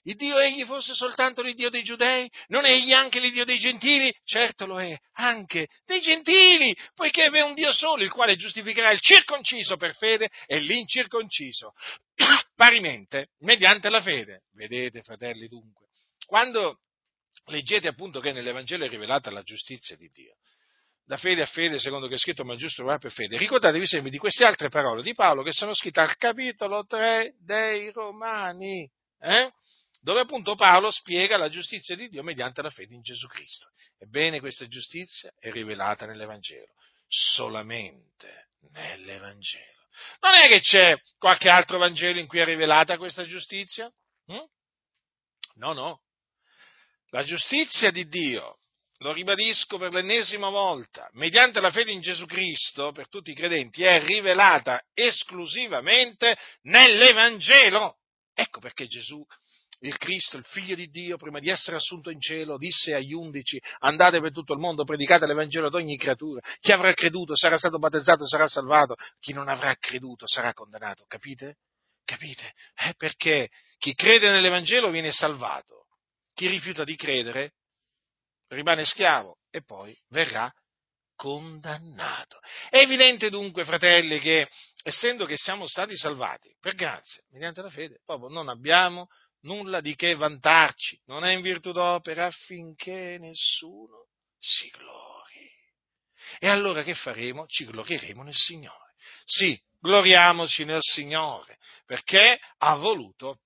Il 0.07 0.15
Dio 0.15 0.39
egli 0.39 0.63
fosse 0.63 0.93
soltanto 0.93 1.41
l'Iddio 1.41 1.69
dei 1.69 1.83
giudei? 1.83 2.31
Non 2.47 2.63
è 2.63 2.71
egli 2.71 2.93
anche 2.93 3.19
l'Iddio 3.19 3.43
dei 3.43 3.57
gentili? 3.57 4.13
Certo 4.23 4.65
lo 4.65 4.79
è, 4.79 4.97
anche 5.15 5.67
dei 5.85 5.99
gentili, 5.99 6.73
poiché 6.95 7.25
è 7.25 7.41
un 7.41 7.53
Dio 7.53 7.73
solo, 7.73 8.03
il 8.03 8.11
quale 8.11 8.37
giustificherà 8.37 8.91
il 8.91 9.01
circonciso 9.01 9.75
per 9.75 9.95
fede 9.95 10.29
e 10.45 10.59
l'incirconciso, 10.59 11.73
parimente, 12.55 13.31
mediante 13.39 13.89
la 13.89 14.01
fede. 14.01 14.43
Vedete, 14.53 15.01
fratelli, 15.01 15.49
dunque, 15.49 15.87
quando 16.25 16.79
leggete 17.47 17.89
appunto 17.89 18.21
che 18.21 18.31
nell'Evangelo 18.31 18.85
è 18.85 18.89
rivelata 18.89 19.29
la 19.29 19.43
giustizia 19.43 19.97
di 19.97 20.09
Dio, 20.13 20.35
da 21.07 21.15
fede 21.15 21.41
a 21.41 21.45
fede, 21.45 21.79
secondo 21.79 22.07
che 22.07 22.15
è 22.15 22.17
scritto, 22.17 22.43
ma 22.43 22.57
giusto 22.57 22.83
va 22.83 22.97
per 22.97 23.11
fede. 23.11 23.37
Ricordatevi 23.37 23.87
sempre 23.87 24.11
di 24.11 24.17
queste 24.17 24.43
altre 24.43 24.67
parole 24.67 25.01
di 25.01 25.13
Paolo 25.13 25.41
che 25.41 25.53
sono 25.53 25.73
scritte 25.73 26.01
al 26.01 26.17
capitolo 26.17 26.85
3 26.85 27.35
dei 27.39 27.89
Romani. 27.91 28.89
Eh? 29.19 29.51
dove 30.01 30.21
appunto 30.21 30.55
Paolo 30.55 30.89
spiega 30.89 31.35
la 31.35 31.49
giustizia 31.49 31.95
di 31.95 32.07
Dio 32.07 32.23
mediante 32.23 32.61
la 32.61 32.69
fede 32.69 32.93
in 32.93 33.01
Gesù 33.01 33.27
Cristo. 33.27 33.71
Ebbene, 33.97 34.39
questa 34.39 34.65
giustizia 34.67 35.33
è 35.37 35.51
rivelata 35.51 36.05
nell'Evangelo, 36.05 36.73
solamente 37.07 38.51
nell'Evangelo. 38.71 39.87
Non 40.21 40.33
è 40.35 40.47
che 40.47 40.61
c'è 40.61 40.95
qualche 41.17 41.49
altro 41.49 41.77
Vangelo 41.77 42.19
in 42.19 42.27
cui 42.27 42.39
è 42.39 42.45
rivelata 42.45 42.97
questa 42.97 43.25
giustizia? 43.25 43.91
Hm? 44.27 44.45
No, 45.55 45.73
no. 45.73 46.01
La 47.09 47.23
giustizia 47.23 47.91
di 47.91 48.07
Dio, 48.07 48.59
lo 48.99 49.11
ribadisco 49.11 49.77
per 49.77 49.93
l'ennesima 49.93 50.49
volta, 50.49 51.09
mediante 51.13 51.59
la 51.59 51.71
fede 51.71 51.91
in 51.91 52.01
Gesù 52.01 52.25
Cristo, 52.25 52.91
per 52.91 53.07
tutti 53.09 53.31
i 53.31 53.35
credenti, 53.35 53.83
è 53.83 54.03
rivelata 54.03 54.81
esclusivamente 54.93 56.37
nell'Evangelo. 56.63 57.97
Ecco 58.33 58.59
perché 58.59 58.87
Gesù 58.87 59.25
il 59.81 59.97
Cristo, 59.97 60.37
il 60.37 60.45
figlio 60.45 60.75
di 60.75 60.87
Dio, 60.87 61.17
prima 61.17 61.39
di 61.39 61.49
essere 61.49 61.77
assunto 61.77 62.09
in 62.09 62.19
cielo, 62.19 62.57
disse 62.57 62.95
agli 62.95 63.13
undici, 63.13 63.61
andate 63.79 64.19
per 64.19 64.31
tutto 64.31 64.53
il 64.53 64.59
mondo, 64.59 64.83
predicate 64.83 65.27
l'Evangelo 65.27 65.67
ad 65.67 65.75
ogni 65.75 65.97
creatura, 65.97 66.41
chi 66.59 66.71
avrà 66.71 66.93
creduto 66.93 67.35
sarà 67.35 67.57
stato 67.57 67.77
battezzato, 67.77 68.25
sarà 68.25 68.47
salvato, 68.47 68.95
chi 69.19 69.33
non 69.33 69.49
avrà 69.49 69.75
creduto 69.75 70.25
sarà 70.27 70.53
condannato, 70.53 71.05
capite? 71.07 71.57
Capite? 72.03 72.53
Eh, 72.75 72.93
perché 72.97 73.49
chi 73.77 73.93
crede 73.93 74.31
nell'Evangelo 74.31 74.89
viene 74.89 75.11
salvato, 75.11 75.85
chi 76.33 76.47
rifiuta 76.47 76.83
di 76.83 76.95
credere 76.95 77.53
rimane 78.47 78.85
schiavo 78.85 79.37
e 79.49 79.63
poi 79.63 79.97
verrà 80.09 80.51
condannato. 81.15 82.39
È 82.69 82.77
evidente 82.77 83.29
dunque, 83.29 83.65
fratelli, 83.65 84.19
che 84.19 84.47
essendo 84.83 85.25
che 85.25 85.35
siamo 85.35 85.67
stati 85.67 85.97
salvati 85.97 86.55
per 86.59 86.75
grazia, 86.75 87.21
mediante 87.29 87.61
la 87.61 87.69
fede, 87.69 87.99
proprio 88.05 88.29
non 88.29 88.49
abbiamo 88.49 89.07
nulla 89.41 89.81
di 89.81 89.95
che 89.95 90.15
vantarci, 90.15 91.01
non 91.05 91.25
è 91.25 91.33
in 91.33 91.41
virtù 91.41 91.71
d'opera 91.71 92.27
affinché 92.27 93.17
nessuno 93.19 94.07
si 94.37 94.69
glori. 94.69 95.49
E 96.39 96.47
allora 96.47 96.83
che 96.83 96.93
faremo? 96.93 97.45
Ci 97.47 97.65
glorieremo 97.65 98.23
nel 98.23 98.35
Signore. 98.35 98.93
Sì, 99.25 99.59
gloriamoci 99.79 100.65
nel 100.65 100.81
Signore, 100.81 101.57
perché 101.85 102.39
ha 102.57 102.75
voluto, 102.75 103.39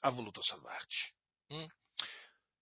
ha 0.00 0.10
voluto 0.10 0.42
salvarci. 0.42 1.12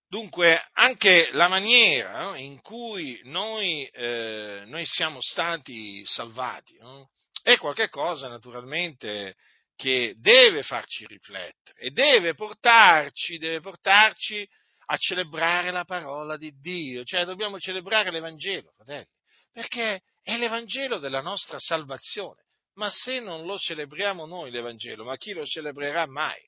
Dunque, 0.07 0.69
anche 0.73 1.29
la 1.31 1.47
maniera 1.47 2.37
in 2.37 2.61
cui 2.61 3.19
noi, 3.23 3.85
eh, 3.87 4.63
noi 4.65 4.85
siamo 4.85 5.19
stati 5.19 6.05
salvati 6.05 6.77
no? 6.77 7.09
è 7.41 7.57
qualcosa 7.57 8.27
naturalmente 8.27 9.35
che 9.75 10.15
deve 10.17 10.63
farci 10.63 11.05
riflettere 11.05 11.79
e 11.79 11.89
deve 11.91 12.33
portarci, 12.33 13.37
deve 13.37 13.59
portarci 13.59 14.47
a 14.87 14.97
celebrare 14.97 15.71
la 15.71 15.83
parola 15.83 16.37
di 16.37 16.51
Dio, 16.59 17.03
cioè 17.03 17.25
dobbiamo 17.25 17.59
celebrare 17.59 18.11
l'Evangelo, 18.11 18.71
fratelli, 18.75 19.09
perché 19.51 20.01
è 20.21 20.37
l'Evangelo 20.37 20.99
della 20.99 21.21
nostra 21.21 21.59
salvazione. 21.59 22.43
Ma 22.75 22.89
se 22.89 23.19
non 23.19 23.45
lo 23.45 23.57
celebriamo 23.57 24.25
noi 24.25 24.51
l'Evangelo, 24.51 25.03
ma 25.03 25.15
chi 25.17 25.33
lo 25.33 25.45
celebrerà 25.45 26.05
mai? 26.07 26.41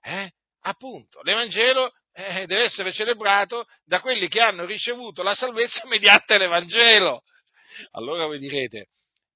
Eh? 0.00 0.30
Appunto, 0.60 1.20
l'Evangelo 1.22 1.92
eh, 2.12 2.46
deve 2.46 2.64
essere 2.64 2.92
celebrato 2.92 3.66
da 3.84 4.00
quelli 4.00 4.28
che 4.28 4.40
hanno 4.40 4.64
ricevuto 4.64 5.22
la 5.22 5.34
salvezza 5.34 5.86
mediante 5.88 6.38
l'Evangelo. 6.38 7.22
Allora 7.92 8.26
voi 8.26 8.38
direte, 8.38 8.88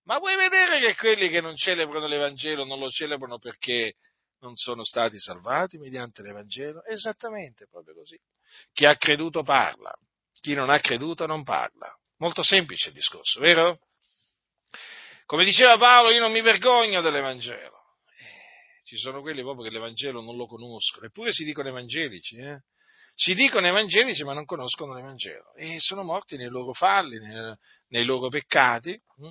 ma 0.04 0.18
vuoi 0.18 0.36
vedere 0.36 0.78
che 0.80 0.94
quelli 0.94 1.28
che 1.28 1.40
non 1.40 1.56
celebrano 1.56 2.06
l'Evangelo 2.06 2.64
non 2.64 2.78
lo 2.78 2.88
celebrano 2.88 3.38
perché 3.38 3.94
non 4.40 4.54
sono 4.54 4.84
stati 4.84 5.18
salvati 5.18 5.78
mediante 5.78 6.22
l'Evangelo? 6.22 6.84
Esattamente, 6.84 7.66
proprio 7.66 7.94
così. 7.94 8.18
Chi 8.72 8.84
ha 8.84 8.96
creduto 8.96 9.42
parla, 9.42 9.92
chi 10.40 10.54
non 10.54 10.70
ha 10.70 10.78
creduto 10.78 11.26
non 11.26 11.42
parla. 11.42 11.92
Molto 12.18 12.42
semplice 12.42 12.88
il 12.88 12.94
discorso, 12.94 13.40
vero? 13.40 13.78
Come 15.24 15.44
diceva 15.44 15.76
Paolo, 15.76 16.10
io 16.10 16.20
non 16.20 16.30
mi 16.30 16.40
vergogno 16.40 17.00
dell'Evangelo. 17.00 17.75
Ci 18.86 18.98
sono 18.98 19.20
quelli 19.20 19.42
proprio 19.42 19.64
che 19.64 19.72
l'Evangelo 19.72 20.20
non 20.20 20.36
lo 20.36 20.46
conoscono, 20.46 21.06
eppure 21.06 21.32
si 21.32 21.42
dicono 21.42 21.70
evangelici, 21.70 22.36
eh? 22.36 22.60
Si 23.16 23.34
dicono 23.34 23.66
evangelici 23.66 24.22
ma 24.22 24.32
non 24.32 24.44
conoscono 24.44 24.94
l'Evangelo 24.94 25.52
e 25.54 25.80
sono 25.80 26.04
morti 26.04 26.36
nei 26.36 26.48
loro 26.48 26.72
falli, 26.72 27.18
nei, 27.18 27.52
nei 27.88 28.04
loro 28.04 28.28
peccati, 28.28 28.96
hm? 29.16 29.28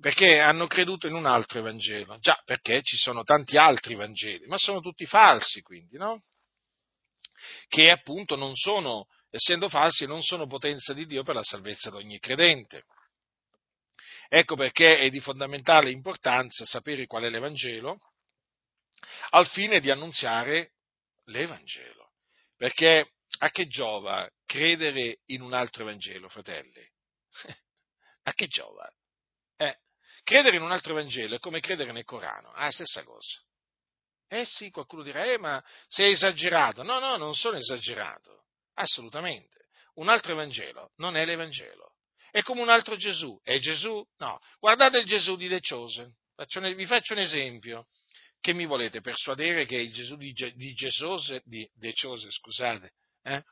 perché 0.00 0.40
hanno 0.40 0.66
creduto 0.66 1.06
in 1.06 1.14
un 1.14 1.26
altro 1.26 1.60
Evangelo. 1.60 2.18
Già, 2.18 2.42
perché 2.44 2.82
ci 2.82 2.96
sono 2.96 3.22
tanti 3.22 3.56
altri 3.56 3.94
Vangeli, 3.94 4.48
ma 4.48 4.58
sono 4.58 4.80
tutti 4.80 5.06
falsi 5.06 5.62
quindi, 5.62 5.96
no? 5.96 6.20
Che 7.68 7.90
appunto 7.90 8.34
non 8.34 8.56
sono, 8.56 9.06
essendo 9.30 9.68
falsi, 9.68 10.04
non 10.06 10.22
sono 10.22 10.48
potenza 10.48 10.92
di 10.94 11.06
Dio 11.06 11.22
per 11.22 11.36
la 11.36 11.44
salvezza 11.44 11.90
di 11.90 11.96
ogni 11.96 12.18
credente. 12.18 12.86
Ecco 14.28 14.56
perché 14.56 14.98
è 14.98 15.10
di 15.10 15.20
fondamentale 15.20 15.92
importanza 15.92 16.64
sapere 16.64 17.06
qual 17.06 17.22
è 17.22 17.28
l'Evangelo 17.28 17.98
al 19.30 19.46
fine 19.48 19.80
di 19.80 19.90
annunziare 19.90 20.72
l'Evangelo. 21.26 22.12
Perché 22.56 23.12
a 23.38 23.50
che 23.50 23.66
giova 23.66 24.28
credere 24.44 25.20
in 25.26 25.42
un 25.42 25.52
altro 25.52 25.82
Evangelo, 25.82 26.28
fratelli? 26.28 26.86
a 28.24 28.32
che 28.32 28.46
giova? 28.48 28.90
Eh, 29.56 29.76
credere 30.24 30.56
in 30.56 30.62
un 30.62 30.72
altro 30.72 30.94
Vangelo 30.94 31.36
è 31.36 31.38
come 31.38 31.60
credere 31.60 31.92
nel 31.92 32.04
Corano, 32.04 32.52
è 32.54 32.62
la 32.62 32.70
stessa 32.70 33.02
cosa. 33.04 33.40
Eh 34.28 34.44
sì, 34.44 34.70
qualcuno 34.70 35.02
dirà, 35.02 35.24
eh 35.24 35.38
ma 35.38 35.62
sei 35.88 36.12
esagerato. 36.12 36.82
No, 36.82 36.98
no, 36.98 37.16
non 37.16 37.34
sono 37.34 37.56
esagerato, 37.56 38.44
assolutamente. 38.74 39.68
Un 39.94 40.08
altro 40.08 40.32
Evangelo 40.32 40.92
non 40.96 41.16
è 41.16 41.24
l'Evangelo. 41.24 41.94
È 42.30 42.42
come 42.42 42.62
un 42.62 42.68
altro 42.68 42.96
Gesù. 42.96 43.38
È 43.42 43.58
Gesù? 43.58 44.06
No. 44.18 44.38
Guardate 44.60 44.98
il 44.98 45.06
Gesù 45.06 45.36
di 45.36 45.48
De 45.48 45.60
Chosen. 45.60 46.14
vi 46.76 46.86
faccio 46.86 47.14
un 47.14 47.18
esempio. 47.18 47.88
Che 48.40 48.54
mi 48.54 48.66
volete 48.66 49.00
persuadere 49.00 49.66
che 49.66 49.76
il 49.76 49.92
Gesù 49.92 50.16
di, 50.16 50.32
di, 50.54 50.72
Gesose, 50.72 51.42
di 51.44 51.68
De 51.74 51.92
Chose, 51.92 52.30
scusate, 52.30 52.92
eh? 53.22 53.42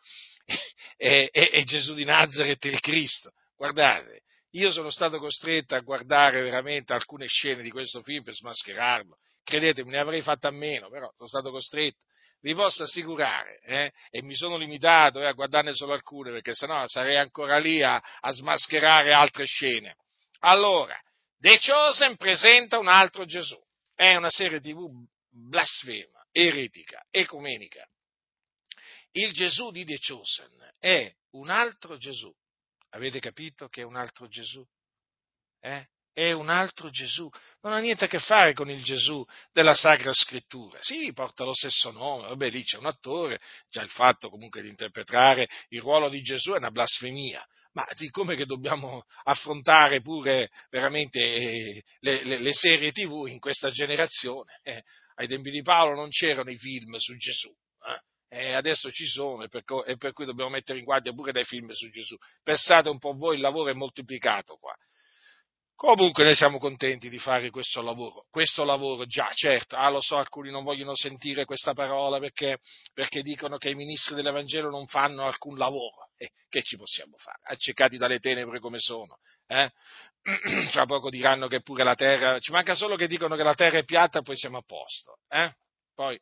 è, 0.97 1.28
è, 1.30 1.51
è 1.51 1.62
Gesù 1.64 1.95
di 1.95 2.05
Nazareth 2.05 2.64
il 2.64 2.80
Cristo? 2.80 3.32
Guardate, 3.55 4.22
io 4.53 4.72
sono 4.72 4.91
stato 4.91 5.18
costretto 5.18 5.74
a 5.74 5.80
guardare 5.80 6.43
veramente 6.43 6.95
alcune 6.95 7.26
scene 7.26 7.62
di 7.62 7.70
questo 7.70 8.03
film 8.03 8.24
per 8.24 8.34
smascherarlo. 8.34 9.18
Credetemi, 9.45 9.91
ne 9.91 9.99
avrei 9.99 10.22
fatto 10.22 10.47
a 10.47 10.53
meno, 10.53 10.89
però 10.89 11.11
sono 11.16 11.28
stato 11.28 11.51
costretto. 11.51 12.05
Vi 12.41 12.55
posso 12.55 12.84
assicurare, 12.84 13.61
eh, 13.64 13.93
e 14.11 14.22
mi 14.22 14.34
sono 14.34 14.57
limitato 14.57 15.20
eh, 15.20 15.26
a 15.26 15.32
guardarne 15.32 15.74
solo 15.74 15.93
alcune, 15.93 16.30
perché 16.30 16.55
sennò 16.55 16.86
sarei 16.86 17.16
ancora 17.16 17.59
lì 17.59 17.82
a, 17.82 17.97
a 17.97 18.30
smascherare 18.30 19.12
altre 19.12 19.45
scene. 19.45 19.97
Allora, 20.41 20.97
The 21.36 21.59
Chosen 21.59 22.16
presenta 22.16 22.78
un 22.78 22.89
altro 22.89 23.24
Gesù. 23.24 23.59
È 23.99 24.14
una 24.14 24.30
serie 24.30 24.61
tv 24.61 24.88
blasfema, 25.28 26.24
eretica, 26.30 27.05
ecumenica. 27.11 27.84
Il 29.11 29.32
Gesù 29.32 29.72
di 29.72 29.84
The 29.84 29.99
Chosen 29.99 30.72
è 30.78 31.12
un 31.30 31.51
altro 31.51 31.96
Gesù 31.96 32.32
Avete 32.90 33.20
capito 33.20 33.68
che 33.68 33.82
è 33.82 33.84
un 33.84 33.96
altro 33.96 34.28
Gesù? 34.28 34.64
Eh? 35.61 35.86
È 36.12 36.32
un 36.32 36.49
altro 36.49 36.90
Gesù. 36.90 37.28
Non 37.61 37.72
ha 37.72 37.78
niente 37.78 38.05
a 38.05 38.09
che 38.09 38.18
fare 38.18 38.55
con 38.55 38.70
il 38.70 38.82
Gesù 38.82 39.24
della 39.53 39.74
Sacra 39.74 40.12
Scrittura. 40.12 40.78
Sì, 40.80 41.12
porta 41.12 41.44
lo 41.44 41.55
stesso 41.55 41.90
nome, 41.90 42.28
vabbè, 42.28 42.51
lì 42.51 42.64
c'è 42.64 42.78
un 42.78 42.86
attore, 42.86 43.40
già 43.68 43.82
il 43.82 43.90
fatto 43.90 44.30
comunque 44.30 44.62
di 44.62 44.68
interpretare 44.68 45.49
il 45.68 45.80
ruolo 45.80 46.09
di 46.09 46.22
Gesù 46.22 46.53
è 46.53 46.57
una 46.57 46.70
blasfemia. 46.70 47.46
Ma 47.79 47.87
siccome 47.95 48.35
che 48.35 48.45
dobbiamo 48.45 49.05
affrontare 49.22 50.01
pure 50.01 50.51
veramente 50.68 51.20
eh, 51.20 51.85
le, 52.01 52.24
le, 52.24 52.41
le 52.41 52.53
serie 52.53 52.91
tv 52.91 53.29
in 53.29 53.39
questa 53.39 53.70
generazione, 53.70 54.59
eh, 54.64 54.83
ai 55.14 55.29
tempi 55.29 55.53
di 55.53 55.62
Paolo 55.62 55.95
non 55.95 56.09
c'erano 56.09 56.51
i 56.51 56.57
film 56.57 56.97
su 56.97 57.14
Gesù, 57.16 57.55
eh? 58.31 58.53
adesso 58.53 58.91
ci 58.91 59.07
sono 59.07 59.45
e 59.45 59.49
per, 59.49 59.62
e 59.87 59.97
per, 59.97 60.12
cui 60.12 60.24
dobbiamo 60.24 60.51
mettere 60.51 60.81
in 60.81 60.85
guardia 60.85 61.12
pure 61.12 61.31
dai 61.31 61.45
film 61.45 61.70
su 61.70 61.89
Gesù. 61.89 62.16
Pensate 62.43 62.89
un 62.89 62.99
po' 62.99 63.12
voi, 63.12 63.37
il 63.37 63.43
lavoro 63.43 63.70
è 63.70 63.74
moltiplicato 63.74 64.57
qua. 64.57 64.74
Comunque 65.79 66.24
noi 66.24 66.35
siamo 66.35 66.59
contenti 66.59 67.09
di 67.09 67.20
fare 67.20 67.51
questo 67.51 67.83
lavoro, 67.83 68.26
questo 68.33 68.64
lavoro 68.64 69.07
già, 69.07 69.31
certo, 69.33 69.76
ah 69.76 69.89
lo 69.91 70.01
so, 70.01 70.16
alcuni 70.16 70.51
non 70.51 70.64
vogliono 70.64 70.97
sentire 70.97 71.45
questa 71.45 71.72
parola 71.72 72.18
perché, 72.18 72.59
perché 72.93 73.22
dicono 73.22 73.59
che 73.59 73.70
i 73.70 73.76
ministri 73.76 74.16
dell'Evangelo 74.16 74.70
non 74.70 74.89
fanno 74.89 75.24
alcun 75.24 75.57
lavoro, 75.57 76.11
eh, 76.16 76.33
che 76.49 76.62
ci 76.62 76.76
possiamo 76.76 77.16
fare? 77.16 77.39
Accecati 77.45 77.97
dalle 77.97 78.18
tenebre 78.18 78.59
come 78.59 78.81
sono, 78.81 79.20
eh? 79.47 79.70
Fra 80.72 80.85
poco 80.85 81.11
diranno 81.11 81.47
che 81.47 81.62
pure 81.62 81.85
la 81.85 81.95
terra, 81.95 82.41
ci 82.41 82.51
manca 82.51 82.74
solo 82.74 82.97
che 82.97 83.07
dicono 83.07 83.37
che 83.37 83.45
la 83.45 83.55
terra 83.55 83.79
è 83.79 83.85
piatta 83.85 84.18
e 84.18 84.22
poi 84.22 84.37
siamo 84.37 84.59
a 84.59 84.62
posto, 84.66 85.20
eh? 85.29 85.53
Poi 85.95 86.20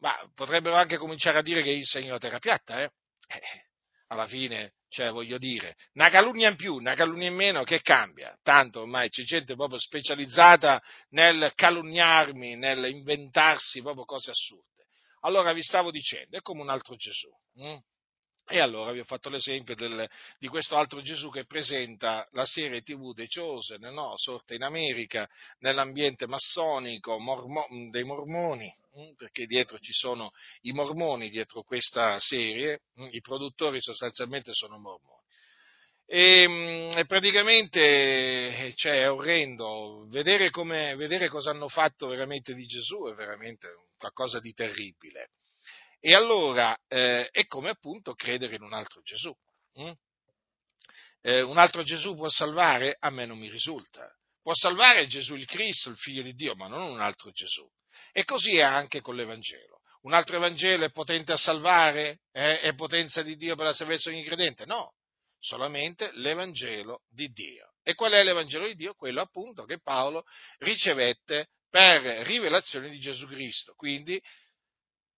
ma 0.00 0.14
potrebbero 0.34 0.74
anche 0.76 0.98
cominciare 0.98 1.38
a 1.38 1.42
dire 1.42 1.62
che 1.62 1.70
io 1.70 1.78
insegno 1.78 2.10
la 2.10 2.18
terra 2.18 2.38
piatta, 2.38 2.82
eh? 2.82 2.90
eh 3.28 3.64
alla 4.08 4.26
fine, 4.26 4.74
cioè, 4.94 5.10
voglio 5.10 5.38
dire, 5.38 5.74
una 5.94 6.08
calunnia 6.08 6.48
in 6.48 6.54
più, 6.54 6.76
una 6.76 6.94
calunnia 6.94 7.26
in 7.26 7.34
meno, 7.34 7.64
che 7.64 7.80
cambia? 7.82 8.38
Tanto 8.44 8.82
ormai 8.82 9.08
c'è 9.08 9.24
gente 9.24 9.56
proprio 9.56 9.76
specializzata 9.76 10.80
nel 11.08 11.50
calunniarmi, 11.56 12.54
nel 12.54 12.84
inventarsi 12.84 13.82
proprio 13.82 14.04
cose 14.04 14.30
assurde. 14.30 14.84
Allora 15.22 15.52
vi 15.52 15.62
stavo 15.62 15.90
dicendo, 15.90 16.36
è 16.36 16.40
come 16.42 16.60
un 16.60 16.70
altro 16.70 16.94
Gesù. 16.94 17.28
Hm? 17.56 17.78
E 18.46 18.60
allora 18.60 18.92
vi 18.92 19.00
ho 19.00 19.04
fatto 19.04 19.30
l'esempio 19.30 19.74
del, 19.74 20.06
di 20.38 20.48
questo 20.48 20.76
altro 20.76 21.00
Gesù 21.00 21.30
che 21.30 21.46
presenta 21.46 22.28
la 22.32 22.44
serie 22.44 22.82
TV 22.82 23.14
The 23.14 23.26
Chosen, 23.26 23.80
no? 23.80 24.12
sorta 24.16 24.54
in 24.54 24.62
America, 24.62 25.26
nell'ambiente 25.60 26.26
massonico 26.26 27.18
mormo, 27.18 27.66
dei 27.90 28.04
mormoni, 28.04 28.70
perché 29.16 29.46
dietro 29.46 29.78
ci 29.78 29.92
sono 29.92 30.30
i 30.62 30.72
mormoni 30.72 31.30
dietro 31.30 31.62
questa 31.62 32.18
serie, 32.20 32.82
i 33.12 33.20
produttori 33.22 33.80
sostanzialmente 33.80 34.52
sono 34.52 34.76
mormoni. 34.78 35.22
E, 36.06 36.90
e 36.94 37.06
praticamente 37.06 37.80
eh, 37.80 38.72
cioè, 38.74 39.04
è 39.04 39.10
orrendo 39.10 40.06
vedere, 40.10 40.50
vedere 40.96 41.28
cosa 41.28 41.50
hanno 41.50 41.68
fatto 41.68 42.08
veramente 42.08 42.52
di 42.52 42.66
Gesù, 42.66 43.06
è 43.06 43.14
veramente 43.14 43.68
qualcosa 43.96 44.38
di 44.38 44.52
terribile. 44.52 45.30
E 46.06 46.14
allora 46.14 46.76
eh, 46.86 47.30
è 47.30 47.46
come 47.46 47.70
appunto 47.70 48.12
credere 48.12 48.56
in 48.56 48.62
un 48.62 48.74
altro 48.74 49.00
Gesù. 49.00 49.34
Hm? 49.72 49.92
Eh, 51.22 51.40
un 51.40 51.56
altro 51.56 51.82
Gesù 51.82 52.14
può 52.14 52.28
salvare? 52.28 52.98
A 53.00 53.08
me 53.08 53.24
non 53.24 53.38
mi 53.38 53.48
risulta. 53.48 54.06
Può 54.42 54.52
salvare 54.52 55.06
Gesù 55.06 55.34
il 55.34 55.46
Cristo, 55.46 55.88
il 55.88 55.96
figlio 55.96 56.20
di 56.20 56.34
Dio, 56.34 56.54
ma 56.56 56.66
non 56.66 56.82
un 56.82 57.00
altro 57.00 57.30
Gesù. 57.30 57.66
E 58.12 58.26
così 58.26 58.58
è 58.58 58.62
anche 58.62 59.00
con 59.00 59.16
l'Evangelo. 59.16 59.80
Un 60.02 60.12
altro 60.12 60.36
Evangelo 60.36 60.84
è 60.84 60.90
potente 60.90 61.32
a 61.32 61.38
salvare? 61.38 62.20
Eh? 62.32 62.60
È 62.60 62.74
potenza 62.74 63.22
di 63.22 63.36
Dio 63.36 63.54
per 63.56 63.64
la 63.64 63.72
salvezza 63.72 64.10
di 64.10 64.16
ogni 64.16 64.26
credente? 64.26 64.66
No, 64.66 64.96
solamente 65.38 66.10
l'Evangelo 66.16 67.04
di 67.08 67.28
Dio. 67.28 67.76
E 67.82 67.94
qual 67.94 68.12
è 68.12 68.22
l'Evangelo 68.22 68.66
di 68.66 68.74
Dio? 68.74 68.92
Quello 68.92 69.22
appunto 69.22 69.64
che 69.64 69.80
Paolo 69.80 70.24
ricevette 70.58 71.48
per 71.70 72.02
rivelazione 72.26 72.90
di 72.90 73.00
Gesù 73.00 73.26
Cristo. 73.26 73.72
Quindi 73.74 74.22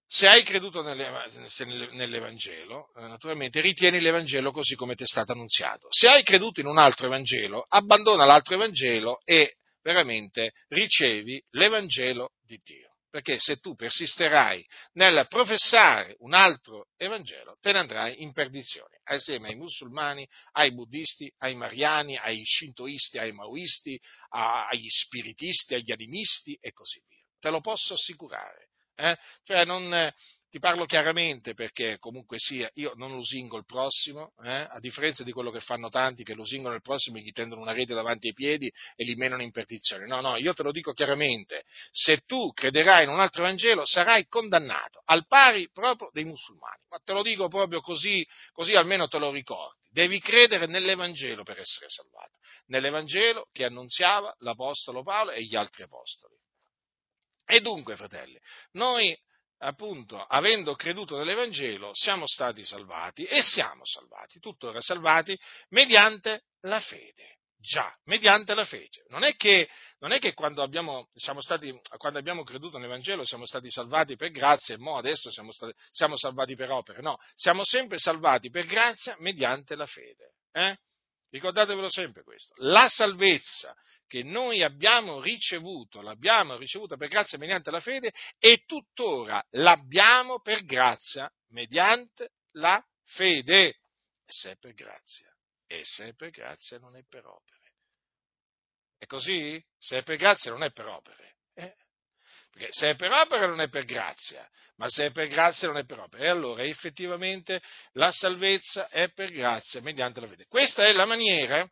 se 0.08 0.28
hai 0.28 0.44
creduto 0.44 0.82
nell'Evangelo, 0.82 2.92
eh, 2.94 3.08
naturalmente 3.08 3.60
ritieni 3.60 4.00
l'Evangelo 4.00 4.52
così 4.52 4.76
come 4.76 4.94
ti 4.94 5.02
è 5.02 5.06
stato 5.06 5.32
annunziato. 5.32 5.88
Se 5.90 6.08
hai 6.08 6.22
creduto 6.22 6.60
in 6.60 6.66
un 6.66 6.78
altro 6.78 7.06
Evangelo, 7.06 7.64
abbandona 7.68 8.24
l'altro 8.24 8.54
Evangelo 8.54 9.20
e 9.24 9.56
veramente 9.82 10.52
ricevi 10.68 11.42
l'Evangelo 11.50 12.34
di 12.40 12.60
Dio. 12.62 12.94
Perché 13.10 13.38
se 13.38 13.56
tu 13.56 13.74
persisterai 13.74 14.64
nel 14.92 15.26
professare 15.28 16.16
un 16.18 16.34
altro 16.34 16.88
Evangelo, 16.96 17.56
te 17.60 17.72
ne 17.72 17.78
andrai 17.78 18.22
in 18.22 18.32
perdizione, 18.32 19.00
assieme 19.04 19.48
ai 19.48 19.56
musulmani, 19.56 20.28
ai 20.52 20.72
buddisti, 20.72 21.32
ai 21.38 21.54
mariani, 21.54 22.16
ai 22.16 22.44
shintoisti, 22.44 23.18
ai 23.18 23.32
maoisti, 23.32 23.98
agli 24.28 24.88
spiritisti, 24.88 25.74
agli 25.74 25.92
animisti 25.92 26.56
e 26.60 26.72
così 26.72 27.02
via. 27.08 27.24
Te 27.40 27.50
lo 27.50 27.60
posso 27.60 27.94
assicurare 27.94 28.65
eh? 28.96 29.16
Cioè 29.44 29.64
non, 29.64 29.92
eh, 29.94 30.14
ti 30.56 30.58
parlo 30.58 30.86
chiaramente 30.86 31.52
perché 31.52 31.98
comunque 31.98 32.38
sia, 32.38 32.70
io 32.74 32.92
non 32.96 33.12
lusingo 33.12 33.58
il 33.58 33.66
prossimo, 33.66 34.32
eh? 34.42 34.66
a 34.68 34.78
differenza 34.80 35.22
di 35.22 35.30
quello 35.30 35.50
che 35.50 35.60
fanno 35.60 35.90
tanti 35.90 36.24
che 36.24 36.32
lusingono 36.32 36.74
il 36.74 36.80
prossimo 36.80 37.18
e 37.18 37.20
gli 37.20 37.32
tendono 37.32 37.60
una 37.60 37.74
rete 37.74 37.92
davanti 37.92 38.28
ai 38.28 38.32
piedi 38.32 38.72
e 38.94 39.04
li 39.04 39.14
menano 39.16 39.42
in 39.42 39.50
perdizione. 39.50 40.06
No, 40.06 40.22
no, 40.22 40.36
io 40.36 40.54
te 40.54 40.62
lo 40.62 40.72
dico 40.72 40.94
chiaramente, 40.94 41.64
se 41.90 42.22
tu 42.24 42.52
crederai 42.54 43.04
in 43.04 43.10
un 43.10 43.20
altro 43.20 43.42
Vangelo 43.42 43.84
sarai 43.84 44.26
condannato, 44.28 45.02
al 45.04 45.26
pari 45.26 45.68
proprio 45.70 46.08
dei 46.12 46.24
musulmani. 46.24 46.80
Ma 46.88 47.00
te 47.04 47.12
lo 47.12 47.22
dico 47.22 47.48
proprio 47.48 47.82
così, 47.82 48.26
così 48.52 48.74
almeno 48.74 49.08
te 49.08 49.18
lo 49.18 49.30
ricordi. 49.30 49.84
Devi 49.90 50.20
credere 50.20 50.66
nell'Evangelo 50.66 51.42
per 51.42 51.58
essere 51.58 51.90
salvato, 51.90 52.38
nell'Evangelo 52.68 53.48
che 53.52 53.64
annunziava 53.64 54.34
l'Apostolo 54.38 55.02
Paolo 55.02 55.32
e 55.32 55.42
gli 55.42 55.54
altri 55.54 55.82
Apostoli. 55.82 56.34
E 57.46 57.60
dunque, 57.60 57.96
fratelli, 57.96 58.38
noi 58.72 59.16
appunto, 59.58 60.20
avendo 60.20 60.74
creduto 60.74 61.16
nell'Evangelo, 61.16 61.92
siamo 61.94 62.26
stati 62.26 62.64
salvati 62.64 63.24
e 63.24 63.42
siamo 63.42 63.84
salvati, 63.84 64.38
tuttora 64.40 64.80
salvati, 64.80 65.38
mediante 65.70 66.44
la 66.62 66.80
fede. 66.80 67.34
Già, 67.58 67.92
mediante 68.04 68.54
la 68.54 68.64
fede. 68.66 69.04
Non 69.08 69.24
è 69.24 69.34
che, 69.34 69.68
non 70.00 70.12
è 70.12 70.18
che 70.18 70.34
quando, 70.34 70.62
abbiamo, 70.62 71.08
stati, 71.14 71.72
quando, 71.96 72.18
abbiamo, 72.18 72.44
creduto 72.44 72.76
nell'Evangelo 72.76 73.24
siamo 73.24 73.46
stati 73.46 73.70
salvati 73.70 74.14
per 74.14 74.30
grazia 74.30 74.74
e 74.74 74.78
mo 74.78 74.98
adesso 74.98 75.30
siamo, 75.30 75.50
stati, 75.50 75.72
siamo 75.90 76.16
salvati 76.16 76.54
per 76.54 76.70
opere. 76.70 77.00
No, 77.00 77.18
siamo 77.34 77.64
sempre 77.64 77.98
salvati 77.98 78.50
per 78.50 78.66
grazia 78.66 79.16
mediante 79.18 79.74
la 79.74 79.86
fede. 79.86 80.34
Eh? 80.52 80.76
Ricordatevelo 81.30 81.90
sempre 81.90 82.22
questo. 82.22 82.54
La 82.58 82.88
salvezza 82.88 83.74
che 84.06 84.22
noi 84.22 84.62
abbiamo 84.62 85.20
ricevuto, 85.20 86.00
l'abbiamo 86.00 86.56
ricevuta 86.56 86.96
per 86.96 87.08
grazia 87.08 87.38
mediante 87.38 87.70
la 87.70 87.80
fede 87.80 88.12
e 88.38 88.62
tuttora 88.64 89.44
l'abbiamo 89.50 90.40
per 90.40 90.64
grazia 90.64 91.30
mediante 91.48 92.30
la 92.52 92.82
fede. 93.04 93.80
E 94.24 94.32
se 94.32 94.52
è 94.52 94.56
per 94.56 94.74
grazia, 94.74 95.28
e 95.66 95.82
se 95.84 96.08
è 96.08 96.14
per 96.14 96.30
grazia 96.30 96.78
non 96.78 96.96
è 96.96 97.02
per 97.08 97.26
opere. 97.26 97.72
È 98.98 99.06
così? 99.06 99.62
Se 99.78 99.98
è 99.98 100.02
per 100.02 100.16
grazia 100.16 100.50
non 100.50 100.62
è 100.62 100.70
per 100.70 100.86
opere. 100.86 101.35
Perché 102.56 102.72
se 102.72 102.90
è 102.90 102.96
per 102.96 103.12
opere 103.12 103.46
non 103.46 103.60
è 103.60 103.68
per 103.68 103.84
grazia, 103.84 104.48
ma 104.76 104.88
se 104.88 105.06
è 105.06 105.10
per 105.10 105.28
grazia 105.28 105.68
non 105.68 105.76
è 105.76 105.84
per 105.84 105.98
opere. 105.98 106.24
E 106.24 106.28
allora 106.28 106.64
effettivamente 106.64 107.60
la 107.92 108.10
salvezza 108.10 108.88
è 108.88 109.10
per 109.12 109.30
grazia 109.30 109.82
mediante 109.82 110.20
la 110.20 110.26
fede. 110.26 110.46
Questa 110.46 110.86
è 110.86 110.92
la 110.92 111.04
maniera 111.04 111.70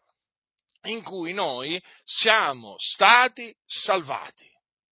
in 0.83 1.03
cui 1.03 1.33
noi 1.33 1.83
siamo 2.05 2.75
stati 2.77 3.55
salvati. 3.65 4.47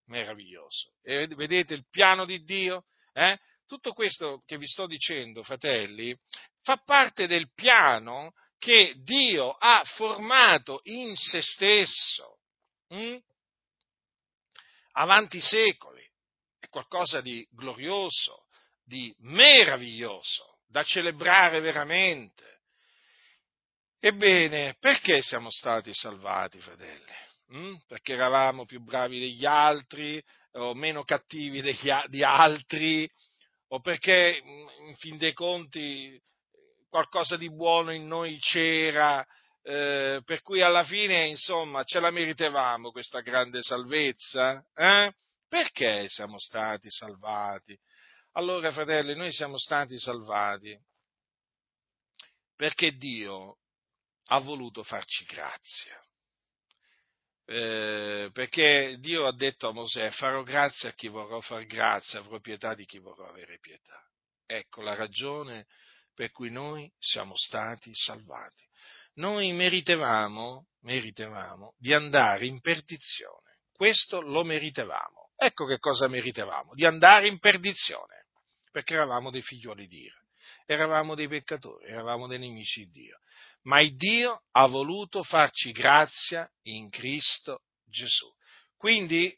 Meraviglioso. 0.07 0.95
E 1.03 1.27
vedete 1.27 1.75
il 1.75 1.85
piano 1.91 2.25
di 2.25 2.43
Dio? 2.43 2.85
Eh? 3.13 3.39
Tutto 3.67 3.93
questo 3.93 4.43
che 4.47 4.57
vi 4.57 4.67
sto 4.67 4.87
dicendo, 4.87 5.43
fratelli, 5.43 6.19
fa 6.63 6.79
parte 6.79 7.27
del 7.27 7.53
piano 7.53 8.33
che 8.59 8.95
Dio 8.97 9.51
ha 9.51 9.83
formato 9.85 10.81
in 10.85 11.15
se 11.17 11.43
stesso. 11.43 12.39
Hm? 12.89 13.19
Avanti 14.93 15.41
secoli. 15.41 16.03
È 16.59 16.69
qualcosa 16.69 17.21
di 17.21 17.47
glorioso, 17.51 18.47
di 18.85 19.15
meraviglioso, 19.21 20.59
da 20.67 20.83
celebrare 20.83 21.61
veramente. 21.61 22.61
Ebbene, 23.99 24.77
perché 24.81 25.23
siamo 25.23 25.51
stati 25.51 25.93
salvati, 25.95 26.61
fratelli? 26.61 27.13
Mm? 27.55 27.75
Perché 27.87 28.15
eravamo 28.15 28.65
più 28.65 28.81
bravi 28.81 29.21
degli 29.21 29.45
altri 29.45 30.23
o 30.53 30.75
meno 30.75 31.05
cattivi 31.05 31.61
degli, 31.61 31.91
di 32.09 32.23
altri 32.23 33.09
o 33.69 33.81
perché 33.81 34.43
mm, 34.43 34.89
in 34.89 34.95
fin 34.97 35.17
dei 35.17 35.33
conti 35.33 36.21
qualcosa 36.89 37.37
di 37.37 37.51
buono 37.51 37.93
in 37.93 38.07
noi 38.07 38.39
c'era, 38.39 39.27
eh, 39.63 40.23
per 40.25 40.43
cui 40.43 40.61
alla 40.61 40.85
fine, 40.85 41.27
insomma, 41.27 41.85
ce 41.85 42.01
la 42.01 42.11
meritevamo 42.11 42.91
questa 42.91 43.21
grande 43.21 43.63
salvezza? 43.63 44.65
Eh? 44.75 45.13
Perché 45.49 46.09
siamo 46.09 46.39
stati 46.39 46.91
salvati? 46.91 47.79
Allora, 48.33 48.73
fratelli, 48.73 49.15
noi 49.15 49.33
siamo 49.33 49.59
stati 49.59 49.99
salvati 49.99 50.77
perché 52.57 52.93
Dio 52.93 53.59
ha 54.27 54.39
voluto 54.39 54.83
farci 54.83 55.25
grazia. 55.25 56.01
Eh, 57.45 58.31
perché 58.33 58.97
Dio 59.01 59.27
ha 59.27 59.35
detto 59.35 59.69
a 59.69 59.73
Mosè, 59.73 60.11
farò 60.13 60.43
grazia 60.43 60.89
a 60.89 60.93
chi 60.93 61.09
vorrò 61.09 61.41
far 61.41 61.67
grazia, 61.67 62.21
avrò 62.21 62.39
pietà 62.39 62.75
di 62.75 62.85
chi 62.85 62.99
vorrò 62.99 63.29
avere 63.29 63.59
pietà. 63.59 64.01
Ecco 64.47 64.81
la 64.81 64.95
ragione 64.95 65.67
per 66.15 66.31
cui 66.31 66.51
noi 66.51 66.91
siamo 66.99 67.37
stati 67.37 67.91
salvati. 67.93 68.65
Noi 69.15 69.53
meritevamo, 69.53 70.69
meritevamo 70.81 71.75
di 71.79 71.93
andare 71.93 72.47
in 72.47 72.61
perdizione. 72.61 73.59
Questo 73.73 74.21
lo 74.21 74.45
meritevamo. 74.45 75.31
Ecco 75.37 75.67
che 75.67 75.79
cosa 75.79 76.09
meritevamo, 76.09 76.75
di 76.75 76.85
andare 76.85 77.27
in 77.27 77.39
perdizione, 77.39 78.27
perché 78.71 78.95
eravamo 78.95 79.31
dei 79.31 79.43
figlioli 79.43 79.87
di 79.87 80.03
Dio, 80.03 80.15
eravamo 80.67 81.15
dei 81.15 81.27
peccatori, 81.27 81.87
eravamo 81.87 82.27
dei 82.27 82.39
nemici 82.39 82.85
di 82.85 82.91
Dio 82.91 83.21
ma 83.63 83.81
il 83.81 83.97
Dio 83.97 84.43
ha 84.53 84.67
voluto 84.67 85.23
farci 85.23 85.73
grazia 85.73 86.51
in 86.63 86.89
Cristo 86.89 87.63
Gesù. 87.85 88.27
Quindi 88.77 89.37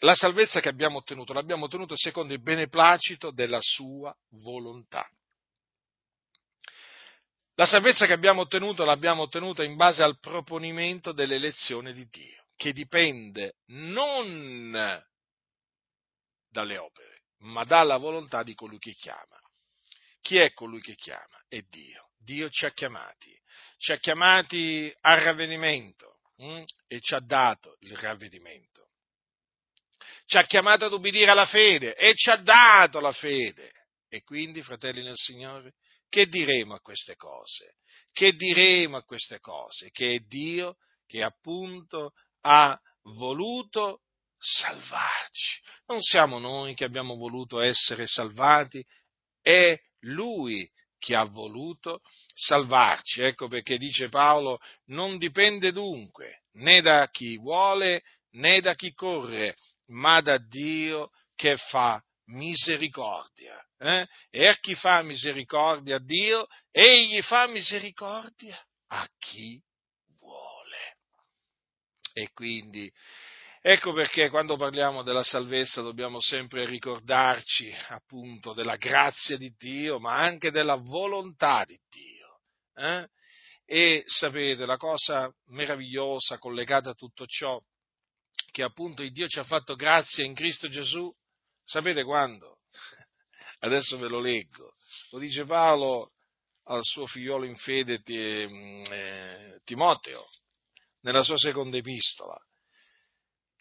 la 0.00 0.14
salvezza 0.14 0.60
che 0.60 0.68
abbiamo 0.68 0.98
ottenuto 0.98 1.32
l'abbiamo 1.32 1.64
ottenuta 1.64 1.96
secondo 1.96 2.32
il 2.32 2.42
beneplacito 2.42 3.30
della 3.30 3.60
sua 3.60 4.14
volontà. 4.42 5.08
La 7.58 7.66
salvezza 7.66 8.06
che 8.06 8.12
abbiamo 8.12 8.42
ottenuto 8.42 8.84
l'abbiamo 8.84 9.22
ottenuta 9.22 9.64
in 9.64 9.74
base 9.74 10.02
al 10.02 10.20
proponimento 10.20 11.10
dell'elezione 11.10 11.92
di 11.92 12.06
Dio, 12.06 12.44
che 12.54 12.72
dipende 12.72 13.56
non 13.66 15.04
dalle 16.48 16.78
opere, 16.78 17.22
ma 17.38 17.64
dalla 17.64 17.96
volontà 17.96 18.44
di 18.44 18.54
colui 18.54 18.78
che 18.78 18.92
chiama. 18.92 19.38
Chi 20.20 20.36
è 20.36 20.52
colui 20.52 20.80
che 20.80 20.94
chiama? 20.94 21.42
È 21.48 21.60
Dio. 21.62 22.10
Dio 22.16 22.48
ci 22.48 22.64
ha 22.64 22.70
chiamati 22.70 23.36
ci 23.78 23.92
ha 23.92 23.96
chiamati 23.98 24.92
al 25.02 25.20
ravvedimento 25.20 26.20
hm? 26.36 26.62
e 26.88 27.00
ci 27.00 27.14
ha 27.14 27.20
dato 27.20 27.76
il 27.80 27.96
ravvedimento. 27.96 28.90
Ci 30.26 30.36
ha 30.36 30.44
chiamato 30.44 30.84
ad 30.84 30.92
ubbidire 30.92 31.30
alla 31.30 31.46
fede 31.46 31.94
e 31.94 32.14
ci 32.14 32.28
ha 32.28 32.36
dato 32.36 33.00
la 33.00 33.12
fede. 33.12 33.72
E 34.08 34.22
quindi, 34.22 34.62
fratelli 34.62 35.02
nel 35.02 35.16
Signore, 35.16 35.74
che 36.08 36.26
diremo 36.26 36.74
a 36.74 36.80
queste 36.80 37.16
cose? 37.16 37.76
Che 38.12 38.32
diremo 38.32 38.96
a 38.96 39.04
queste 39.04 39.38
cose? 39.40 39.90
Che 39.90 40.14
è 40.14 40.18
Dio 40.20 40.76
che 41.06 41.22
appunto 41.22 42.12
ha 42.42 42.78
voluto 43.16 44.02
salvarci. 44.38 45.60
Non 45.86 46.00
siamo 46.00 46.38
noi 46.38 46.74
che 46.74 46.84
abbiamo 46.84 47.16
voluto 47.16 47.60
essere 47.60 48.06
salvati, 48.06 48.84
è 49.40 49.76
Lui 50.00 50.70
che 50.98 51.14
ha 51.14 51.24
voluto 51.24 52.00
salvarci. 52.34 53.22
Ecco 53.22 53.48
perché 53.48 53.78
dice 53.78 54.08
Paolo, 54.08 54.58
non 54.86 55.18
dipende 55.18 55.72
dunque 55.72 56.42
né 56.52 56.80
da 56.80 57.06
chi 57.08 57.36
vuole 57.38 58.02
né 58.32 58.60
da 58.60 58.74
chi 58.74 58.92
corre, 58.92 59.56
ma 59.86 60.20
da 60.20 60.38
Dio 60.38 61.10
che 61.34 61.56
fa 61.56 62.02
misericordia. 62.28 63.62
Eh? 63.78 64.06
E 64.30 64.46
a 64.46 64.56
chi 64.56 64.74
fa 64.74 65.02
misericordia 65.02 65.96
a 65.96 66.00
Dio, 66.00 66.46
egli 66.70 67.20
fa 67.22 67.46
misericordia 67.46 68.58
a 68.88 69.08
chi 69.18 69.60
vuole. 70.18 70.96
E 72.12 72.30
quindi 72.32 72.90
Ecco 73.60 73.92
perché 73.92 74.30
quando 74.30 74.56
parliamo 74.56 75.02
della 75.02 75.24
salvezza 75.24 75.82
dobbiamo 75.82 76.20
sempre 76.20 76.64
ricordarci 76.64 77.74
appunto 77.88 78.52
della 78.52 78.76
grazia 78.76 79.36
di 79.36 79.52
Dio, 79.58 79.98
ma 79.98 80.14
anche 80.14 80.52
della 80.52 80.76
volontà 80.76 81.64
di 81.64 81.78
Dio. 81.90 82.40
Eh? 82.74 83.08
E 83.66 84.04
sapete, 84.06 84.64
la 84.64 84.76
cosa 84.76 85.30
meravigliosa 85.48 86.38
collegata 86.38 86.90
a 86.90 86.94
tutto 86.94 87.26
ciò, 87.26 87.60
che 88.52 88.62
appunto 88.62 89.02
Dio 89.06 89.26
ci 89.26 89.40
ha 89.40 89.44
fatto 89.44 89.74
grazia 89.74 90.24
in 90.24 90.34
Cristo 90.34 90.68
Gesù, 90.68 91.12
sapete 91.68 92.02
quando? 92.02 92.60
Adesso 93.60 93.98
ve 93.98 94.08
lo 94.08 94.20
leggo. 94.20 94.72
Lo 95.10 95.18
dice 95.18 95.44
Paolo 95.44 96.12
al 96.64 96.82
suo 96.82 97.06
figliolo 97.06 97.44
in 97.44 97.56
fede 97.56 98.00
eh, 98.04 99.60
Timoteo, 99.64 100.24
nella 101.00 101.22
sua 101.22 101.36
seconda 101.36 101.76
epistola 101.76 102.38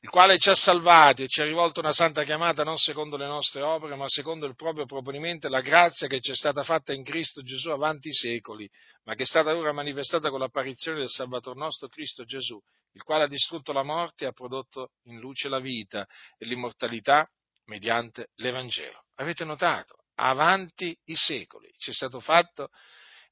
il 0.01 0.09
quale 0.09 0.37
ci 0.37 0.49
ha 0.49 0.55
salvati 0.55 1.23
e 1.23 1.27
ci 1.27 1.41
ha 1.41 1.45
rivolto 1.45 1.79
una 1.79 1.91
santa 1.91 2.23
chiamata 2.23 2.63
non 2.63 2.77
secondo 2.77 3.17
le 3.17 3.25
nostre 3.25 3.61
opere, 3.61 3.95
ma 3.95 4.07
secondo 4.07 4.45
il 4.45 4.55
proprio 4.55 4.85
proponimento 4.85 5.47
e 5.47 5.49
la 5.49 5.61
grazia 5.61 6.07
che 6.07 6.19
ci 6.19 6.31
è 6.31 6.35
stata 6.35 6.63
fatta 6.63 6.93
in 6.93 7.03
Cristo 7.03 7.41
Gesù 7.41 7.71
avanti 7.71 8.09
i 8.09 8.13
secoli, 8.13 8.69
ma 9.05 9.15
che 9.15 9.23
è 9.23 9.25
stata 9.25 9.55
ora 9.55 9.73
manifestata 9.73 10.29
con 10.29 10.39
l'apparizione 10.39 10.99
del 10.99 11.09
Salvatore 11.09 11.59
nostro 11.59 11.87
Cristo 11.87 12.25
Gesù, 12.25 12.57
il 12.93 13.01
quale 13.01 13.23
ha 13.23 13.27
distrutto 13.27 13.73
la 13.73 13.83
morte 13.83 14.25
e 14.25 14.27
ha 14.27 14.31
prodotto 14.31 14.91
in 15.05 15.17
luce 15.19 15.49
la 15.49 15.59
vita 15.59 16.05
e 16.37 16.45
l'immortalità 16.45 17.27
mediante 17.67 18.29
l'Evangelo. 18.35 19.05
Avete 19.15 19.45
notato? 19.45 20.03
Avanti 20.15 20.97
i 21.05 21.15
secoli 21.15 21.71
ci 21.77 21.91
è 21.91 21.93
stato 21.93 22.19
fatto 22.19 22.69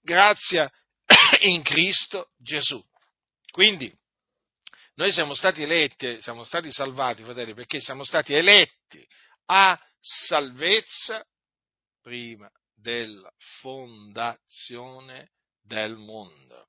grazia 0.01 0.71
in 1.41 1.63
Cristo 1.63 2.31
Gesù. 2.37 2.83
Quindi, 3.51 3.93
noi 4.95 5.11
siamo 5.11 5.33
stati 5.33 5.63
eletti, 5.63 6.21
siamo 6.21 6.43
stati 6.43 6.71
salvati, 6.71 7.23
fratelli, 7.23 7.53
perché 7.53 7.81
siamo 7.81 8.03
stati 8.03 8.33
eletti 8.33 9.05
a 9.47 9.79
salvezza 9.99 11.25
prima 12.01 12.49
della 12.73 13.31
fondazione 13.61 15.31
del 15.61 15.95
mondo. 15.95 16.67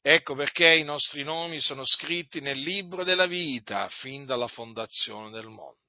Ecco 0.00 0.34
perché 0.34 0.74
i 0.74 0.82
nostri 0.82 1.22
nomi 1.22 1.60
sono 1.60 1.84
scritti 1.84 2.40
nel 2.40 2.58
libro 2.58 3.04
della 3.04 3.26
vita 3.26 3.88
fin 3.88 4.26
dalla 4.26 4.48
fondazione 4.48 5.30
del 5.30 5.46
mondo. 5.46 5.81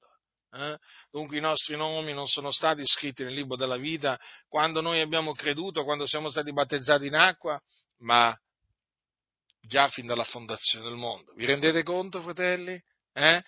Eh? 0.54 0.78
Dunque 1.10 1.36
i 1.36 1.40
nostri 1.40 1.76
nomi 1.76 2.12
non 2.12 2.28
sono 2.28 2.52
stati 2.52 2.86
scritti 2.86 3.24
nel 3.24 3.34
libro 3.34 3.56
della 3.56 3.76
vita 3.76 4.18
quando 4.46 4.80
noi 4.80 5.00
abbiamo 5.00 5.34
creduto, 5.34 5.82
quando 5.82 6.06
siamo 6.06 6.30
stati 6.30 6.52
battezzati 6.52 7.06
in 7.06 7.16
acqua, 7.16 7.60
ma 7.98 8.36
già 9.60 9.88
fin 9.88 10.06
dalla 10.06 10.24
fondazione 10.24 10.84
del 10.84 10.96
mondo. 10.96 11.32
Vi 11.34 11.44
rendete 11.44 11.82
conto, 11.82 12.20
fratelli? 12.20 12.80
Eh? 13.12 13.42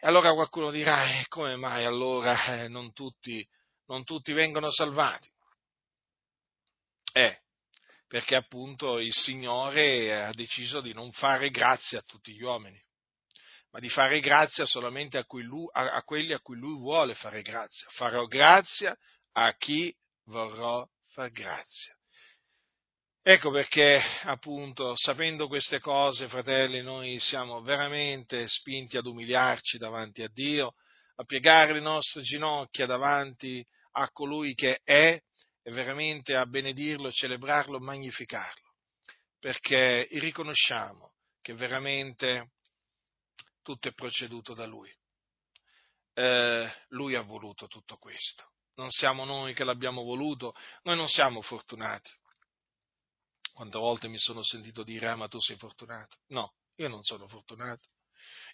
E 0.00 0.06
allora 0.06 0.32
qualcuno 0.32 0.70
dirà, 0.70 1.20
eh, 1.20 1.26
come 1.28 1.56
mai 1.56 1.84
allora 1.84 2.62
eh, 2.62 2.68
non, 2.68 2.92
tutti, 2.92 3.46
non 3.86 4.04
tutti 4.04 4.32
vengono 4.32 4.70
salvati? 4.70 5.28
Eh, 7.12 7.38
perché 8.08 8.34
appunto 8.34 8.98
il 8.98 9.12
Signore 9.12 10.24
ha 10.24 10.32
deciso 10.32 10.80
di 10.80 10.92
non 10.92 11.12
fare 11.12 11.50
grazia 11.50 11.98
a 11.98 12.04
tutti 12.06 12.32
gli 12.32 12.42
uomini, 12.42 12.80
ma 13.70 13.80
di 13.80 13.88
fare 13.88 14.20
grazia 14.20 14.64
solamente 14.64 15.18
a, 15.18 15.24
lui, 15.28 15.68
a, 15.72 15.92
a 15.92 16.02
quelli 16.02 16.32
a 16.32 16.40
cui 16.40 16.56
Lui 16.56 16.78
vuole 16.78 17.14
fare 17.14 17.42
grazia. 17.42 17.86
Farò 17.90 18.24
grazia 18.26 18.96
a 19.32 19.54
chi 19.56 19.94
vorrò 20.24 20.86
far 21.10 21.30
grazia. 21.30 21.94
Ecco 23.22 23.50
perché, 23.50 24.00
appunto, 24.22 24.94
sapendo 24.96 25.48
queste 25.48 25.80
cose, 25.80 26.28
fratelli, 26.28 26.80
noi 26.80 27.18
siamo 27.18 27.60
veramente 27.60 28.48
spinti 28.48 28.96
ad 28.96 29.04
umiliarci 29.04 29.76
davanti 29.76 30.22
a 30.22 30.30
Dio, 30.32 30.74
a 31.16 31.24
piegare 31.24 31.74
le 31.74 31.80
nostre 31.80 32.22
ginocchia 32.22 32.86
davanti 32.86 33.62
a 33.92 34.08
colui 34.10 34.54
che 34.54 34.80
è 34.82 35.20
e 35.62 35.70
veramente 35.72 36.34
a 36.34 36.46
benedirlo, 36.46 37.10
celebrarlo, 37.10 37.78
magnificarlo, 37.78 38.76
perché 39.38 40.08
riconosciamo 40.12 41.12
che 41.42 41.52
veramente 41.52 42.52
tutto 43.68 43.88
è 43.88 43.92
proceduto 43.92 44.54
da 44.54 44.64
Lui. 44.64 44.90
Eh, 46.14 46.72
lui 46.88 47.14
ha 47.14 47.20
voluto 47.20 47.66
tutto 47.66 47.98
questo. 47.98 48.52
Non 48.76 48.90
siamo 48.90 49.26
noi 49.26 49.52
che 49.52 49.62
l'abbiamo 49.62 50.04
voluto, 50.04 50.54
noi 50.84 50.96
non 50.96 51.06
siamo 51.06 51.42
fortunati. 51.42 52.10
Quante 53.52 53.76
volte 53.76 54.08
mi 54.08 54.18
sono 54.18 54.42
sentito 54.42 54.82
dire, 54.82 55.08
ah, 55.08 55.16
ma 55.16 55.28
tu 55.28 55.38
sei 55.38 55.58
fortunato? 55.58 56.16
No, 56.28 56.54
io 56.76 56.88
non 56.88 57.02
sono 57.02 57.28
fortunato 57.28 57.88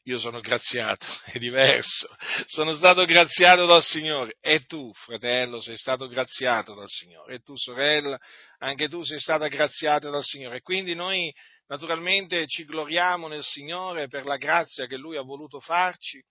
io 0.05 0.19
sono 0.19 0.41
graziato, 0.41 1.07
è 1.25 1.39
diverso. 1.39 2.15
Sono 2.47 2.73
stato 2.73 3.05
graziato 3.05 3.67
dal 3.67 3.83
Signore. 3.83 4.37
E 4.41 4.65
tu, 4.65 4.93
fratello, 4.95 5.61
sei 5.61 5.77
stato 5.77 6.09
graziato 6.09 6.75
dal 6.75 6.89
Signore. 6.89 7.35
E 7.35 7.39
tu, 7.41 7.57
sorella, 7.57 8.19
anche 8.59 8.89
tu 8.89 9.03
sei 9.03 9.19
stata 9.19 9.49
graziata 9.49 10.11
dal 10.11 10.23
Signore. 10.23 10.57
E 10.57 10.61
quindi 10.61 10.95
noi, 10.95 11.33
naturalmente, 11.67 12.47
ci 12.47 12.65
gloriamo 12.65 13.29
nel 13.29 13.43
Signore 13.43 14.09
per 14.09 14.25
la 14.25 14.37
grazia 14.37 14.87
che 14.87 14.97
Lui 14.97 15.17
ha 15.17 15.23
voluto 15.23 15.61
farci, 15.61 16.23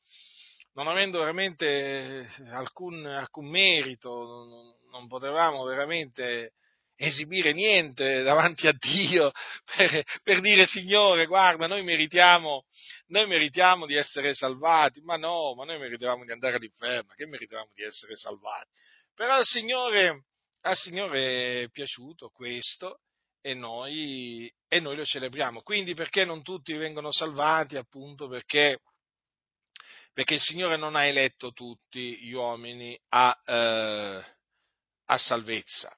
non 0.73 0.87
avendo 0.87 1.19
veramente 1.19 2.29
alcun, 2.51 3.05
alcun 3.05 3.47
merito, 3.47 4.09
non, 4.09 4.75
non 4.89 5.07
potevamo 5.07 5.63
veramente 5.63 6.53
esibire 6.95 7.53
niente 7.53 8.21
davanti 8.21 8.67
a 8.67 8.73
Dio 8.77 9.31
per, 9.65 10.03
per, 10.21 10.39
dire 10.41 10.65
Signore, 10.65 11.25
guarda, 11.25 11.67
noi 11.67 11.83
meritiamo, 11.83 12.65
noi 13.07 13.27
meritiamo 13.27 13.85
di 13.85 13.95
essere 13.95 14.33
salvati, 14.33 15.01
ma 15.01 15.17
no, 15.17 15.53
ma 15.55 15.65
noi 15.65 15.79
meritavamo 15.79 16.23
di 16.25 16.31
andare 16.31 16.55
all'inferno, 16.55 17.13
che 17.15 17.25
meritavamo 17.25 17.71
di 17.73 17.83
essere 17.83 18.15
salvati. 18.15 18.69
Però 19.15 19.33
al 19.33 19.45
Signore, 19.45 20.25
al 20.61 20.75
Signore 20.75 21.63
è 21.63 21.69
piaciuto 21.69 22.29
questo 22.29 23.01
e 23.43 23.53
noi, 23.53 24.51
e 24.67 24.79
noi 24.79 24.95
lo 24.95 25.05
celebriamo. 25.05 25.61
Quindi 25.61 25.93
perché 25.93 26.23
non 26.23 26.41
tutti 26.41 26.73
vengono 26.73 27.11
salvati? 27.11 27.75
Appunto 27.75 28.27
perché 28.27 28.79
perché 30.13 30.35
il 30.35 30.39
Signore 30.39 30.77
non 30.77 30.95
ha 30.95 31.05
eletto 31.05 31.51
tutti 31.51 32.17
gli 32.19 32.33
uomini 32.33 32.97
a, 33.09 33.35
eh, 33.45 34.23
a 35.05 35.17
salvezza 35.17 35.95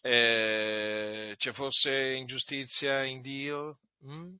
eh, 0.00 1.34
c'è 1.36 1.52
forse 1.52 2.12
ingiustizia 2.14 3.04
in 3.04 3.20
Dio? 3.20 3.78
Mm? 4.06 4.34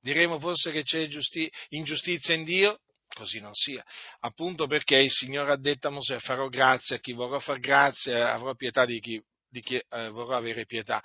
Diremo 0.00 0.38
forse 0.38 0.70
che 0.72 0.82
c'è 0.82 1.06
giusti- 1.08 1.50
ingiustizia 1.70 2.34
in 2.34 2.44
Dio? 2.44 2.80
Così 3.08 3.40
non 3.40 3.54
sia. 3.54 3.84
Appunto 4.20 4.66
perché 4.66 4.96
il 4.96 5.10
Signore 5.10 5.52
ha 5.52 5.56
detto 5.56 5.88
a 5.88 5.90
Mosè 5.90 6.18
farò 6.18 6.48
grazia 6.48 6.96
a 6.96 6.98
chi 6.98 7.12
vorrà 7.12 7.38
far 7.40 7.58
grazia, 7.58 8.32
avrò 8.32 8.54
pietà 8.54 8.84
di 8.84 9.00
chi, 9.00 9.22
di 9.48 9.60
chi 9.62 9.76
eh, 9.76 10.08
vorrà 10.10 10.36
avere 10.36 10.66
pietà. 10.66 11.02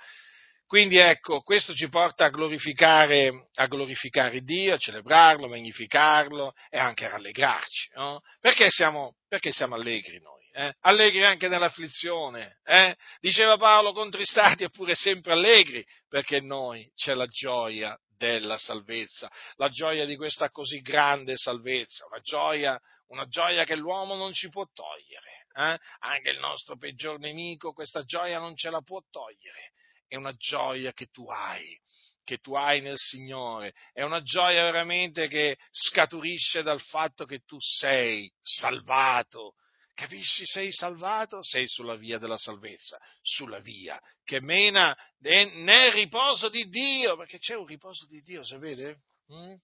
Quindi 0.72 0.96
ecco, 0.96 1.42
questo 1.42 1.74
ci 1.74 1.90
porta 1.90 2.24
a 2.24 2.30
glorificare, 2.30 3.50
a 3.56 3.66
glorificare 3.66 4.40
Dio, 4.40 4.72
a 4.72 4.78
celebrarlo, 4.78 5.46
magnificarlo 5.46 6.54
e 6.70 6.78
anche 6.78 7.04
a 7.04 7.10
rallegrarci. 7.10 7.90
No? 7.96 8.22
Perché, 8.40 8.70
siamo, 8.70 9.16
perché 9.28 9.52
siamo 9.52 9.74
allegri 9.74 10.18
noi? 10.18 10.48
eh? 10.54 10.74
allegri 10.80 11.22
anche 11.26 11.48
nell'afflizione. 11.48 12.60
Eh? 12.64 12.96
Diceva 13.20 13.58
Paolo, 13.58 13.92
contristati 13.92 14.64
eppure 14.64 14.94
sempre 14.94 15.32
allegri, 15.32 15.84
perché 16.08 16.36
in 16.36 16.46
noi 16.46 16.90
c'è 16.94 17.12
la 17.12 17.26
gioia 17.26 17.94
della 18.16 18.56
salvezza, 18.56 19.30
la 19.56 19.68
gioia 19.68 20.06
di 20.06 20.16
questa 20.16 20.48
così 20.48 20.80
grande 20.80 21.36
salvezza, 21.36 22.06
una 22.06 22.20
gioia, 22.22 22.80
una 23.08 23.26
gioia 23.26 23.64
che 23.64 23.76
l'uomo 23.76 24.14
non 24.14 24.32
ci 24.32 24.48
può 24.48 24.64
togliere. 24.72 25.48
Eh? 25.54 25.78
Anche 25.98 26.30
il 26.30 26.38
nostro 26.38 26.78
peggior 26.78 27.18
nemico 27.18 27.74
questa 27.74 28.04
gioia 28.04 28.38
non 28.38 28.56
ce 28.56 28.70
la 28.70 28.80
può 28.80 29.02
togliere. 29.10 29.72
È 30.12 30.16
una 30.16 30.32
gioia 30.32 30.92
che 30.92 31.06
tu 31.06 31.26
hai, 31.30 31.74
che 32.22 32.36
tu 32.36 32.52
hai 32.52 32.82
nel 32.82 32.98
Signore, 32.98 33.72
è 33.94 34.02
una 34.02 34.20
gioia 34.20 34.62
veramente 34.62 35.26
che 35.26 35.56
scaturisce 35.70 36.62
dal 36.62 36.82
fatto 36.82 37.24
che 37.24 37.38
tu 37.46 37.56
sei 37.58 38.30
salvato, 38.38 39.54
Capisci? 39.94 40.44
Sei 40.44 40.70
salvato, 40.70 41.42
sei 41.42 41.66
sulla 41.66 41.96
via 41.96 42.18
della 42.18 42.36
salvezza, 42.36 42.98
sulla 43.22 43.60
via 43.60 43.98
che 44.22 44.40
mena 44.40 44.94
nel 45.20 45.92
riposo 45.92 46.50
di 46.50 46.68
Dio, 46.68 47.16
perché 47.16 47.38
c'è 47.38 47.54
un 47.54 47.66
riposo 47.66 48.06
di 48.06 48.18
Dio, 48.20 48.42
sapete? 48.42 49.00
Mm? 49.32 49.54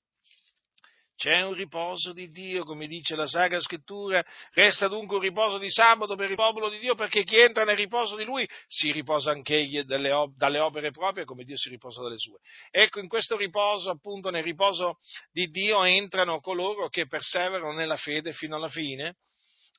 C'è 1.18 1.42
un 1.42 1.54
riposo 1.54 2.12
di 2.12 2.28
Dio, 2.28 2.62
come 2.62 2.86
dice 2.86 3.16
la 3.16 3.26
Sacra 3.26 3.58
Scrittura, 3.58 4.24
resta 4.52 4.86
dunque 4.86 5.16
un 5.16 5.22
riposo 5.22 5.58
di 5.58 5.68
sabato 5.68 6.14
per 6.14 6.30
il 6.30 6.36
popolo 6.36 6.68
di 6.68 6.78
Dio, 6.78 6.94
perché 6.94 7.24
chi 7.24 7.38
entra 7.38 7.64
nel 7.64 7.76
riposo 7.76 8.14
di 8.14 8.22
Lui 8.22 8.48
si 8.68 8.92
riposa 8.92 9.32
anche 9.32 9.56
egli 9.56 9.82
dalle, 9.82 10.32
dalle 10.36 10.60
opere 10.60 10.92
proprie, 10.92 11.24
come 11.24 11.42
Dio 11.42 11.56
si 11.56 11.70
riposa 11.70 12.02
dalle 12.02 12.18
sue. 12.18 12.38
Ecco, 12.70 13.00
in 13.00 13.08
questo 13.08 13.36
riposo, 13.36 13.90
appunto, 13.90 14.30
nel 14.30 14.44
riposo 14.44 14.98
di 15.32 15.48
Dio 15.48 15.82
entrano 15.82 16.38
coloro 16.38 16.88
che 16.88 17.08
perseverano 17.08 17.72
nella 17.72 17.96
fede 17.96 18.32
fino 18.32 18.54
alla 18.54 18.68
fine, 18.68 19.16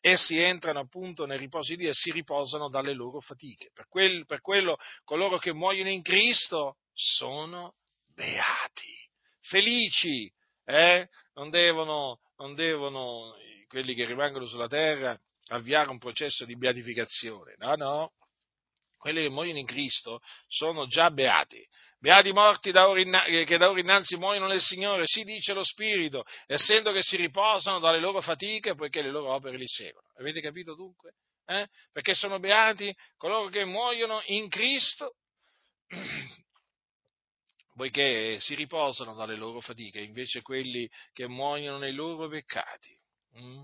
essi 0.01 0.37
entrano 0.37 0.79
appunto 0.79 1.25
nel 1.25 1.39
riposo 1.39 1.71
di 1.71 1.77
Dio 1.77 1.89
e 1.91 1.93
si 1.93 2.11
riposano 2.11 2.67
dalle 2.67 2.91
loro 2.91 3.21
fatiche. 3.21 3.69
Per, 3.73 3.87
quel, 3.87 4.25
per 4.25 4.41
quello 4.41 4.75
coloro 5.05 5.37
che 5.37 5.53
muoiono 5.53 5.89
in 5.89 6.01
Cristo 6.01 6.79
sono 6.93 7.75
beati, 8.13 9.07
felici, 9.39 10.29
eh? 10.69 11.09
non, 11.33 11.49
devono, 11.49 12.19
non 12.37 12.53
devono 12.53 13.35
quelli 13.67 13.95
che 13.95 14.05
rimangono 14.05 14.45
sulla 14.45 14.67
terra 14.67 15.17
avviare 15.47 15.89
un 15.89 15.97
processo 15.97 16.45
di 16.45 16.55
beatificazione, 16.55 17.55
no, 17.57 17.75
no, 17.75 18.11
quelli 18.97 19.23
che 19.23 19.29
muoiono 19.29 19.57
in 19.57 19.65
Cristo 19.65 20.19
sono 20.47 20.85
già 20.85 21.09
beati. 21.09 21.65
Beati 21.97 22.31
morti 22.31 22.71
da 22.71 22.85
in, 22.99 23.45
che 23.45 23.57
da 23.57 23.69
ora 23.69 23.79
innanzi 23.79 24.15
muoiono 24.15 24.47
nel 24.47 24.61
Signore, 24.61 25.03
si 25.05 25.23
dice 25.23 25.53
lo 25.53 25.63
Spirito, 25.63 26.23
essendo 26.45 26.91
che 26.91 27.01
si 27.01 27.15
riposano 27.15 27.79
dalle 27.79 27.99
loro 27.99 28.21
fatiche, 28.21 28.75
poiché 28.75 29.01
le 29.01 29.09
loro 29.09 29.33
opere 29.33 29.57
li 29.57 29.67
seguono. 29.67 30.07
Avete 30.17 30.39
capito 30.39 30.75
dunque? 30.75 31.13
Eh? 31.45 31.67
Perché 31.91 32.13
sono 32.13 32.39
beati 32.39 32.95
coloro 33.17 33.49
che 33.49 33.65
muoiono 33.65 34.21
in 34.27 34.49
Cristo, 34.49 35.15
poiché 37.79 38.41
si 38.41 38.55
riposano 38.55 39.15
dalle 39.15 39.37
loro 39.37 39.61
fatiche, 39.61 40.01
invece 40.01 40.41
quelli 40.41 40.85
che 41.13 41.29
muoiono 41.29 41.77
nei 41.77 41.93
loro 41.93 42.27
peccati. 42.27 42.93
Mm? 43.39 43.63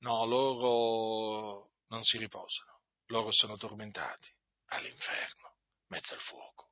No, 0.00 0.26
loro 0.26 1.70
non 1.88 2.02
si 2.02 2.18
riposano, 2.18 2.80
loro 3.06 3.32
sono 3.32 3.56
tormentati 3.56 4.28
all'inferno, 4.66 5.54
mezzo 5.86 6.12
al 6.12 6.20
fuoco. 6.20 6.68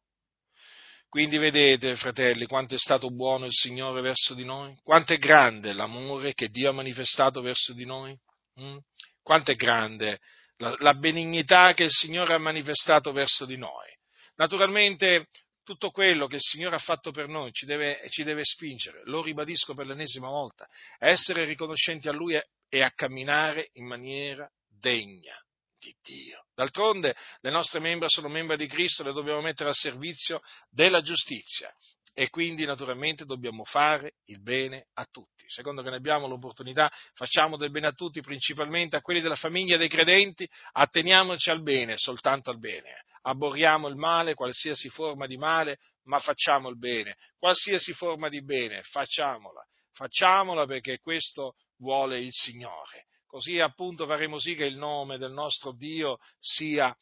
Quindi 1.09 1.39
vedete, 1.39 1.97
fratelli, 1.97 2.45
quanto 2.45 2.75
è 2.75 2.79
stato 2.79 3.09
buono 3.09 3.47
il 3.47 3.55
Signore 3.55 4.03
verso 4.03 4.35
di 4.35 4.45
noi? 4.45 4.79
Quanto 4.83 5.15
è 5.15 5.17
grande 5.17 5.73
l'amore 5.73 6.35
che 6.35 6.51
Dio 6.51 6.69
ha 6.69 6.75
manifestato 6.75 7.41
verso 7.41 7.73
di 7.73 7.87
noi? 7.87 8.15
Mm? 8.61 8.77
Quanto 9.23 9.53
è 9.53 9.55
grande 9.55 10.21
la, 10.59 10.75
la 10.81 10.93
benignità 10.93 11.73
che 11.73 11.85
il 11.85 11.93
Signore 11.93 12.35
ha 12.35 12.39
manifestato 12.39 13.11
verso 13.13 13.47
di 13.47 13.57
noi? 13.57 13.89
Naturalmente 14.35 15.29
tutto 15.69 15.91
quello 15.91 16.27
che 16.27 16.37
il 16.37 16.41
Signore 16.41 16.77
ha 16.77 16.81
fatto 16.81 17.11
per 17.11 17.29
noi 17.29 17.53
ci 17.53 17.67
deve, 17.67 18.07
ci 18.09 18.25
deve, 18.25 18.43
spingere, 18.43 19.03
lo 19.05 19.21
ribadisco 19.21 19.75
per 19.75 19.87
l'ennesima 19.87 20.29
volta, 20.29 20.67
a 20.99 21.09
essere 21.09 21.45
riconoscenti 21.45 22.09
a 22.09 22.13
Lui 22.13 22.41
e 22.71 22.83
a 22.83 22.91
camminare 22.93 23.69
in 23.75 23.85
maniera 23.85 24.51
degna 24.67 25.37
di 25.79 25.95
Dio. 26.03 26.47
D'altronde 26.55 27.15
le 27.41 27.51
nostre 27.51 27.81
membra 27.81 28.09
sono 28.09 28.29
membra 28.29 28.57
di 28.57 28.67
Cristo, 28.67 29.03
le 29.03 29.13
dobbiamo 29.13 29.43
mettere 29.43 29.69
al 29.69 29.75
servizio 29.75 30.41
della 30.71 31.03
giustizia 31.03 31.71
e 32.19 32.31
quindi 32.31 32.65
naturalmente 32.65 33.25
dobbiamo 33.25 33.63
fare 33.63 34.15
il 34.25 34.43
bene 34.43 34.89
a 34.95 35.07
tutti. 35.09 35.45
Secondo 35.47 35.83
che 35.83 35.91
ne 35.91 35.99
abbiamo 35.99 36.27
l'opportunità, 36.27 36.91
facciamo 37.15 37.57
del 37.57 37.71
bene 37.71 37.87
a 37.87 37.93
tutti, 37.93 38.21
principalmente 38.21 38.97
a 38.97 39.03
quelli 39.03 39.21
della 39.21 39.37
famiglia 39.37 39.77
dei 39.77 39.87
credenti, 39.87 40.45
atteniamoci 40.73 41.49
al 41.49 41.63
bene, 41.63 41.97
soltanto 41.97 42.51
al 42.51 42.59
bene. 42.59 43.05
Aborriamo 43.23 43.87
il 43.87 43.95
male, 43.95 44.35
qualsiasi 44.35 44.89
forma 44.89 45.29
di 45.29 45.37
male, 45.37 45.79
ma 46.07 46.19
facciamo 46.19 46.69
il 46.71 46.77
bene. 46.77 47.15
Qualsiasi 47.39 47.93
forma 47.93 48.29
di 48.29 48.43
bene, 48.43 48.83
facciamola. 48.83 49.65
Facciamola 49.93 50.67
perché 50.67 50.99
questo 50.99 51.55
vuole 51.77 52.19
il 52.19 52.33
Signore. 52.33 53.07
Così 53.29 53.61
appunto 53.61 54.07
faremo 54.07 54.41
sì 54.41 54.57
che 54.57 54.65
il 54.65 54.77
nome 54.77 55.19
del 55.19 55.31
nostro 55.31 55.71
Dio 55.71 56.19
sia 56.41 56.93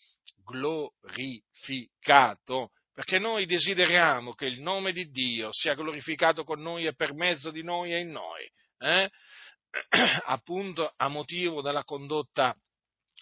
glorificato 0.45 2.73
perché 2.97 3.19
noi 3.19 3.45
desideriamo 3.45 4.33
che 4.33 4.47
il 4.47 4.63
nome 4.63 4.95
di 4.95 5.11
Dio 5.11 5.51
sia 5.53 5.75
glorificato 5.75 6.45
con 6.45 6.63
noi 6.63 6.87
e 6.87 6.95
per 6.95 7.13
mezzo 7.13 7.51
di 7.51 7.63
noi 7.63 7.93
e 7.93 7.99
in 7.99 8.09
noi, 8.09 8.51
eh? 8.79 9.11
appunto 10.25 10.91
a 10.97 11.07
motivo 11.09 11.61
della 11.61 11.85
condotta, 11.85 12.57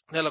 della, 0.07 0.31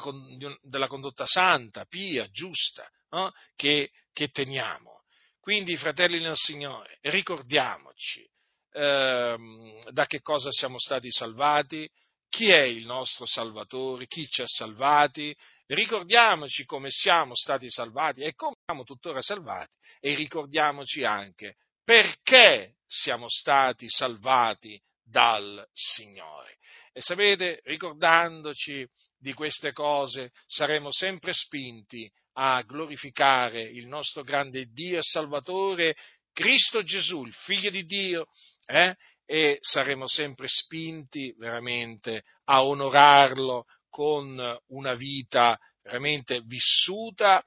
della 0.62 0.86
condotta 0.86 1.26
santa, 1.26 1.84
pia, 1.84 2.26
giusta, 2.30 2.88
no? 3.10 3.34
che, 3.54 3.90
che, 4.14 4.28
teniamo. 4.28 5.02
Quindi, 5.40 5.76
fratelli 5.76 6.20
nel 6.20 6.36
Signore, 6.36 6.96
ricordiamoci 7.02 8.26
eh, 8.72 9.82
da 9.90 10.06
che 10.06 10.22
cosa 10.22 10.50
siamo 10.52 10.78
stati 10.78 11.10
salvati, 11.10 11.86
chi 12.30 12.48
è 12.48 12.62
il 12.62 12.86
nostro 12.86 13.26
Salvatore, 13.26 14.06
chi 14.06 14.26
ci 14.26 14.40
ha 14.40 14.46
salvati, 14.46 15.36
ricordiamoci 15.66 16.64
come 16.64 16.90
siamo 16.90 17.34
stati 17.34 17.70
salvati 17.70 18.22
e 18.22 18.34
come 18.34 18.56
siamo 18.64 18.84
tuttora 18.84 19.20
salvati 19.20 19.76
e 20.00 20.14
ricordiamoci 20.14 21.04
anche 21.04 21.56
perché 21.84 22.76
siamo 22.86 23.28
stati 23.28 23.88
salvati 23.88 24.80
dal 25.02 25.66
Signore. 25.72 26.56
E 26.92 27.00
sapete, 27.00 27.60
ricordandoci 27.64 28.88
di 29.18 29.32
queste 29.32 29.72
cose, 29.72 30.32
saremo 30.46 30.90
sempre 30.92 31.32
spinti 31.32 32.10
a 32.34 32.62
glorificare 32.62 33.62
il 33.62 33.86
nostro 33.86 34.22
grande 34.22 34.66
Dio 34.66 34.98
e 34.98 35.02
Salvatore, 35.02 35.96
Cristo 36.32 36.82
Gesù, 36.82 37.24
il 37.24 37.32
Figlio 37.32 37.70
di 37.70 37.84
Dio, 37.84 38.26
eh? 38.66 38.96
e 39.26 39.58
saremo 39.60 40.06
sempre 40.06 40.46
spinti 40.48 41.34
veramente 41.38 42.24
a 42.44 42.64
onorarlo 42.64 43.64
con 43.94 44.58
una 44.70 44.94
vita 44.94 45.56
veramente 45.80 46.40
vissuta 46.40 47.40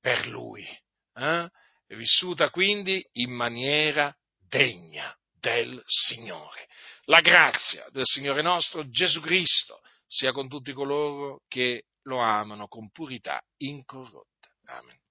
per 0.00 0.26
Lui, 0.28 0.66
eh? 1.12 1.50
vissuta 1.88 2.48
quindi 2.48 3.06
in 3.18 3.30
maniera 3.30 4.16
degna 4.48 5.14
del 5.38 5.82
Signore. 5.84 6.68
La 7.02 7.20
grazia 7.20 7.86
del 7.90 8.06
Signore 8.06 8.40
nostro 8.40 8.88
Gesù 8.88 9.20
Cristo 9.20 9.82
sia 10.06 10.32
con 10.32 10.48
tutti 10.48 10.72
coloro 10.72 11.42
che 11.48 11.84
lo 12.04 12.18
amano 12.18 12.66
con 12.66 12.90
purità 12.90 13.44
incorrotta. 13.58 14.48
Amen. 14.68 15.03